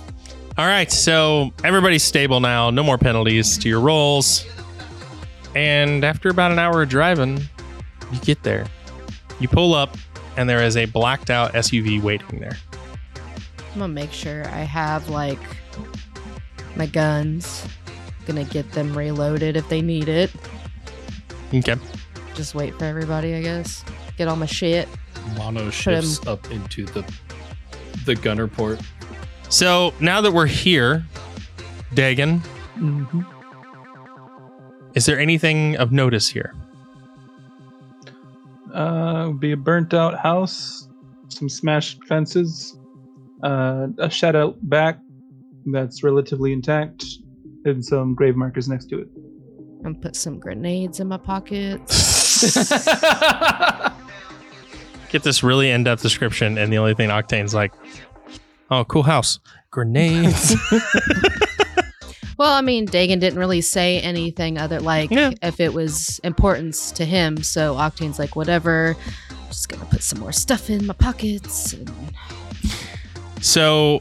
All 0.55 0.67
right, 0.67 0.91
so 0.91 1.51
everybody's 1.63 2.03
stable 2.03 2.39
now. 2.39 2.69
No 2.69 2.83
more 2.83 2.99
penalties 2.99 3.57
to 3.57 3.67
your 3.67 3.79
rolls. 3.79 4.45
And 5.55 6.03
after 6.03 6.29
about 6.29 6.51
an 6.51 6.59
hour 6.59 6.83
of 6.83 6.89
driving, 6.89 7.39
you 8.11 8.19
get 8.19 8.43
there. 8.43 8.67
You 9.39 9.47
pull 9.47 9.73
up, 9.73 9.97
and 10.37 10.47
there 10.47 10.63
is 10.63 10.77
a 10.77 10.85
blacked 10.85 11.31
out 11.31 11.53
SUV 11.53 12.01
waiting 12.01 12.39
there. 12.39 12.55
I'm 13.73 13.79
gonna 13.79 13.93
make 13.93 14.11
sure 14.11 14.45
I 14.49 14.59
have 14.59 15.09
like 15.09 15.39
my 16.75 16.85
guns. 16.85 17.65
Gonna 18.27 18.43
get 18.43 18.71
them 18.73 18.95
reloaded 18.95 19.57
if 19.57 19.67
they 19.69 19.81
need 19.81 20.07
it. 20.07 20.31
Okay. 21.51 21.75
Just 22.35 22.53
wait 22.53 22.77
for 22.77 22.85
everybody, 22.85 23.33
I 23.33 23.41
guess. 23.41 23.83
Get 24.17 24.27
all 24.27 24.35
my 24.35 24.45
shit. 24.45 24.87
Mono 25.35 25.71
shifts 25.71 26.25
up 26.27 26.51
into 26.51 26.85
the 26.85 27.03
the 28.05 28.15
gunner 28.15 28.47
port. 28.47 28.79
So 29.53 29.93
now 29.99 30.19
that 30.19 30.31
we're 30.31 30.47
here, 30.47 31.05
Dagen, 31.93 32.39
hmm 32.73 33.21
is 34.95 35.05
there 35.05 35.19
anything 35.19 35.77
of 35.77 35.91
notice 35.91 36.27
here? 36.27 36.55
Uh, 38.73 39.29
be 39.29 39.51
a 39.51 39.57
burnt 39.57 39.93
out 39.93 40.17
house, 40.17 40.87
some 41.29 41.49
smashed 41.49 42.03
fences, 42.05 42.79
uh, 43.43 43.89
a 43.99 44.09
shed 44.09 44.35
out 44.35 44.57
back 44.69 44.99
that's 45.67 46.01
relatively 46.01 46.51
intact, 46.51 47.05
and 47.65 47.85
some 47.85 48.15
grave 48.15 48.35
markers 48.35 48.67
next 48.67 48.87
to 48.87 49.01
it. 49.01 49.07
I'm 49.85 49.93
gonna 49.93 49.99
put 49.99 50.15
some 50.15 50.39
grenades 50.39 50.99
in 50.99 51.07
my 51.07 51.17
pockets. 51.17 52.55
Get 55.09 55.21
this 55.21 55.43
really 55.43 55.69
in 55.69 55.83
depth 55.83 56.01
description, 56.01 56.57
and 56.57 56.73
the 56.73 56.77
only 56.77 56.95
thing 56.95 57.09
Octane's 57.09 57.53
like, 57.53 57.71
oh, 58.79 58.85
cool 58.85 59.03
house. 59.03 59.39
Grenades. 59.71 60.55
Well, 62.35 62.51
I 62.51 62.61
mean, 62.61 62.87
Dagen 62.87 63.19
didn't 63.19 63.37
really 63.37 63.61
say 63.61 63.99
anything 64.01 64.57
other 64.57 64.79
like 64.79 65.11
Yeah. 65.11 65.31
if 65.43 65.59
it 65.59 65.71
was 65.73 66.19
importance 66.23 66.91
to 66.93 67.05
him. 67.05 67.43
So 67.43 67.75
Octane's 67.75 68.17
like, 68.17 68.35
whatever. 68.35 68.97
I'm 69.29 69.47
just 69.47 69.69
gonna 69.69 69.85
put 69.85 70.01
some 70.01 70.19
more 70.19 70.31
stuff 70.31 70.67
in 70.69 70.87
my 70.87 70.95
pockets. 70.95 71.73
And 71.73 71.91
so 73.39 73.99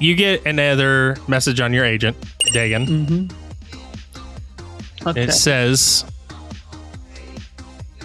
you 0.00 0.16
get 0.16 0.44
another 0.46 1.16
message 1.28 1.60
on 1.60 1.72
your 1.72 1.84
agent, 1.84 2.16
Dagen. 2.52 2.86
Mm-hmm. 2.86 5.08
Okay. 5.08 5.22
It 5.22 5.32
says, 5.32 6.04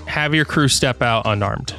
have 0.06 0.36
your 0.36 0.46
crew 0.46 0.68
step 0.68 1.02
out 1.02 1.26
unarmed. 1.26 1.74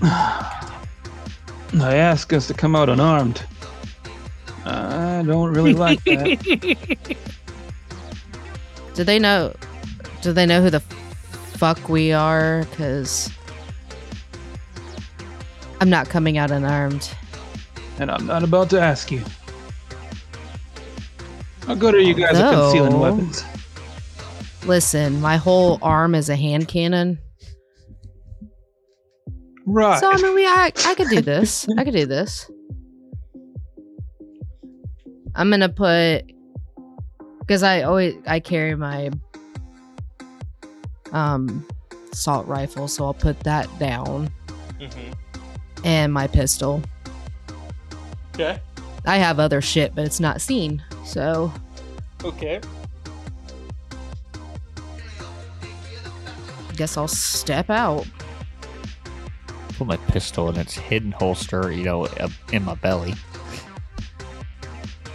I 0.02 1.94
ask 1.96 2.32
us 2.32 2.46
to 2.48 2.54
come 2.54 2.74
out 2.76 2.88
unarmed. 2.88 3.42
I 4.64 5.22
don't 5.26 5.52
really 5.52 5.74
like 5.74 6.02
that. 6.04 7.16
do 8.94 9.04
they 9.04 9.18
know? 9.18 9.54
Do 10.22 10.32
they 10.32 10.46
know 10.46 10.62
who 10.62 10.70
the 10.70 10.80
fuck 10.80 11.88
we 11.88 12.12
are? 12.12 12.64
Because 12.70 13.30
I'm 15.80 15.90
not 15.90 16.08
coming 16.08 16.38
out 16.38 16.50
unarmed. 16.50 17.10
and 17.98 18.10
I'm 18.10 18.26
not 18.26 18.42
about 18.42 18.70
to 18.70 18.80
ask 18.80 19.10
you. 19.10 19.22
How 21.66 21.74
good 21.74 21.94
are 21.94 22.00
you 22.00 22.14
guys 22.14 22.36
at 22.36 22.54
concealing 22.54 22.98
weapons? 22.98 23.44
Listen, 24.64 25.20
my 25.20 25.36
whole 25.36 25.78
arm 25.82 26.14
is 26.14 26.28
a 26.28 26.36
hand 26.36 26.68
cannon. 26.68 27.18
Right. 29.70 30.00
So 30.00 30.10
I 30.10 30.16
mean, 30.16 30.34
we 30.34 30.46
I, 30.46 30.72
I 30.86 30.94
could 30.94 31.08
do 31.10 31.20
this. 31.20 31.66
I 31.78 31.84
could 31.84 31.92
do 31.94 32.06
this. 32.06 32.50
I'm 35.34 35.50
gonna 35.50 35.68
put 35.68 36.22
because 37.40 37.62
I 37.62 37.82
always 37.82 38.16
I 38.26 38.40
carry 38.40 38.74
my 38.74 39.10
um 41.12 41.66
assault 42.10 42.46
rifle, 42.46 42.88
so 42.88 43.04
I'll 43.04 43.14
put 43.14 43.38
that 43.40 43.68
down 43.78 44.30
and 45.84 46.12
my 46.12 46.26
pistol. 46.26 46.82
Okay. 48.34 48.60
I 49.04 49.18
have 49.18 49.38
other 49.38 49.60
shit, 49.60 49.94
but 49.94 50.04
it's 50.04 50.20
not 50.20 50.40
seen. 50.40 50.82
So 51.04 51.52
Okay. 52.24 52.60
guess 56.78 56.96
I'll 56.96 57.08
step 57.08 57.68
out. 57.70 58.06
Put 59.78 59.86
my 59.86 59.96
pistol 59.96 60.48
in 60.48 60.56
its 60.56 60.74
hidden 60.74 61.12
holster, 61.12 61.70
you 61.70 61.84
know, 61.84 62.08
in 62.52 62.64
my 62.64 62.74
belly. 62.74 63.14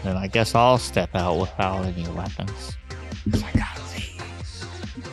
And 0.05 0.18
I 0.18 0.28
guess 0.28 0.55
I'll 0.55 0.78
step 0.78 1.14
out 1.14 1.38
without 1.38 1.84
any 1.84 2.07
weapons. 2.07 2.78
I 3.34 3.51
got 3.57 3.78
these. 3.93 4.66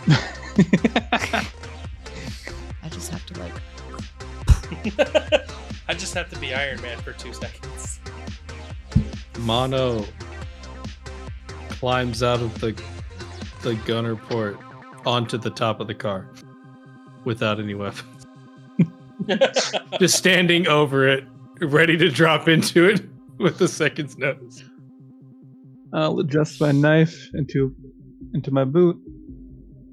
I 2.82 2.88
just 2.90 3.10
have 3.10 3.26
to 3.26 3.40
like 3.40 3.52
I 5.88 5.94
just 5.94 6.14
have 6.14 6.30
to 6.30 6.38
be 6.38 6.54
Iron 6.54 6.80
Man 6.82 6.98
for 6.98 7.12
two 7.12 7.32
seconds. 7.32 7.98
Mono 9.40 10.04
climbs 11.70 12.22
out 12.22 12.40
of 12.40 12.60
the 12.60 12.80
the 13.62 13.74
gunner 13.86 14.14
port 14.14 14.58
onto 15.04 15.38
the 15.38 15.50
top 15.50 15.80
of 15.80 15.88
the 15.88 15.94
car 15.94 16.28
without 17.24 17.58
any 17.58 17.74
weapon. 17.74 18.06
Just 19.98 20.16
standing 20.16 20.66
over 20.66 21.08
it, 21.08 21.24
ready 21.60 21.96
to 21.96 22.10
drop 22.10 22.48
into 22.48 22.86
it 22.86 23.02
with 23.38 23.60
a 23.60 23.68
second's 23.68 24.16
notice. 24.18 24.64
I'll 25.92 26.18
adjust 26.20 26.60
my 26.60 26.72
knife 26.72 27.28
into 27.34 27.74
into 28.32 28.50
my 28.52 28.64
boot 28.64 28.96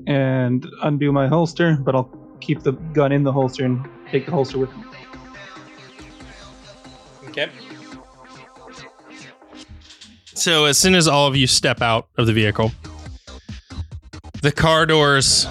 and 0.05 0.67
undo 0.83 1.11
my 1.11 1.27
holster, 1.27 1.77
but 1.77 1.95
I'll 1.95 2.11
keep 2.39 2.61
the 2.61 2.73
gun 2.73 3.11
in 3.11 3.23
the 3.23 3.31
holster 3.31 3.65
and 3.65 3.87
take 4.11 4.25
the 4.25 4.31
holster 4.31 4.59
with 4.59 4.75
me. 4.75 4.83
Okay. 7.29 7.49
So 10.33 10.65
as 10.65 10.77
soon 10.77 10.93
as 10.93 11.07
all 11.07 11.27
of 11.27 11.35
you 11.35 11.47
step 11.47 11.81
out 11.81 12.07
of 12.17 12.27
the 12.27 12.33
vehicle, 12.33 12.71
the 14.41 14.51
car 14.51 14.85
doors 14.85 15.47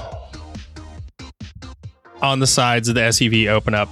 on 2.22 2.40
the 2.40 2.46
sides 2.46 2.88
of 2.88 2.94
the 2.94 3.02
SUV 3.02 3.48
open 3.48 3.74
up, 3.74 3.88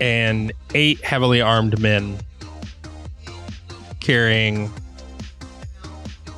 and 0.00 0.52
eight 0.74 1.02
heavily 1.04 1.40
armed 1.40 1.78
men 1.80 2.18
carrying 4.00 4.70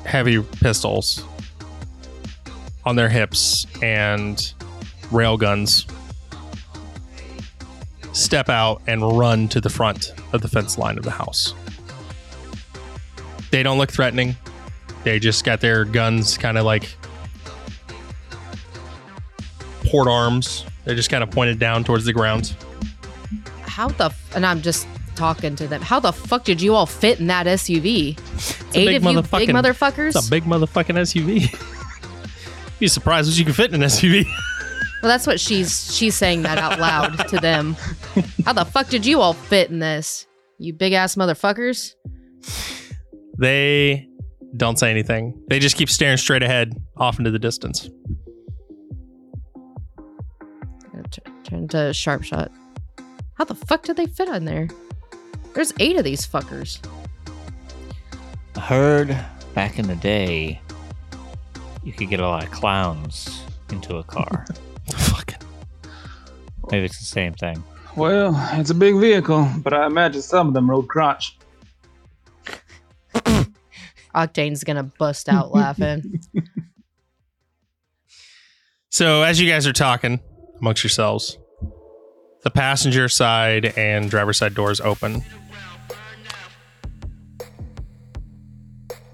heavy 0.05 0.43
pistols 0.43 1.25
on 2.85 2.97
their 2.97 3.09
hips 3.09 3.67
and 3.83 4.53
rail 5.11 5.37
guns 5.37 5.87
step 8.13 8.49
out 8.49 8.83
and 8.87 9.17
run 9.17 9.49
to 9.49 9.61
the 9.61 9.71
front 9.71 10.13
of 10.33 10.41
the 10.41 10.49
fence 10.49 10.79
line 10.79 10.99
of 10.99 11.05
the 11.05 11.11
house. 11.11 11.55
They 13.51 13.63
don't 13.63 13.79
look 13.79 13.91
threatening. 13.91 14.37
They 15.05 15.19
just 15.19 15.45
got 15.45 15.61
their 15.61 15.85
guns 15.85 16.37
kind 16.37 16.59
of 16.59 16.65
like 16.65 16.95
port 19.87 20.09
arms. 20.09 20.65
They're 20.85 20.95
just 20.95 21.11
kind 21.11 21.23
of 21.23 21.31
pointed 21.31 21.59
down 21.59 21.85
towards 21.85 22.05
the 22.05 22.13
ground. 22.13 22.55
How 23.63 23.89
the 23.89 24.07
f- 24.07 24.37
and 24.37 24.45
I'm 24.47 24.63
just 24.63 24.87
talking 25.15 25.55
to 25.57 25.67
them. 25.69 25.83
How 25.83 26.01
the 26.01 26.13
fuck 26.13 26.45
did 26.45 26.61
you 26.63 26.75
all 26.75 26.87
fit 26.87 27.21
in 27.21 27.27
that 27.29 27.47
SUV? 27.47 28.19
Eight 28.75 28.87
big 28.87 28.97
of 28.97 29.05
you 29.05 29.23
big 29.23 29.49
motherfuckers. 29.51 30.17
It's 30.17 30.27
a 30.27 30.31
big 30.31 30.45
motherfucking 30.45 30.97
SUV. 30.97 32.79
Be 32.79 32.89
surprised 32.89 33.29
what 33.29 33.39
you 33.39 33.45
can 33.45 33.53
fit 33.53 33.73
in 33.75 33.83
an 33.83 33.89
SUV. 33.89 34.25
well, 35.03 35.11
that's 35.11 35.27
what 35.27 35.39
she's 35.39 35.95
she's 35.95 36.15
saying 36.15 36.43
that 36.43 36.57
out 36.59 36.79
loud 36.81 37.29
to 37.29 37.37
them. 37.37 37.77
How 38.45 38.55
the 38.55 38.65
fuck 38.65 38.89
did 38.89 39.05
you 39.05 39.21
all 39.21 39.35
fit 39.35 39.71
in 39.71 39.79
this? 39.79 40.27
You 40.59 40.73
big 40.73 40.95
ass 40.95 41.15
motherfuckers. 41.15 41.95
They 43.39 44.09
don't 44.57 44.79
say 44.79 44.91
anything. 44.91 45.41
They 45.49 45.59
just 45.59 45.77
keep 45.77 45.89
staring 45.91 46.17
straight 46.17 46.43
ahead 46.43 46.75
off 46.97 47.19
into 47.19 47.31
the 47.31 47.39
distance. 47.39 47.89
Gonna 51.51 51.67
Turn 51.67 51.69
to 51.69 51.93
sharp 51.93 52.23
shot. 52.23 52.51
How 53.35 53.45
the 53.45 53.55
fuck 53.55 53.83
did 53.83 53.97
they 53.97 54.07
fit 54.07 54.29
in 54.29 54.45
there? 54.45 54.69
There's 55.55 55.73
eight 55.81 55.97
of 55.97 56.05
these 56.05 56.27
fuckers. 56.27 56.79
I 58.57 58.61
heard 58.61 59.19
back 59.55 59.79
in 59.79 59.87
the 59.89 59.97
day, 59.97 60.61
you 61.83 61.93
could 61.93 62.09
get 62.09 62.21
a 62.21 62.29
lot 62.29 62.45
of 62.45 62.51
clowns 62.51 63.43
into 63.71 63.97
a 63.97 64.05
car. 64.05 64.45
Fucking 64.95 65.39
Maybe 66.71 66.85
it's 66.85 66.99
the 66.99 67.05
same 67.05 67.33
thing. 67.33 67.63
Well, 67.97 68.35
it's 68.53 68.71
a 68.71 68.75
big 68.75 68.97
vehicle, 68.97 69.49
but 69.59 69.73
I 69.73 69.87
imagine 69.87 70.23
some 70.23 70.49
of 70.49 70.55
them 70.55 70.71
rode 70.71 70.89
crotch. 70.89 71.37
Octane's 74.15 74.63
gonna 74.63 74.85
bust 74.85 75.29
out 75.29 75.51
laughing. 75.55 76.21
So 78.91 79.23
as 79.23 79.41
you 79.41 79.49
guys 79.49 79.67
are 79.67 79.73
talking 79.73 80.21
amongst 80.61 80.85
yourselves, 80.85 81.39
the 82.43 82.51
passenger 82.51 83.09
side 83.09 83.67
and 83.77 84.11
driver 84.11 84.33
side 84.33 84.55
doors 84.55 84.81
open. 84.81 85.23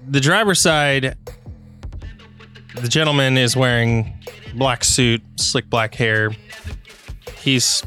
The 0.09 0.21
driver 0.21 0.55
side, 0.55 1.17
the 2.75 2.87
gentleman 2.87 3.37
is 3.37 3.57
wearing 3.57 4.13
black 4.55 4.83
suit, 4.83 5.21
slick 5.35 5.69
black 5.69 5.93
hair. 5.93 6.31
He's 7.41 7.83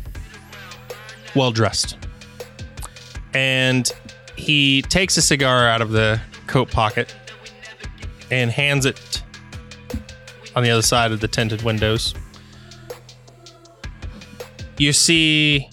well 1.34 1.50
dressed. 1.50 1.96
And 3.32 3.90
he 4.36 4.82
takes 4.82 5.16
a 5.16 5.22
cigar 5.22 5.68
out 5.68 5.80
of 5.80 5.90
the 5.90 6.20
coat 6.46 6.70
pocket 6.70 7.14
and 8.30 8.50
hands 8.50 8.84
it 8.84 9.22
on 10.54 10.62
the 10.62 10.70
other 10.70 10.82
side 10.82 11.12
of 11.12 11.20
the 11.20 11.28
tinted 11.28 11.62
windows. 11.62 12.14
You 14.80 14.94
see 14.94 15.68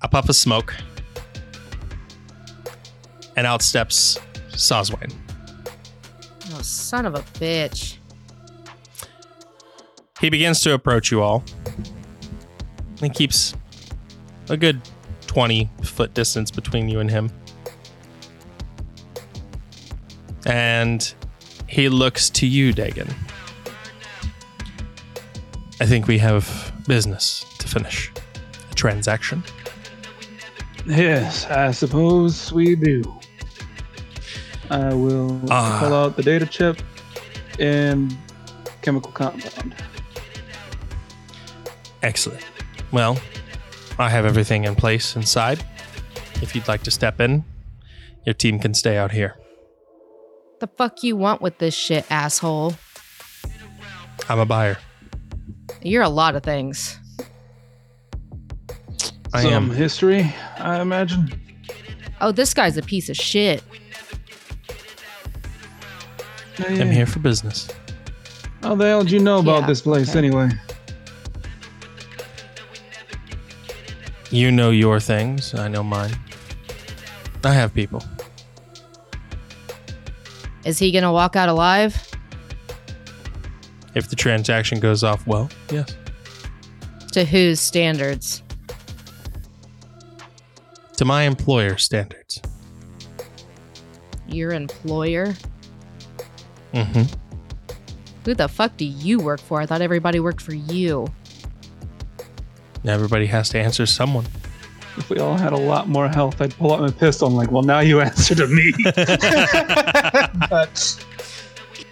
a 0.00 0.08
puff 0.08 0.30
of 0.30 0.34
smoke, 0.34 0.74
and 3.36 3.46
out 3.46 3.60
steps 3.60 4.18
Soswain. 4.52 5.12
oh, 6.54 6.62
son 6.62 7.04
of 7.04 7.14
a 7.14 7.20
bitch. 7.38 7.98
He 10.22 10.30
begins 10.30 10.62
to 10.62 10.72
approach 10.72 11.10
you 11.10 11.20
all 11.20 11.44
and 13.02 13.12
keeps 13.12 13.54
a 14.48 14.56
good 14.56 14.80
20 15.26 15.68
foot 15.82 16.14
distance 16.14 16.50
between 16.50 16.88
you 16.88 17.00
and 17.00 17.10
him. 17.10 17.30
And 20.46 21.14
he 21.68 21.90
looks 21.90 22.30
to 22.30 22.46
you, 22.46 22.72
Dagen. 22.72 23.14
I 25.78 25.84
think 25.84 26.06
we 26.06 26.16
have 26.16 26.72
business 26.86 27.44
to 27.58 27.68
finish. 27.68 28.10
A 28.76 28.78
transaction. 28.78 29.42
Yes, 30.86 31.46
I 31.46 31.70
suppose 31.70 32.52
we 32.52 32.76
do. 32.76 33.02
I 34.70 34.92
will 34.92 35.40
Ah. 35.50 35.78
pull 35.80 35.94
out 35.94 36.16
the 36.16 36.22
data 36.22 36.44
chip 36.44 36.82
and 37.58 38.14
chemical 38.82 39.10
compound. 39.12 39.74
Excellent. 42.02 42.44
Well, 42.92 43.16
I 43.98 44.10
have 44.10 44.26
everything 44.26 44.64
in 44.64 44.74
place 44.76 45.16
inside. 45.16 45.64
If 46.42 46.54
you'd 46.54 46.68
like 46.68 46.82
to 46.82 46.90
step 46.90 47.18
in, 47.18 47.44
your 48.26 48.34
team 48.34 48.58
can 48.58 48.74
stay 48.74 48.98
out 48.98 49.10
here. 49.12 49.36
The 50.60 50.66
fuck 50.76 51.02
you 51.02 51.16
want 51.16 51.40
with 51.40 51.56
this 51.58 51.74
shit, 51.74 52.04
asshole? 52.10 52.74
I'm 54.28 54.38
a 54.38 54.44
buyer. 54.44 54.76
You're 55.82 56.02
a 56.02 56.10
lot 56.10 56.36
of 56.36 56.42
things. 56.42 56.98
I 59.34 59.42
Some 59.42 59.52
am. 59.52 59.70
history, 59.70 60.32
I 60.58 60.80
imagine. 60.80 61.32
Oh, 62.20 62.32
this 62.32 62.54
guy's 62.54 62.76
a 62.76 62.82
piece 62.82 63.08
of 63.08 63.16
shit. 63.16 63.62
I'm 66.58 66.90
here 66.90 67.06
for 67.06 67.18
business. 67.18 67.68
How 68.62 68.74
the 68.74 68.86
hell 68.86 69.02
did 69.02 69.10
you 69.12 69.18
know 69.20 69.38
about 69.40 69.62
Yeah, 69.62 69.66
this 69.66 69.82
place 69.82 70.08
okay. 70.10 70.18
anyway? 70.18 70.48
You 74.30 74.50
know 74.50 74.70
your 74.70 74.98
things. 75.00 75.54
I 75.54 75.68
know 75.68 75.82
mine. 75.82 76.16
I 77.44 77.52
have 77.52 77.72
people. 77.74 78.02
Is 80.64 80.78
he 80.78 80.90
gonna 80.90 81.12
walk 81.12 81.36
out 81.36 81.48
alive? 81.48 81.96
If 83.94 84.10
the 84.10 84.16
transaction 84.16 84.80
goes 84.80 85.04
off 85.04 85.26
well, 85.26 85.48
yes. 85.70 85.94
To 87.12 87.24
whose 87.24 87.60
standards? 87.60 88.42
To 90.96 91.04
my 91.04 91.24
employer 91.24 91.76
standards. 91.76 92.40
Your 94.26 94.52
employer? 94.52 95.34
Mm-hmm. 96.72 97.02
Who 98.24 98.34
the 98.34 98.48
fuck 98.48 98.76
do 98.76 98.84
you 98.84 99.20
work 99.20 99.40
for? 99.40 99.60
I 99.60 99.66
thought 99.66 99.82
everybody 99.82 100.20
worked 100.20 100.40
for 100.40 100.54
you. 100.54 101.06
Everybody 102.86 103.26
has 103.26 103.48
to 103.50 103.58
answer 103.58 103.84
someone. 103.84 104.24
If 104.96 105.10
we 105.10 105.18
all 105.18 105.36
had 105.36 105.52
a 105.52 105.58
lot 105.58 105.88
more 105.88 106.08
health, 106.08 106.40
I'd 106.40 106.54
pull 106.54 106.72
out 106.72 106.80
my 106.80 106.90
pistol 106.90 107.28
and 107.28 107.36
like, 107.36 107.50
well, 107.50 107.62
now 107.62 107.80
you 107.80 108.00
answer 108.02 108.34
to 108.34 108.46
me. 108.46 108.72
but 110.50 111.04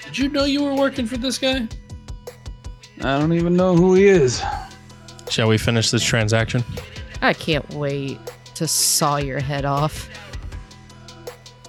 Did 0.06 0.18
you 0.18 0.28
know 0.30 0.44
you 0.44 0.62
were 0.62 0.74
working 0.74 1.06
for 1.06 1.18
this 1.18 1.36
guy? 1.36 1.68
I 3.00 3.18
don't 3.18 3.32
even 3.34 3.54
know 3.54 3.76
who 3.76 3.94
he 3.94 4.06
is. 4.06 4.42
Shall 5.28 5.48
we 5.48 5.58
finish 5.58 5.90
this 5.90 6.02
transaction? 6.02 6.64
I 7.20 7.34
can't 7.34 7.68
wait 7.74 8.18
to 8.54 8.68
saw 8.68 9.16
your 9.16 9.40
head 9.40 9.64
off. 9.64 10.08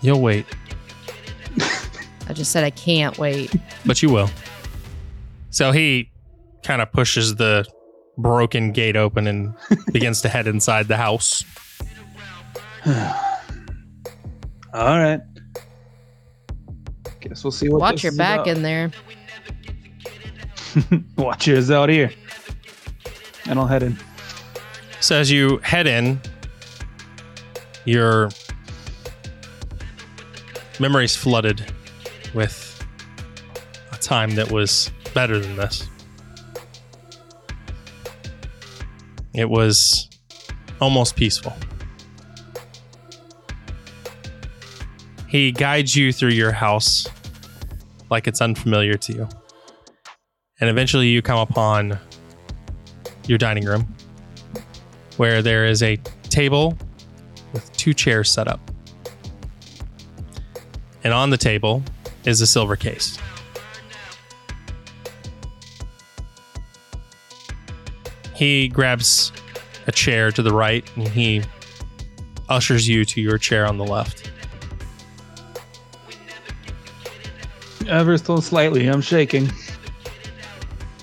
You'll 0.02 0.22
wait, 0.22 0.46
I 2.28 2.34
just 2.34 2.52
said 2.52 2.64
I 2.64 2.70
can't 2.70 3.18
wait. 3.18 3.54
but 3.86 4.02
you 4.04 4.10
will. 4.10 4.30
So 5.50 5.72
he 5.72 6.12
kind 6.64 6.82
of 6.82 6.92
pushes 6.92 7.36
the 7.36 7.66
broken 8.18 8.72
gate 8.72 8.96
open 8.96 9.28
and 9.28 9.54
begins 9.92 10.22
to 10.22 10.30
head 10.30 10.48
inside 10.48 10.88
the 10.88 10.98
house. 10.98 11.44
All 14.74 15.00
right. 15.00 15.22
Guess 17.22 17.22
Guess 17.22 17.44
we'll 17.44 17.52
see 17.52 17.70
what. 17.70 17.82
Watch 17.82 17.96
this 17.96 18.04
your 18.04 18.12
is 18.12 18.18
back 18.18 18.42
about. 18.42 18.48
in 18.58 18.62
there. 18.64 18.92
Watch 21.18 21.48
yours 21.48 21.72
out 21.72 21.90
here. 21.90 22.12
And 23.48 23.58
I'll 23.58 23.68
head 23.68 23.84
in. 23.84 23.98
So 25.00 25.16
as 25.16 25.32
you 25.32 25.58
head 25.60 25.88
in, 25.88 26.20
your 27.86 28.30
memories 30.80 31.16
flooded 31.16 31.72
with 32.34 32.84
a 33.92 33.98
time 33.98 34.32
that 34.36 34.52
was 34.52 34.92
better 35.14 35.40
than 35.40 35.56
this. 35.56 35.88
It 39.34 39.50
was 39.50 40.10
almost 40.82 41.16
peaceful. 41.16 41.54
He 45.28 45.52
guides 45.52 45.96
you 45.96 46.14
through 46.14 46.30
your 46.30 46.52
house 46.52 47.08
like 48.10 48.28
it's 48.28 48.42
unfamiliar 48.42 48.94
to 48.94 49.14
you. 49.14 49.30
And 50.62 50.70
eventually 50.70 51.08
you 51.08 51.22
come 51.22 51.40
upon 51.40 52.00
your 53.28 53.38
dining 53.38 53.66
room 53.66 53.94
where 55.18 55.42
there 55.42 55.66
is 55.66 55.84
a 55.84 55.98
table 56.30 56.78
two 57.86 57.94
chairs 57.94 58.32
set 58.32 58.48
up. 58.48 58.60
And 61.04 61.14
on 61.14 61.30
the 61.30 61.38
table 61.38 61.84
is 62.24 62.42
a 62.42 62.48
silver 62.48 62.76
case. 62.76 63.20
He 68.34 68.70
grabs 68.70 69.32
a 69.86 69.92
chair 69.92 70.32
to 70.32 70.42
the 70.42 70.52
right 70.52 70.84
and 70.96 71.08
he 71.08 71.44
ushers 72.50 72.88
you 72.88 73.06
to 73.06 73.22
your 73.22 73.38
chair 73.38 73.68
on 73.68 73.78
the 73.78 73.86
left. 73.86 74.32
Ever 77.88 78.18
so 78.18 78.40
slightly, 78.40 78.88
I'm 78.88 79.02
shaking. 79.02 79.52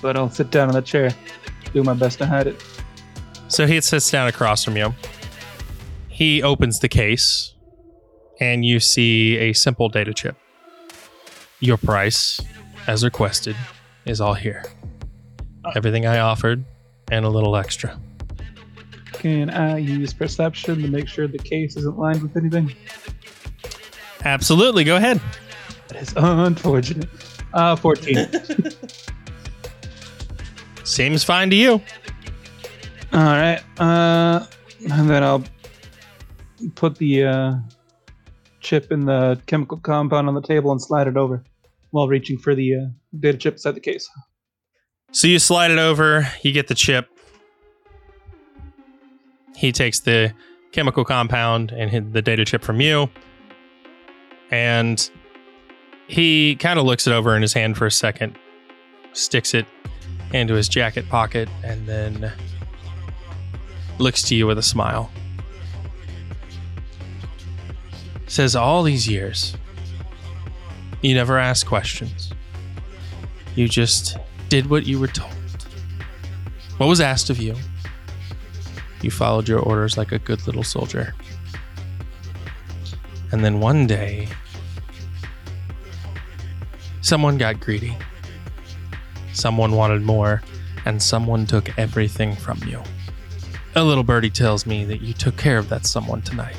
But 0.01 0.17
I'll 0.17 0.29
sit 0.29 0.51
down 0.51 0.67
in 0.67 0.75
the 0.75 0.81
chair. 0.81 1.15
Do 1.73 1.81
my 1.81 1.93
best 1.93 2.17
to 2.17 2.25
hide 2.25 2.47
it. 2.47 2.61
So 3.47 3.67
he 3.67 3.79
sits 3.79 4.11
down 4.11 4.27
across 4.27 4.65
from 4.65 4.75
you. 4.75 4.93
He 6.13 6.43
opens 6.43 6.77
the 6.77 6.87
case, 6.87 7.55
and 8.39 8.63
you 8.63 8.79
see 8.79 9.35
a 9.37 9.51
simple 9.51 9.89
data 9.89 10.13
chip. 10.13 10.37
Your 11.59 11.75
price, 11.75 12.39
as 12.85 13.03
requested, 13.03 13.55
is 14.05 14.21
all 14.21 14.35
here. 14.35 14.63
Everything 15.75 16.05
I 16.05 16.19
offered, 16.19 16.65
and 17.11 17.25
a 17.25 17.29
little 17.29 17.55
extra. 17.55 17.99
Can 19.13 19.49
I 19.49 19.79
use 19.79 20.13
perception 20.13 20.83
to 20.83 20.87
make 20.87 21.07
sure 21.07 21.27
the 21.27 21.39
case 21.39 21.75
isn't 21.77 21.97
lined 21.97 22.21
with 22.21 22.37
anything? 22.37 22.75
Absolutely, 24.23 24.83
go 24.83 24.97
ahead. 24.97 25.19
That 25.87 25.99
is 25.99 26.13
unfortunate. 26.15 27.09
Uh, 27.55 27.75
14. 27.75 28.23
Seems 30.83 31.23
fine 31.23 31.49
to 31.49 31.55
you. 31.55 31.81
All 33.13 33.13
right. 33.13 33.63
Uh, 33.79 34.45
and 34.91 35.09
then 35.09 35.23
I'll 35.23 35.43
put 36.69 36.97
the 36.97 37.23
uh, 37.23 37.53
chip 38.59 38.91
in 38.91 39.05
the 39.05 39.39
chemical 39.45 39.77
compound 39.77 40.27
on 40.27 40.35
the 40.35 40.41
table 40.41 40.71
and 40.71 40.81
slide 40.81 41.07
it 41.07 41.17
over 41.17 41.43
while 41.91 42.07
reaching 42.07 42.37
for 42.37 42.55
the 42.55 42.75
uh, 42.75 42.85
data 43.19 43.37
chip 43.37 43.53
inside 43.55 43.75
the 43.75 43.79
case. 43.79 44.09
So 45.11 45.27
you 45.27 45.37
slide 45.37 45.69
it 45.69 45.77
over, 45.77 46.27
you 46.41 46.51
get 46.51 46.67
the 46.67 46.75
chip. 46.75 47.07
He 49.55 49.71
takes 49.71 49.99
the 49.99 50.33
chemical 50.71 51.05
compound 51.05 51.71
and 51.71 52.13
the 52.13 52.21
data 52.21 52.43
chip 52.45 52.63
from 52.63 52.81
you. 52.81 53.09
And 54.49 55.09
he 56.07 56.55
kind 56.55 56.79
of 56.79 56.85
looks 56.85 57.05
it 57.05 57.13
over 57.13 57.35
in 57.35 57.41
his 57.41 57.53
hand 57.53 57.77
for 57.77 57.85
a 57.85 57.91
second, 57.91 58.37
sticks 59.13 59.53
it 59.53 59.67
into 60.33 60.55
his 60.55 60.67
jacket 60.67 61.07
pocket, 61.09 61.47
and 61.63 61.87
then 61.87 62.31
looks 63.99 64.23
to 64.23 64.35
you 64.35 64.47
with 64.47 64.57
a 64.57 64.63
smile. 64.63 65.11
Says, 68.33 68.55
All 68.55 68.81
these 68.81 69.07
years, 69.07 69.55
you 71.03 71.13
never 71.13 71.37
asked 71.37 71.67
questions. 71.67 72.31
You 73.53 73.69
just 73.69 74.17
did 74.49 74.71
what 74.71 74.87
you 74.87 74.99
were 74.99 75.05
told. 75.05 75.31
What 76.77 76.87
was 76.87 76.99
asked 76.99 77.29
of 77.29 77.37
you? 77.39 77.53
You 79.03 79.11
followed 79.11 79.47
your 79.47 79.59
orders 79.59 79.99
like 79.99 80.11
a 80.11 80.17
good 80.17 80.47
little 80.47 80.63
soldier. 80.63 81.13
And 83.31 83.45
then 83.45 83.59
one 83.59 83.85
day, 83.85 84.27
someone 87.01 87.37
got 87.37 87.59
greedy. 87.59 87.95
Someone 89.33 89.73
wanted 89.73 90.01
more, 90.01 90.41
and 90.85 90.99
someone 90.99 91.45
took 91.45 91.77
everything 91.77 92.35
from 92.35 92.57
you. 92.65 92.81
A 93.75 93.83
little 93.83 94.03
birdie 94.03 94.31
tells 94.31 94.65
me 94.65 94.85
that 94.85 95.01
you 95.01 95.13
took 95.13 95.37
care 95.37 95.59
of 95.59 95.69
that 95.69 95.85
someone 95.85 96.23
tonight. 96.23 96.57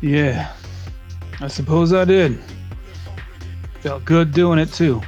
Yeah, 0.00 0.52
I 1.40 1.48
suppose 1.48 1.92
I 1.92 2.04
did. 2.04 2.38
Felt 3.80 4.04
good 4.04 4.32
doing 4.32 4.58
it 4.58 4.72
too. 4.72 5.02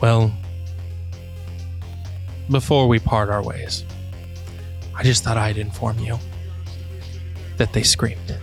Well, 0.00 0.32
before 2.50 2.86
we 2.86 2.98
part 2.98 3.28
our 3.28 3.42
ways, 3.42 3.84
I 4.94 5.02
just 5.02 5.24
thought 5.24 5.36
I'd 5.36 5.58
inform 5.58 5.98
you 5.98 6.18
that 7.56 7.72
they 7.72 7.82
screamed. 7.82 8.38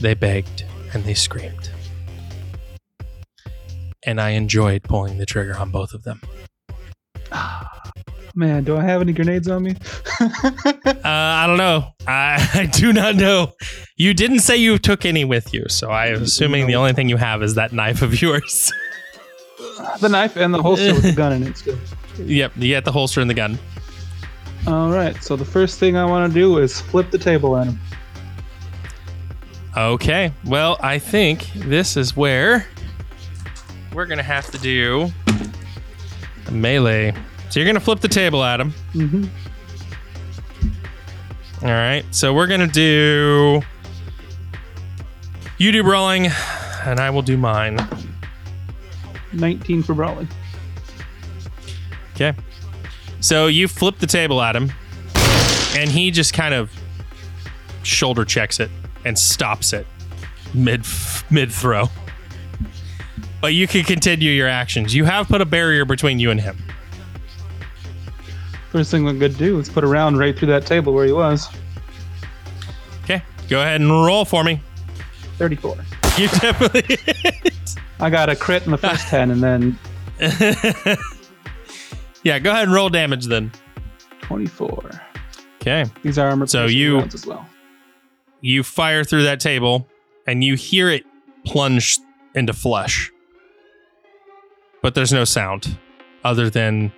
They 0.00 0.14
begged 0.14 0.64
and 0.92 1.04
they 1.04 1.14
screamed. 1.14 1.70
And 4.06 4.20
I 4.20 4.30
enjoyed 4.30 4.82
pulling 4.82 5.18
the 5.18 5.26
trigger 5.26 5.56
on 5.56 5.70
both 5.70 5.94
of 5.94 6.04
them. 6.04 6.20
Man, 8.36 8.64
do 8.64 8.76
I 8.76 8.82
have 8.82 9.00
any 9.00 9.12
grenades 9.12 9.48
on 9.48 9.62
me? 9.62 9.76
Uh, 10.86 11.10
I 11.10 11.46
don't 11.46 11.58
know. 11.58 11.92
I, 12.06 12.48
I 12.54 12.66
do 12.66 12.90
not 12.90 13.14
know. 13.14 13.52
You 13.96 14.14
didn't 14.14 14.38
say 14.38 14.56
you 14.56 14.78
took 14.78 15.04
any 15.04 15.22
with 15.22 15.52
you, 15.52 15.66
so 15.68 15.90
I'm 15.90 16.22
assuming 16.22 16.66
the 16.66 16.76
only 16.76 16.94
thing 16.94 17.10
you 17.10 17.18
have 17.18 17.42
is 17.42 17.56
that 17.56 17.74
knife 17.74 18.00
of 18.00 18.22
yours. 18.22 18.72
the 20.00 20.08
knife 20.08 20.36
and 20.36 20.54
the 20.54 20.62
holster 20.62 20.94
with 20.94 21.02
the 21.02 21.12
gun 21.12 21.34
in 21.34 21.42
it 21.42 21.58
still. 21.58 21.78
yep, 22.16 22.52
you 22.56 22.68
get 22.68 22.86
the 22.86 22.92
holster 22.92 23.20
and 23.20 23.28
the 23.28 23.34
gun. 23.34 23.58
All 24.66 24.90
right, 24.90 25.22
so 25.22 25.36
the 25.36 25.44
first 25.44 25.78
thing 25.78 25.94
I 25.94 26.06
want 26.06 26.32
to 26.32 26.38
do 26.38 26.56
is 26.56 26.80
flip 26.80 27.10
the 27.10 27.18
table 27.18 27.54
at 27.58 27.66
him. 27.66 27.78
Okay. 29.76 30.32
Well, 30.46 30.78
I 30.80 30.98
think 30.98 31.52
this 31.54 31.98
is 31.98 32.16
where 32.16 32.66
we're 33.92 34.06
going 34.06 34.18
to 34.18 34.24
have 34.24 34.50
to 34.52 34.58
do 34.58 35.10
a 36.46 36.50
melee. 36.50 37.14
So 37.54 37.60
you're 37.60 37.66
going 37.66 37.76
to 37.76 37.80
flip 37.80 38.00
the 38.00 38.08
table 38.08 38.42
at 38.42 38.60
him. 38.60 38.74
Mm-hmm. 38.94 39.26
All 41.64 41.70
right. 41.70 42.04
So 42.10 42.34
we're 42.34 42.48
going 42.48 42.58
to 42.58 42.66
do. 42.66 43.62
You 45.58 45.70
do 45.70 45.84
brawling, 45.84 46.32
and 46.84 46.98
I 46.98 47.10
will 47.10 47.22
do 47.22 47.36
mine. 47.36 47.78
19 49.34 49.84
for 49.84 49.94
brawling. 49.94 50.26
Okay. 52.16 52.32
So 53.20 53.46
you 53.46 53.68
flip 53.68 54.00
the 54.00 54.08
table 54.08 54.42
at 54.42 54.56
him, 54.56 54.72
and 55.76 55.88
he 55.88 56.10
just 56.10 56.34
kind 56.34 56.54
of 56.54 56.72
shoulder 57.84 58.24
checks 58.24 58.58
it 58.58 58.70
and 59.04 59.16
stops 59.16 59.72
it 59.72 59.86
mid 60.54 60.84
mid 61.30 61.52
throw. 61.52 61.86
But 63.40 63.54
you 63.54 63.68
can 63.68 63.84
continue 63.84 64.32
your 64.32 64.48
actions. 64.48 64.92
You 64.92 65.04
have 65.04 65.28
put 65.28 65.40
a 65.40 65.46
barrier 65.46 65.84
between 65.84 66.18
you 66.18 66.32
and 66.32 66.40
him. 66.40 66.58
First 68.74 68.90
thing 68.90 69.04
we're 69.04 69.12
gonna 69.12 69.28
do 69.28 69.60
is 69.60 69.68
put 69.68 69.84
a 69.84 69.86
round 69.86 70.18
right 70.18 70.36
through 70.36 70.48
that 70.48 70.66
table 70.66 70.92
where 70.92 71.06
he 71.06 71.12
was. 71.12 71.48
Okay. 73.04 73.22
Go 73.48 73.60
ahead 73.60 73.80
and 73.80 73.88
roll 73.88 74.24
for 74.24 74.42
me. 74.42 74.60
34. 75.38 75.76
You 76.18 76.26
definitely. 76.40 76.98
I 78.00 78.10
got 78.10 78.28
a 78.30 78.34
crit 78.34 78.64
in 78.64 78.72
the 78.72 78.76
first 78.78 79.06
10 79.06 79.30
and 79.30 79.40
then 79.40 79.78
yeah. 82.24 82.40
Go 82.40 82.50
ahead 82.50 82.64
and 82.64 82.72
roll 82.74 82.88
damage 82.88 83.26
then. 83.26 83.52
24. 84.22 84.90
Okay. 85.60 85.84
These 86.02 86.18
are 86.18 86.28
armor 86.30 86.48
So 86.48 86.62
piercing 86.62 86.76
you- 86.78 86.98
rounds 86.98 87.14
as 87.14 87.26
well. 87.26 87.46
you 88.40 88.64
fire 88.64 89.04
through 89.04 89.22
that 89.22 89.38
table 89.38 89.86
and 90.26 90.42
you 90.42 90.56
hear 90.56 90.90
it 90.90 91.04
plunge 91.46 91.98
into 92.34 92.52
flesh. 92.52 93.12
But 94.82 94.96
there's 94.96 95.12
no 95.12 95.22
sound 95.24 95.78
other 96.24 96.50
than 96.50 96.92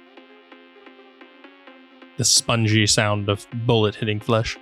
the 2.17 2.25
spongy 2.25 2.87
sound 2.87 3.29
of 3.29 3.47
bullet 3.67 3.95
hitting 3.95 4.21
flesh. 4.21 4.59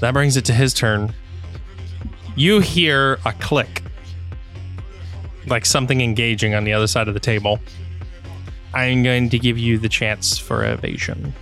That 0.00 0.12
brings 0.12 0.36
it 0.36 0.44
to 0.46 0.52
his 0.52 0.74
turn. 0.74 1.14
You 2.36 2.60
hear 2.60 3.18
a 3.24 3.32
click, 3.34 3.82
like 5.46 5.64
something 5.64 6.00
engaging 6.00 6.54
on 6.54 6.64
the 6.64 6.72
other 6.72 6.86
side 6.86 7.08
of 7.08 7.14
the 7.14 7.20
table. 7.20 7.60
I'm 8.74 9.02
going 9.04 9.30
to 9.30 9.38
give 9.38 9.56
you 9.56 9.78
the 9.78 9.88
chance 9.88 10.36
for 10.36 10.64
evasion. 10.64 11.32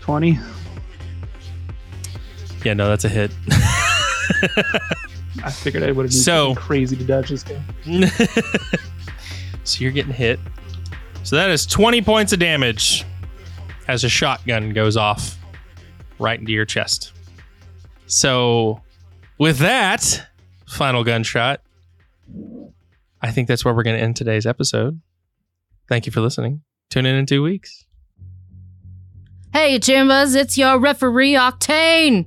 20. 0.00 0.38
Yeah, 2.64 2.74
no, 2.74 2.88
that's 2.88 3.04
a 3.04 3.08
hit. 3.10 3.30
I 5.44 5.50
figured 5.50 5.82
I 5.82 5.92
would 5.92 6.04
have 6.06 6.10
been 6.10 6.20
So- 6.20 6.54
crazy 6.54 6.96
to 6.96 7.04
dodge 7.04 7.28
this 7.28 7.44
guy. 7.44 7.60
so 9.64 9.82
you're 9.82 9.92
getting 9.92 10.12
hit. 10.12 10.40
So 11.22 11.36
that 11.36 11.50
is 11.50 11.66
20 11.66 12.00
points 12.02 12.32
of 12.32 12.38
damage 12.38 13.04
as 13.88 14.04
a 14.04 14.08
shotgun 14.08 14.70
goes 14.70 14.96
off 14.96 15.38
right 16.18 16.38
into 16.38 16.52
your 16.52 16.64
chest. 16.64 17.12
So 18.06 18.80
with 19.38 19.58
that 19.58 20.26
final 20.66 21.02
gunshot, 21.04 21.60
I 23.20 23.30
think 23.32 23.48
that's 23.48 23.64
where 23.64 23.74
we're 23.74 23.82
going 23.82 23.96
to 23.96 24.02
end 24.02 24.16
today's 24.16 24.46
episode. 24.46 25.00
Thank 25.88 26.06
you 26.06 26.12
for 26.12 26.20
listening. 26.20 26.62
Tune 26.90 27.06
in 27.06 27.16
in 27.16 27.26
two 27.26 27.42
weeks. 27.42 27.86
Hey, 29.52 29.78
Jimbas, 29.78 30.36
it's 30.36 30.58
your 30.58 30.78
referee, 30.78 31.32
Octane. 31.32 32.26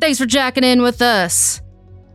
Thanks 0.00 0.18
for 0.18 0.26
jacking 0.26 0.64
in 0.64 0.82
with 0.82 1.02
us. 1.02 1.60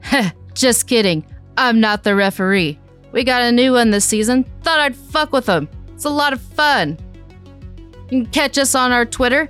Heh, 0.02 0.32
Just 0.54 0.88
kidding. 0.88 1.26
I'm 1.58 1.80
not 1.80 2.04
the 2.04 2.16
referee. 2.16 2.80
We 3.12 3.24
got 3.24 3.42
a 3.42 3.52
new 3.52 3.74
one 3.74 3.92
this 3.92 4.06
season. 4.06 4.44
Thought 4.62 4.80
I'd 4.80 4.96
fuck 4.96 5.32
with 5.32 5.46
them. 5.46 5.70
It's 5.94 6.06
a 6.06 6.10
lot 6.10 6.34
of 6.34 6.42
fun. 6.42 6.98
You 8.12 8.24
can 8.24 8.32
catch 8.32 8.58
us 8.58 8.76
on 8.76 8.92
our 8.92 9.06
Twitter 9.06 9.50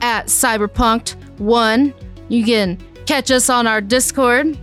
at 0.00 0.26
Cyberpunked1. 0.26 1.94
You 2.28 2.44
can 2.44 2.78
catch 3.06 3.30
us 3.30 3.48
on 3.48 3.66
our 3.66 3.80
Discord. 3.80 4.58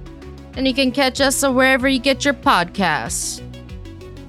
And 0.58 0.68
you 0.68 0.74
can 0.74 0.92
catch 0.92 1.22
us 1.22 1.44
wherever 1.44 1.88
you 1.88 2.00
get 2.00 2.26
your 2.26 2.34
podcasts. 2.34 3.42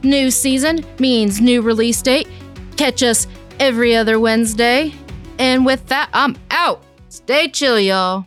New 0.04 0.30
season 0.30 0.84
means 0.98 1.40
new 1.40 1.62
release 1.62 2.02
date. 2.02 2.28
Catch 2.76 3.02
us 3.02 3.26
every 3.58 3.96
other 3.96 4.20
Wednesday. 4.20 4.92
And 5.38 5.64
with 5.64 5.86
that, 5.86 6.10
I'm 6.12 6.36
out. 6.50 6.82
Stay 7.08 7.48
chill, 7.48 7.80
y'all. 7.80 8.26